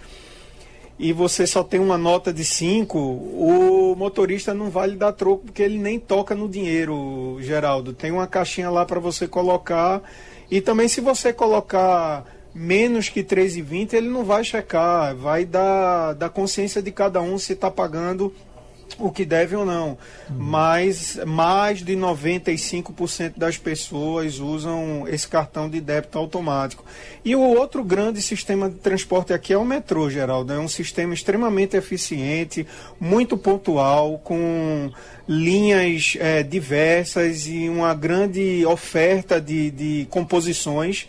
e 0.99 1.13
você 1.13 1.47
só 1.47 1.63
tem 1.63 1.81
uma 1.81 1.99
nota 1.99 2.33
de 2.33 2.45
5, 2.45 2.99
o 2.99 3.95
motorista 3.97 4.55
não 4.55 4.71
vai 4.71 4.89
lhe 4.89 4.97
dar 4.97 5.13
troco 5.13 5.45
porque 5.47 5.63
ele 5.63 5.79
nem 5.79 5.99
toca 5.99 6.35
no 6.35 6.49
dinheiro, 6.49 7.37
Geraldo. 7.41 7.93
Tem 7.93 8.11
uma 8.11 8.27
caixinha 8.27 8.71
lá 8.71 8.87
para 8.87 9.01
você 9.01 9.29
colocar. 9.29 10.03
E 10.51 10.61
também 10.61 10.89
se 10.89 11.01
você 11.01 11.33
colocar 11.33 12.25
menos 12.55 13.09
que 13.09 13.23
3,20, 13.23 13.93
ele 13.93 14.09
não 14.09 14.25
vai 14.25 14.45
checar. 14.45 15.15
Vai 15.15 15.45
dar 15.45 16.15
da 16.15 16.31
consciência 16.31 16.81
de 16.81 16.91
cada 16.91 17.21
um 17.21 17.37
se 17.39 17.53
está 17.53 17.71
pagando 17.71 18.33
o 18.99 19.11
que 19.11 19.25
deve 19.25 19.57
ou 19.57 19.65
não. 19.65 19.91
Uhum. 20.29 20.37
Mas 20.37 21.19
mais 21.27 21.83
de 21.83 21.97
95% 21.97 23.35
das 23.37 23.59
pessoas 23.59 24.39
usam 24.39 25.07
esse 25.09 25.27
cartão 25.27 25.69
de 25.69 25.81
débito 25.81 26.19
automático. 26.19 26.85
E 27.25 27.35
o 27.35 27.41
outro 27.41 27.83
grande 27.83 28.21
sistema 28.23 28.69
de 28.69 28.77
transporte 28.77 29.33
aqui 29.33 29.53
é 29.53 29.59
o 29.59 29.65
metrô, 29.65 30.09
Geraldo. 30.09 30.53
É 30.53 30.59
um 30.59 30.69
sistema 30.69 31.15
extremamente 31.15 31.77
eficiente, 31.77 32.67
muito 33.01 33.37
pontual, 33.37 34.19
com 34.19 34.91
linhas 35.29 36.17
é, 36.21 36.43
diversas 36.43 37.47
e 37.47 37.69
uma 37.69 37.95
grande 37.95 38.65
oferta 38.67 39.41
de, 39.41 39.71
de 39.71 40.07
composições 40.11 41.09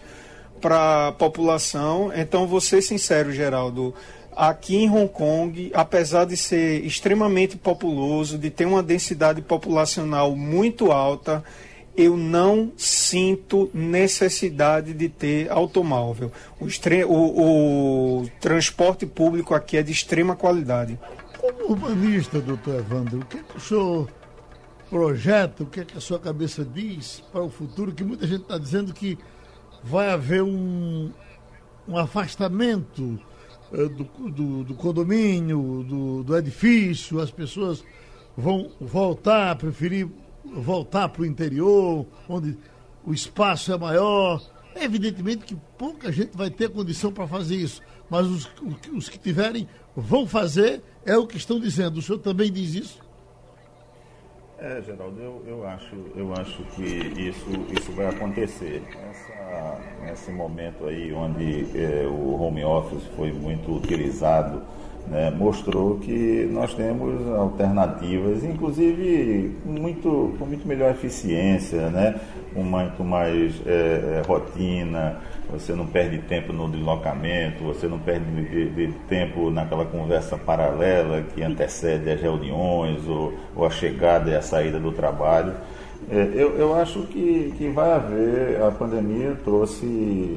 para 0.62 1.10
a 1.10 1.12
população. 1.12 2.12
Então, 2.16 2.48
vou 2.48 2.62
ser 2.62 2.82
sincero, 2.82 3.32
Geraldo 3.32 3.94
aqui 4.36 4.76
em 4.76 4.90
Hong 4.90 5.08
Kong, 5.08 5.72
apesar 5.74 6.26
de 6.26 6.36
ser 6.36 6.86
extremamente 6.86 7.58
populoso, 7.58 8.38
de 8.38 8.50
ter 8.50 8.66
uma 8.66 8.84
densidade 8.84 9.42
populacional 9.42 10.36
muito 10.36 10.92
alta, 10.92 11.44
eu 11.96 12.18
não 12.18 12.74
sinto 12.76 13.70
necessidade 13.74 14.94
de 14.94 15.08
ter 15.08 15.50
automóvel. 15.50 16.32
O, 16.60 16.66
o, 17.08 18.22
o 18.22 18.30
transporte 18.42 19.06
público 19.06 19.54
aqui 19.54 19.78
é 19.78 19.84
de 19.84 19.94
extrema 19.94 20.36
qualidade. 20.36 21.00
Como 21.40 21.72
urbanista, 21.72 22.42
doutor 22.42 22.76
Evandro, 22.76 23.20
o 23.20 23.26
que, 23.26 23.38
é 23.38 23.42
que 23.42 23.58
o 23.58 23.60
senhor 23.62 24.10
projeta, 24.90 25.64
o 25.64 25.66
que, 25.66 25.80
é 25.80 25.86
que 25.86 25.98
a 25.98 26.02
sua 26.02 26.20
cabeça 26.20 26.66
diz 26.66 27.24
para 27.32 27.42
o 27.42 27.50
futuro, 27.50 27.94
que 27.94 28.04
muita 28.04 28.28
gente 28.28 28.42
está 28.42 28.58
dizendo 28.58 28.94
que 28.94 29.18
vai 29.84 30.10
haver 30.10 30.44
um, 30.44 31.12
um 31.88 31.98
afastamento 31.98 33.20
do, 33.72 34.30
do, 34.30 34.64
do 34.64 34.74
condomínio, 34.76 35.84
do, 35.88 36.24
do 36.24 36.38
edifício, 36.38 37.20
as 37.20 37.32
pessoas 37.32 37.84
vão 38.38 38.70
voltar, 38.80 39.56
preferir 39.56 40.08
voltar 40.44 41.10
para 41.10 41.24
o 41.24 41.26
interior, 41.26 42.06
onde 42.30 42.58
o 43.06 43.14
espaço 43.14 43.72
é 43.74 43.78
maior. 43.78 44.42
Evidentemente 44.76 45.46
que 45.46 45.56
pouca 45.78 46.12
gente 46.12 46.36
vai 46.36 46.50
ter 46.50 46.70
condição 46.70 47.12
para 47.12 47.28
fazer 47.28 47.56
isso, 47.56 47.82
mas 48.10 48.28
os, 48.28 48.50
os 48.94 49.10
que 49.10 49.18
tiverem 49.18 49.68
vão 49.96 50.28
fazer, 50.28 50.82
é 51.06 51.18
o 51.18 51.26
que 51.26 51.38
estão 51.38 51.60
dizendo. 51.60 51.98
O 51.98 52.02
senhor 52.02 52.20
também 52.20 52.52
diz 52.52 52.74
isso? 52.74 53.05
É, 54.58 54.82
Geraldo, 54.82 55.20
eu, 55.20 55.44
eu, 55.46 55.68
acho, 55.68 55.96
eu 56.16 56.32
acho 56.34 56.64
que 56.76 56.82
isso, 56.82 57.46
isso 57.78 57.92
vai 57.92 58.08
acontecer. 58.08 58.82
Essa, 59.10 59.82
nesse 60.02 60.32
momento 60.32 60.86
aí 60.88 61.12
onde 61.12 61.66
é, 61.78 62.08
o 62.08 62.42
home 62.42 62.64
office 62.64 63.04
foi 63.18 63.34
muito 63.34 63.76
utilizado, 63.76 64.62
né, 65.08 65.30
mostrou 65.30 66.00
que 66.00 66.50
nós 66.52 66.74
temos 66.74 67.28
alternativas, 67.36 68.46
inclusive 68.46 69.58
muito, 69.66 70.34
com 70.40 70.46
muito 70.46 70.66
melhor 70.66 70.92
eficiência, 70.92 71.90
né, 71.90 72.20
com 72.54 72.64
muito 72.64 73.04
mais 73.04 73.62
é, 73.68 74.22
é 74.22 74.24
rotina, 74.26 75.22
você 75.50 75.74
não 75.74 75.86
perde 75.86 76.18
tempo 76.20 76.52
no 76.52 76.70
deslocamento, 76.70 77.64
você 77.64 77.88
não 77.88 78.00
perde 78.00 78.26
de, 78.26 78.70
de 78.70 78.94
tempo 79.08 79.50
naquela 79.50 79.86
conversa 79.86 80.38
paralela 80.38 81.24
que 81.34 81.44
antecede 81.44 82.10
as 82.10 82.22
reuniões 82.22 83.08
ou, 83.08 83.34
ou 83.56 83.66
a 83.66 83.70
chegada 83.70 84.30
e 84.30 84.36
a 84.36 84.42
saída 84.42 84.80
do 84.80 84.92
trabalho. 84.92 85.54
É, 86.10 86.30
eu, 86.34 86.58
eu 86.58 86.76
acho 86.76 87.04
que, 87.04 87.54
que 87.58 87.70
vai 87.70 87.94
haver, 87.94 88.62
a 88.62 88.72
pandemia 88.72 89.36
trouxe 89.44 89.86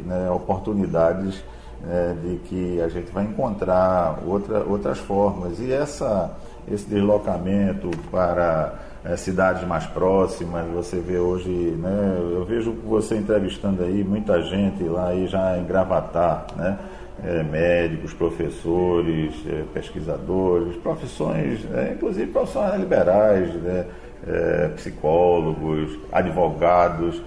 né, 0.06 0.30
oportunidades 0.30 1.42
é, 1.86 2.14
de 2.22 2.36
que 2.44 2.80
a 2.80 2.88
gente 2.88 3.10
vai 3.12 3.24
encontrar 3.24 4.20
outra, 4.26 4.64
outras 4.64 4.98
formas. 4.98 5.58
E 5.60 5.72
essa, 5.72 6.36
esse 6.70 6.88
deslocamento 6.88 7.90
para 8.10 8.74
é, 9.04 9.16
cidades 9.16 9.66
mais 9.66 9.86
próximas, 9.86 10.66
você 10.68 10.98
vê 10.98 11.18
hoje, 11.18 11.48
né, 11.50 12.18
eu 12.32 12.44
vejo 12.44 12.72
você 12.84 13.16
entrevistando 13.16 13.82
aí 13.82 14.02
muita 14.02 14.42
gente 14.42 14.82
lá 14.84 15.08
aí 15.08 15.26
já 15.26 15.56
em 15.58 15.64
Gravatar, 15.64 16.46
né? 16.56 16.78
É, 17.24 17.42
médicos, 17.42 18.12
professores, 18.12 19.34
é, 19.48 19.64
pesquisadores, 19.74 20.76
profissões, 20.76 21.66
é, 21.74 21.94
inclusive 21.94 22.30
profissões 22.30 22.78
liberais, 22.78 23.52
né? 23.54 23.86
É, 24.26 24.68
psicólogos, 24.76 25.98
advogados, 26.12 27.20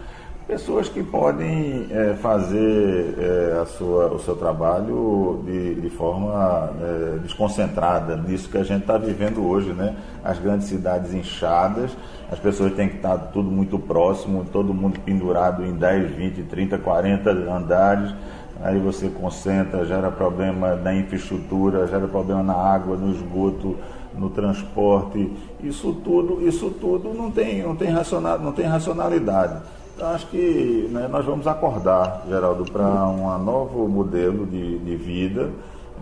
pessoas 0.51 0.89
que 0.89 1.01
podem 1.01 1.87
é, 1.89 2.13
fazer 2.15 3.15
é, 3.17 3.61
a 3.61 3.65
sua, 3.65 4.07
o 4.07 4.19
seu 4.19 4.35
trabalho 4.35 5.41
de, 5.45 5.75
de 5.75 5.89
forma 5.89 6.73
é, 6.81 7.19
desconcentrada 7.19 8.17
nisso 8.17 8.49
que 8.49 8.57
a 8.57 8.63
gente 8.63 8.81
está 8.81 8.97
vivendo 8.97 9.47
hoje, 9.47 9.71
né? 9.71 9.95
As 10.21 10.39
grandes 10.39 10.67
cidades 10.67 11.13
inchadas, 11.13 11.95
as 12.29 12.37
pessoas 12.37 12.73
têm 12.73 12.89
que 12.89 12.97
estar 12.97 13.17
tudo 13.17 13.49
muito 13.49 13.79
próximo, 13.79 14.45
todo 14.51 14.73
mundo 14.73 14.99
pendurado 14.99 15.65
em 15.65 15.71
10, 15.71 16.11
20, 16.11 16.43
30, 16.43 16.77
40 16.79 17.29
andares. 17.29 18.13
Aí 18.61 18.77
você 18.77 19.07
concentra, 19.07 19.85
gera 19.85 20.11
problema 20.11 20.75
na 20.75 20.93
infraestrutura, 20.93 21.87
gera 21.87 22.09
problema 22.09 22.43
na 22.43 22.55
água, 22.55 22.97
no 22.97 23.15
esgoto, 23.15 23.77
no 24.13 24.29
transporte. 24.29 25.31
Isso 25.63 25.93
tudo, 26.03 26.45
isso 26.45 26.69
tudo 26.71 27.13
não 27.13 27.31
tem, 27.31 27.63
não 27.63 27.73
tem, 27.73 27.89
racional, 27.89 28.37
não 28.37 28.51
tem 28.51 28.65
racionalidade. 28.65 29.61
Acho 30.01 30.25
que 30.27 30.89
né, 30.91 31.07
nós 31.07 31.23
vamos 31.23 31.45
acordar, 31.45 32.23
Geraldo, 32.27 32.65
para 32.71 33.07
um 33.07 33.37
novo 33.37 33.87
modelo 33.87 34.47
de, 34.47 34.79
de 34.79 34.95
vida. 34.95 35.51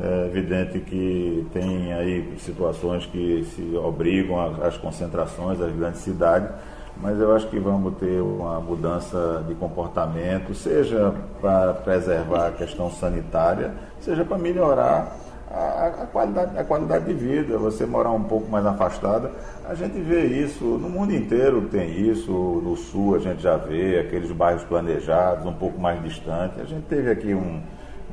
É 0.01 0.27
evidente 0.27 0.79
que 0.79 1.45
tem 1.51 1.91
aí 1.91 2.33
situações 2.37 3.05
que 3.05 3.45
se 3.53 3.75
obrigam 3.75 4.39
às 4.63 4.77
concentrações 4.77 5.59
das 5.59 5.75
grandes 5.75 5.99
cidades, 5.99 6.49
mas 6.95 7.19
eu 7.19 7.35
acho 7.35 7.47
que 7.47 7.59
vamos 7.59 7.95
ter 7.97 8.21
uma 8.21 8.61
mudança 8.61 9.43
de 9.45 9.53
comportamento, 9.55 10.53
seja 10.53 11.13
para 11.41 11.73
preservar 11.73 12.47
a 12.47 12.51
questão 12.51 12.89
sanitária, 12.89 13.73
seja 13.99 14.23
para 14.23 14.37
melhorar 14.37 15.13
a, 15.51 15.87
a, 16.03 16.05
qualidade, 16.07 16.57
a 16.57 16.63
qualidade 16.63 17.05
de 17.05 17.13
vida, 17.13 17.57
você 17.57 17.85
morar 17.85 18.11
um 18.11 18.23
pouco 18.23 18.49
mais 18.49 18.65
afastada. 18.65 19.31
A 19.65 19.73
gente 19.73 19.99
vê 19.99 20.25
isso, 20.25 20.63
no 20.63 20.89
mundo 20.89 21.13
inteiro 21.13 21.63
tem 21.63 21.89
isso, 22.09 22.31
no 22.31 22.75
sul 22.75 23.15
a 23.15 23.19
gente 23.19 23.41
já 23.41 23.57
vê, 23.57 23.99
aqueles 23.99 24.31
bairros 24.31 24.63
planejados, 24.63 25.45
um 25.45 25.53
pouco 25.53 25.79
mais 25.79 26.01
distantes. 26.03 26.59
A 26.59 26.65
gente 26.65 26.83
teve 26.83 27.09
aqui 27.09 27.33
um, 27.33 27.61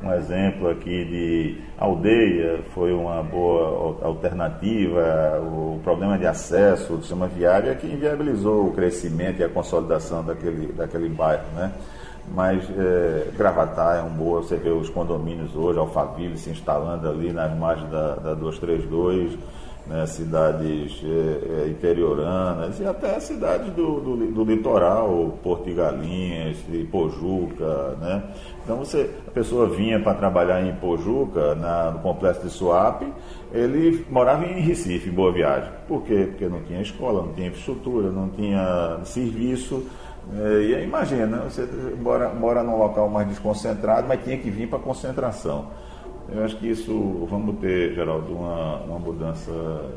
um 0.03 0.13
exemplo 0.13 0.69
aqui 0.69 1.05
de 1.05 1.61
aldeia, 1.77 2.61
foi 2.73 2.91
uma 2.91 3.21
boa 3.21 4.03
alternativa, 4.03 5.39
o 5.41 5.79
problema 5.83 6.17
de 6.17 6.25
acesso 6.25 6.93
do 6.93 7.01
sistema 7.01 7.27
viário 7.27 7.71
é 7.71 7.75
que 7.75 7.87
inviabilizou 7.87 8.67
o 8.67 8.73
crescimento 8.73 9.39
e 9.41 9.43
a 9.43 9.49
consolidação 9.49 10.23
daquele, 10.23 10.73
daquele 10.73 11.09
bairro, 11.09 11.45
né? 11.55 11.71
Mas 12.27 12.63
é, 12.69 13.29
Gravatar 13.37 13.97
é 13.97 14.01
um 14.01 14.09
boa, 14.09 14.41
você 14.41 14.57
vê 14.57 14.69
os 14.69 14.89
condomínios 14.89 15.55
hoje, 15.55 15.79
Alphaville 15.79 16.37
se 16.37 16.49
instalando 16.49 17.07
ali 17.07 17.31
nas 17.31 17.55
margens 17.57 17.89
da, 17.89 18.15
da 18.15 18.33
232, 18.33 19.37
né, 19.87 20.05
cidades 20.05 21.01
é, 21.03 21.63
é, 21.63 21.69
interioranas 21.69 22.79
e 22.79 22.85
até 22.85 23.19
cidades 23.19 23.71
do, 23.73 24.01
do, 24.01 24.17
do, 24.31 24.43
litoral, 24.43 25.39
Porto 25.41 25.65
de 25.65 25.73
Galinhas, 25.73 26.57
Pojuca, 26.91 27.95
né? 28.01 28.23
Então 28.63 28.77
você, 28.77 29.09
a 29.25 29.31
pessoa 29.31 29.69
vinha 29.69 29.99
para 29.99 30.13
trabalhar 30.13 30.61
em 30.61 30.75
Pojuca, 30.75 31.55
na, 31.55 31.91
no 31.91 31.99
complexo 31.99 32.41
de 32.41 32.49
Suape, 32.49 33.07
ele 33.53 34.05
morava 34.09 34.45
em 34.45 34.59
Recife, 34.59 35.09
em 35.09 35.13
Boa 35.13 35.31
Viagem. 35.31 35.71
Por 35.87 36.03
quê? 36.03 36.27
Porque 36.29 36.49
não 36.49 36.61
tinha 36.63 36.81
escola, 36.81 37.21
não 37.21 37.33
tinha 37.33 37.47
infraestrutura, 37.47 38.11
não 38.11 38.27
tinha 38.29 38.99
serviço. 39.05 39.85
É, 40.35 40.61
e 40.61 40.75
aí, 40.75 40.83
imagina, 40.83 41.37
você 41.39 41.67
mora, 42.01 42.29
mora 42.29 42.63
num 42.63 42.77
local 42.77 43.09
mais 43.09 43.27
desconcentrado, 43.27 44.07
mas 44.07 44.23
tinha 44.23 44.37
que 44.37 44.49
vir 44.49 44.67
para 44.67 44.79
concentração. 44.79 45.67
Eu 46.29 46.43
acho 46.43 46.57
que 46.57 46.67
isso, 46.69 47.25
vamos 47.29 47.57
ter, 47.59 47.93
Geraldo, 47.93 48.33
uma, 48.33 48.81
uma 48.81 48.99
mudança 48.99 49.51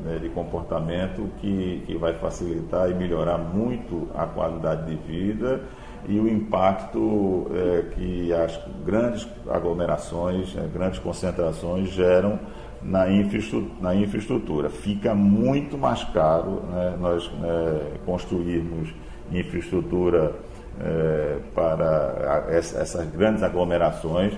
né, 0.05 0.17
de 0.23 0.29
comportamento 0.29 1.29
que, 1.41 1.83
que 1.85 1.97
vai 1.97 2.15
facilitar 2.15 2.89
e 2.89 2.95
melhorar 2.95 3.37
muito 3.37 4.09
a 4.15 4.27
qualidade 4.27 4.87
de 4.87 4.95
vida 4.95 5.61
e 6.09 6.21
o 6.21 6.29
impacto 6.29 7.51
é, 7.53 7.83
que 7.95 8.33
as 8.33 8.59
grandes 8.87 9.27
aglomerações, 9.49 10.55
né, 10.55 10.71
grandes 10.73 11.01
concentrações 11.01 11.89
geram 11.89 12.39
na 12.81 13.11
infraestrutura, 13.11 13.75
na 13.81 13.95
infraestrutura. 13.97 14.71
Fica 14.71 15.13
muito 15.15 15.77
mais 15.77 16.05
caro 16.05 16.63
né, 16.71 16.97
nós 17.01 17.29
né, 17.41 17.99
construirmos 18.07 18.95
infraestrutura 19.33 20.35
é, 20.81 21.39
para 21.55 22.47
essas 22.51 23.07
grandes 23.11 23.43
aglomerações 23.43 24.33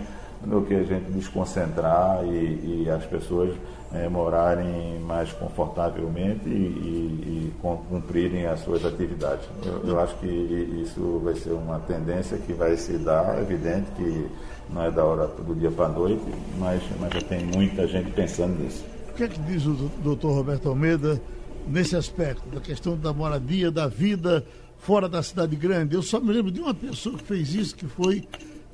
do 0.45 0.63
que 0.63 0.75
a 0.75 0.83
gente 0.83 1.11
desconcentrar 1.13 2.25
e, 2.25 2.85
e 2.85 2.91
as 2.91 3.05
pessoas 3.05 3.55
é, 3.95 4.09
morarem 4.09 4.99
mais 5.01 5.31
confortavelmente 5.33 6.49
e, 6.49 6.51
e, 6.51 7.53
e, 7.53 7.55
cumprirem 7.61 8.47
as 8.47 8.61
suas 8.61 8.85
atividades. 8.85 9.47
Eu, 9.65 9.87
eu, 9.87 10.01
acho 10.01 10.17
que 10.17 10.27
isso 10.27 11.21
vai 11.23 11.35
ser 11.35 11.51
uma 11.51 11.79
tendência 11.81 12.39
que 12.39 12.53
vai 12.53 12.77
se 12.77 12.99
dar, 12.99 13.39
é 13.39 13.43
evidente 13.43 13.87
que 13.97 14.27
não 14.71 14.83
é 14.83 14.91
da 14.91 15.05
hora 15.05 15.27
do 15.27 15.55
dia 15.55 15.71
para 15.71 15.87
a 15.87 15.89
noite, 15.89 16.25
mas, 16.59 16.83
mas 16.99 17.13
já 17.13 17.21
tem 17.21 17.45
muita 17.45 17.87
gente 17.87 18.11
pensando 18.13 18.59
nisso. 18.63 18.85
O 19.11 19.15
que 19.15 19.25
é 19.25 19.29
que 19.29 19.39
diz 19.41 19.67
o 19.67 19.75
doutor 20.03 20.33
Roberto 20.33 20.71
Almeida 20.71 21.21
nesse 21.69 21.95
aspecto, 21.95 22.49
da 22.49 22.61
questão 22.61 22.97
da 22.97 23.13
moradia, 23.13 23.71
da 23.71 23.87
vida 23.87 24.45
fora 24.83 25.09
da 25.09 25.23
cidade 25.23 25.57
grande? 25.57 25.95
Eu 25.95 26.03
só 26.03 26.21
me 26.21 26.33
lembro 26.33 26.51
de 26.51 26.61
uma 26.61 26.75
pessoa 26.75 27.17
que 27.17 27.25
fez 27.25 27.55
isso, 27.55 27.75
que 27.75 27.87
foi 27.87 28.25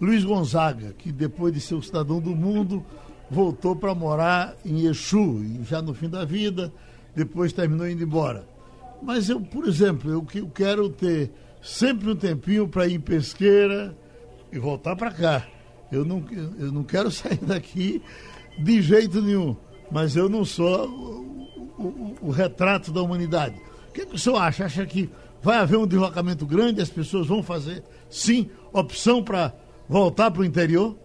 Luiz 0.01 0.25
Gonzaga, 0.25 0.95
que 0.97 1.13
depois 1.13 1.53
de 1.53 1.61
ser 1.61 1.75
o 1.75 1.83
cidadão 1.83 2.19
do 2.19 2.35
mundo, 2.35 2.85
voltou 3.31 3.77
para 3.77 3.95
morar 3.95 4.57
em 4.65 4.87
Exu, 4.87 5.45
já 5.63 5.83
no 5.83 5.93
fim 5.93 6.09
da 6.09 6.25
vida, 6.25 6.73
depois 7.15 7.53
terminou 7.53 7.87
indo 7.87 8.03
embora. 8.03 8.47
Mas 9.03 9.29
eu, 9.29 9.41
por 9.41 9.69
exemplo, 9.69 10.11
eu, 10.11 10.27
eu 10.35 10.49
quero 10.49 10.89
ter 10.89 11.31
sempre 11.63 12.11
um 12.11 12.17
tempinho 12.17 12.67
para 12.67 12.87
ir 12.87 12.95
em 12.95 13.01
pesqueira 13.01 13.95
e 14.51 14.59
voltar 14.59 14.97
para 14.97 15.11
cá. 15.11 15.47
Eu 15.93 16.05
não, 16.05 16.25
eu 16.59 16.73
não 16.73 16.85
quero 16.85 17.11
sair 17.11 17.39
daqui 17.43 18.03
de 18.59 18.81
jeito 18.81 19.21
nenhum, 19.21 19.55
mas 19.91 20.17
eu 20.17 20.29
não 20.29 20.45
sou 20.45 20.89
o, 20.89 21.83
o, 21.83 22.17
o 22.23 22.31
retrato 22.31 22.91
da 22.93 23.03
humanidade. 23.03 23.61
O 23.91 23.93
que, 23.93 24.07
que 24.07 24.15
o 24.15 24.19
senhor 24.19 24.39
acha? 24.39 24.65
Acha 24.65 24.87
que 24.87 25.11
vai 25.43 25.59
haver 25.59 25.77
um 25.77 25.87
deslocamento 25.87 26.47
grande, 26.47 26.81
as 26.81 26.91
pessoas 26.91 27.27
vão 27.27 27.43
fazer, 27.43 27.83
sim, 28.09 28.51
opção 28.73 29.23
para 29.23 29.53
voltar 29.89 30.31
para 30.31 30.43
o 30.43 30.45
interior? 30.45 30.97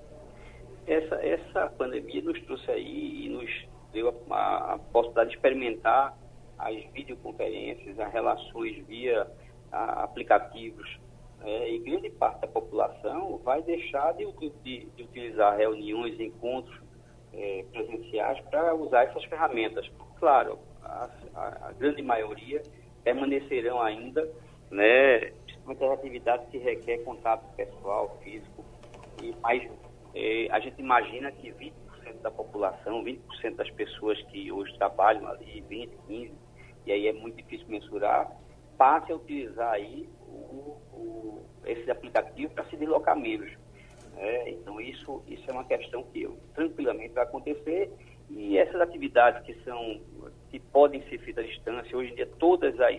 Essa, 0.86 1.16
essa 1.16 1.68
pandemia 1.78 2.22
nos 2.22 2.40
trouxe 2.44 2.70
aí 2.72 3.26
e 3.26 3.30
nos 3.30 3.50
deu 3.94 4.10
a, 4.30 4.74
a 4.74 4.78
possibilidade 4.78 5.30
de 5.30 5.36
experimentar 5.36 6.18
as 6.58 6.76
videoconferências, 6.94 8.00
as 8.00 8.12
relações 8.12 8.86
via 8.88 9.28
a, 9.72 10.04
aplicativos. 10.04 11.00
É, 11.46 11.74
e 11.74 11.80
grande 11.80 12.10
parte 12.10 12.42
da 12.42 12.48
população 12.48 13.38
vai 13.44 13.62
deixar 13.64 14.14
de, 14.14 14.26
de, 14.64 14.86
de 14.96 15.04
utilizar 15.04 15.58
reuniões, 15.58 16.18
encontros 16.18 16.80
é, 17.34 17.66
presenciais 17.72 18.40
para 18.50 18.74
usar 18.76 19.04
essas 19.04 19.26
ferramentas. 19.26 19.90
Claro, 20.20 20.60
a, 20.82 21.10
a, 21.36 21.68
a, 21.68 21.72
grande 21.74 22.02
maioria 22.02 22.62
permanecerão 23.04 23.82
ainda, 23.82 24.30
né, 24.72 25.32
principalmente 25.46 25.84
as 25.84 25.92
atividades 25.92 26.50
que 26.50 26.58
requer 26.58 27.00
contato 27.00 27.56
pessoal, 27.56 28.18
físico, 28.24 28.64
e 29.22 29.34
mais 29.42 29.70
é, 30.16 30.48
a 30.52 30.60
gente 30.60 30.80
imagina 30.80 31.32
que 31.32 31.52
20% 31.52 31.74
da 32.22 32.32
população, 32.32 33.04
20% 33.04 33.56
das 33.56 33.70
pessoas 33.72 34.22
que 34.24 34.52
hoje 34.52 34.78
trabalham 34.78 35.28
ali, 35.28 35.64
20, 35.68 35.90
15, 36.08 36.34
e 36.86 36.92
aí 36.92 37.08
é 37.08 37.14
muito 37.14 37.38
difícil 37.38 37.68
mensurar, 37.68 38.30
passe 38.78 39.12
a 39.12 39.16
utilizar 39.16 39.72
aí 39.72 40.10
o, 40.28 40.78
o, 40.94 41.46
esses 41.66 41.88
aplicativos 41.90 42.54
para 42.54 42.66
se 42.66 42.78
deslocar 42.78 43.18
menos. 43.18 43.52
É, 44.18 44.52
então 44.52 44.80
isso, 44.80 45.24
isso 45.28 45.44
é 45.50 45.54
uma 45.54 45.64
questão 45.64 46.04
que 46.04 46.30
tranquilamente 46.54 47.14
vai 47.14 47.24
acontecer 47.24 47.92
e 48.30 48.58
essas 48.58 48.80
atividades 48.80 49.44
que 49.44 49.54
são 49.64 50.00
que 50.54 50.60
podem 50.60 51.02
ser 51.10 51.18
feitas 51.18 51.44
à 51.44 51.48
distância, 51.48 51.98
hoje 51.98 52.12
em 52.12 52.16
dia 52.16 52.28
todas 52.38 52.80
as, 52.80 52.96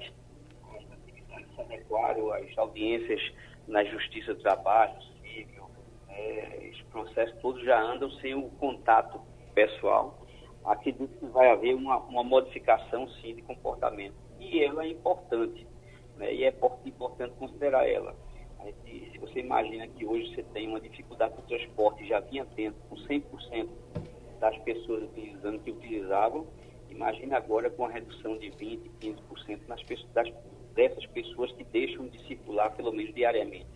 as 0.74 0.90
atividades 0.90 1.54
se 1.54 1.60
adequaram 1.60 2.32
às 2.32 2.58
audiências 2.58 3.22
na 3.68 3.84
Justiça 3.84 4.34
do 4.34 4.42
Trabalho, 4.42 4.92
é, 6.08 6.70
os 6.72 6.82
processos 6.90 7.40
todos 7.40 7.62
já 7.62 7.80
andam 7.80 8.10
sem 8.10 8.34
o 8.34 8.50
contato 8.58 9.20
pessoal. 9.54 10.26
Acredito 10.64 11.16
que 11.16 11.26
vai 11.26 11.48
haver 11.48 11.76
uma, 11.76 11.98
uma 11.98 12.24
modificação, 12.24 13.08
sim, 13.20 13.36
de 13.36 13.42
comportamento. 13.42 14.16
E 14.40 14.64
ela 14.64 14.82
é 14.82 14.88
importante, 14.88 15.64
né? 16.16 16.34
e 16.34 16.42
é 16.42 16.52
importante 16.84 17.34
considerar 17.34 17.88
ela. 17.88 18.16
Se 18.84 19.18
você 19.20 19.38
imagina 19.38 19.86
que 19.86 20.04
hoje 20.04 20.34
você 20.34 20.42
tem 20.42 20.66
uma 20.66 20.80
dificuldade 20.80 21.36
de 21.36 21.42
transporte, 21.42 22.04
já 22.04 22.18
vinha 22.18 22.44
tendo 22.56 22.74
com 22.88 22.96
100% 22.96 23.68
das 24.40 24.58
pessoas 24.58 25.04
utilizando 25.04 25.60
que 25.60 25.70
utilizavam, 25.70 26.48
imagine 26.94 27.34
agora 27.34 27.68
com 27.70 27.84
a 27.84 27.90
redução 27.90 28.38
de 28.38 28.50
20%, 28.50 28.80
15% 29.00 29.60
nas 29.66 29.82
pessoas, 29.82 30.12
das, 30.12 30.32
dessas 30.74 31.06
pessoas 31.06 31.52
que 31.52 31.64
deixam 31.64 32.06
de 32.08 32.18
circular 32.26 32.70
pelo 32.70 32.92
menos 32.92 33.14
diariamente 33.14 33.66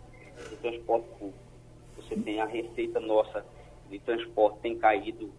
no 0.51 0.57
transporte 0.59 1.09
público 1.19 1.49
você 1.97 2.17
tem 2.17 2.41
a 2.41 2.47
receita 2.47 3.01
nossa 3.01 3.45
de 3.91 3.99
transporte 4.01 4.61
tem 4.61 4.79
caído 4.79 5.33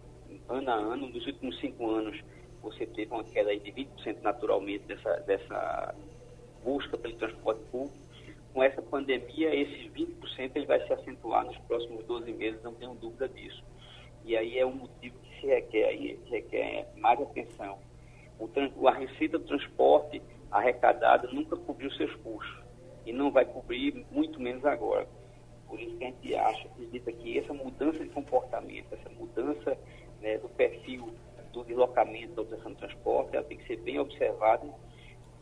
ano 0.48 0.70
a 0.70 0.74
ano. 0.74 1.08
Nos 1.08 1.26
últimos 1.26 1.58
cinco 1.60 1.88
anos, 1.88 2.20
você 2.62 2.86
teve 2.86 3.12
uma 3.12 3.24
queda 3.24 3.56
de 3.56 3.72
20% 3.72 4.20
naturalmente 4.22 4.84
dessa, 4.84 5.16
dessa 5.20 5.94
busca 6.64 6.96
pelo 6.98 7.14
transporte 7.14 7.62
público. 7.70 7.98
Com 8.52 8.62
essa 8.62 8.82
pandemia, 8.82 9.54
esses 9.54 9.92
20% 9.92 10.52
ele 10.56 10.66
vai 10.66 10.84
se 10.84 10.92
acentuar 10.92 11.44
nos 11.44 11.56
próximos 11.58 12.04
12 12.04 12.32
meses, 12.32 12.62
não 12.62 12.74
tenho 12.74 12.94
dúvida 12.94 13.28
disso. 13.28 13.62
E 14.24 14.36
aí 14.36 14.58
é 14.58 14.66
um 14.66 14.74
motivo 14.74 15.16
que 15.22 15.29
requer, 15.46 15.96
que 15.96 16.30
requer 16.30 16.88
mais 16.96 17.20
atenção. 17.20 17.78
O, 18.38 18.88
a 18.88 18.92
receita 18.92 19.38
do 19.38 19.44
transporte 19.44 20.22
arrecadada 20.50 21.28
nunca 21.32 21.56
cobriu 21.56 21.90
seus 21.92 22.14
custos 22.16 22.64
e 23.06 23.12
não 23.12 23.30
vai 23.30 23.44
cobrir 23.44 24.04
muito 24.10 24.40
menos 24.40 24.64
agora. 24.64 25.06
Por 25.68 25.80
isso 25.80 25.96
que 25.96 26.04
a 26.04 26.08
gente 26.08 26.34
acha, 26.34 26.68
acredita 26.68 27.12
que 27.12 27.38
essa 27.38 27.52
mudança 27.52 27.98
de 27.98 28.08
comportamento, 28.10 28.92
essa 28.92 29.08
mudança 29.10 29.78
né, 30.20 30.38
do 30.38 30.48
perfil 30.48 31.12
do 31.52 31.64
deslocamento 31.64 32.34
da 32.34 32.42
utilização 32.42 32.72
do 32.72 32.78
transporte, 32.78 33.36
ela 33.36 33.44
tem 33.44 33.58
que 33.58 33.66
ser 33.66 33.76
bem 33.78 33.98
observada, 33.98 34.66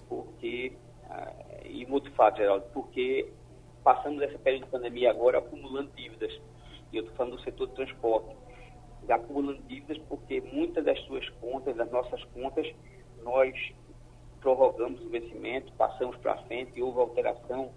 porque, 0.08 0.72
ah, 1.08 1.32
e 1.64 1.84
muito 1.86 2.10
fato, 2.12 2.38
Geraldo, 2.38 2.66
porque 2.72 3.30
passamos 3.84 4.22
essa 4.22 4.38
período 4.38 4.64
de 4.64 4.70
pandemia 4.70 5.10
agora 5.10 5.38
acumulando 5.38 5.90
dívidas, 5.94 6.32
e 6.92 6.96
eu 6.96 7.02
estou 7.02 7.16
falando 7.16 7.36
do 7.36 7.42
setor 7.42 7.68
de 7.68 7.74
transporte, 7.74 8.36
acumulando 9.14 9.62
dívidas 9.62 9.98
porque 10.08 10.40
muitas 10.40 10.84
das 10.84 10.98
suas 11.00 11.28
contas, 11.40 11.76
das 11.76 11.90
nossas 11.90 12.22
contas, 12.24 12.66
nós 13.22 13.54
prorrogamos 14.40 15.00
o 15.02 15.08
vencimento, 15.08 15.72
passamos 15.72 16.16
para 16.16 16.36
frente, 16.44 16.80
houve 16.80 17.00
alteração 17.00 17.70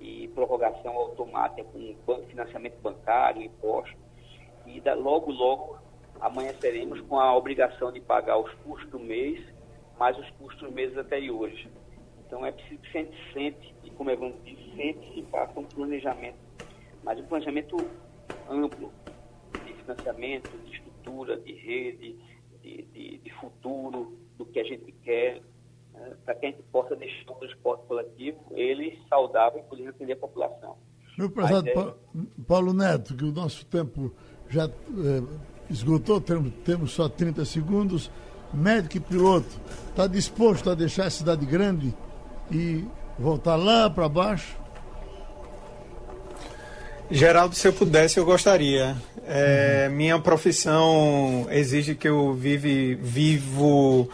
e 0.00 0.28
prorrogação 0.28 0.92
automática 0.96 1.66
com 2.06 2.22
financiamento 2.26 2.80
bancário, 2.80 3.42
imposto. 3.42 3.96
E 4.66 4.80
da, 4.80 4.94
logo, 4.94 5.30
logo 5.30 5.78
amanheceremos 6.20 7.00
com 7.02 7.18
a 7.18 7.36
obrigação 7.36 7.92
de 7.92 8.00
pagar 8.00 8.38
os 8.38 8.52
custos 8.54 8.90
do 8.90 8.98
mês, 8.98 9.44
mais 9.98 10.18
os 10.18 10.28
custos 10.30 10.62
dos 10.62 10.72
meses 10.72 10.96
anteriores. 10.96 11.66
Então 12.26 12.44
é 12.44 12.52
preciso 12.52 12.80
que 12.80 12.98
a 12.98 13.02
gente 13.02 13.32
sente, 13.32 13.74
e 13.84 13.90
como 13.90 14.10
é 14.10 14.16
dizer, 14.16 14.74
sente 14.74 15.20
e 15.20 15.22
faça 15.30 15.58
um 15.58 15.64
planejamento, 15.64 16.38
mas 17.02 17.18
um 17.18 17.26
planejamento 17.26 17.76
amplo 18.48 18.92
financiamento, 19.84 20.50
de 20.64 20.76
estrutura, 20.76 21.36
de 21.38 21.52
rede, 21.52 22.16
de, 22.62 22.82
de, 22.82 23.18
de 23.18 23.30
futuro, 23.34 24.18
do 24.36 24.44
que 24.46 24.58
a 24.58 24.64
gente 24.64 24.92
quer, 25.04 25.42
né, 25.92 26.16
para 26.24 26.34
que 26.34 26.46
a 26.46 26.50
gente 26.50 26.62
possa 26.64 26.96
deixar 26.96 27.30
o 27.30 27.34
transporte 27.34 27.86
coletivo, 27.86 28.38
ele 28.52 28.98
saudável 29.08 29.60
e 29.60 29.62
poder 29.64 29.88
atender 29.88 30.14
a 30.14 30.16
população. 30.16 30.76
Meu 31.16 31.30
prezado 31.30 31.68
é... 31.68 31.94
Paulo 32.46 32.72
Neto, 32.72 33.16
que 33.16 33.24
o 33.24 33.32
nosso 33.32 33.64
tempo 33.66 34.12
já 34.48 34.66
eh, 34.66 35.22
esgotou, 35.70 36.20
temos, 36.20 36.52
temos 36.64 36.92
só 36.92 37.08
30 37.08 37.44
segundos. 37.44 38.10
Médico 38.52 38.98
e 38.98 39.00
piloto, 39.00 39.48
está 39.88 40.06
disposto 40.06 40.70
a 40.70 40.76
deixar 40.76 41.06
a 41.06 41.10
cidade 41.10 41.44
grande 41.44 41.92
e 42.52 42.84
voltar 43.18 43.56
lá 43.56 43.90
para 43.90 44.08
baixo? 44.08 44.56
Geraldo, 47.10 47.54
se 47.54 47.68
eu 47.68 47.72
pudesse, 47.72 48.18
eu 48.18 48.24
gostaria. 48.24 48.96
É, 49.26 49.86
uhum. 49.88 49.96
Minha 49.96 50.18
profissão 50.18 51.46
exige 51.50 51.94
que 51.94 52.08
eu 52.08 52.34
vive, 52.34 52.94
vivo 52.94 54.08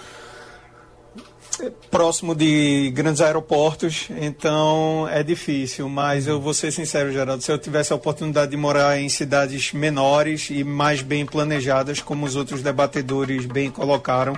próximo 1.91 2.34
de 2.34 2.91
grandes 2.95 3.20
aeroportos, 3.20 4.09
então 4.11 5.07
é 5.11 5.22
difícil. 5.22 5.88
Mas 5.88 6.26
eu 6.26 6.41
vou 6.41 6.55
ser 6.55 6.72
sincero, 6.72 7.12
Geraldo, 7.12 7.43
se 7.43 7.51
eu 7.51 7.59
tivesse 7.59 7.93
a 7.93 7.97
oportunidade 7.97 8.51
de 8.51 8.57
morar 8.57 8.99
em 8.99 9.09
cidades 9.09 9.72
menores 9.72 10.49
e 10.51 10.64
mais 10.64 11.03
bem 11.03 11.26
planejadas, 11.26 12.01
como 12.01 12.26
os 12.26 12.36
outros 12.36 12.62
debatedores 12.62 13.47
bem 13.47 13.70
colocaram, 13.70 14.34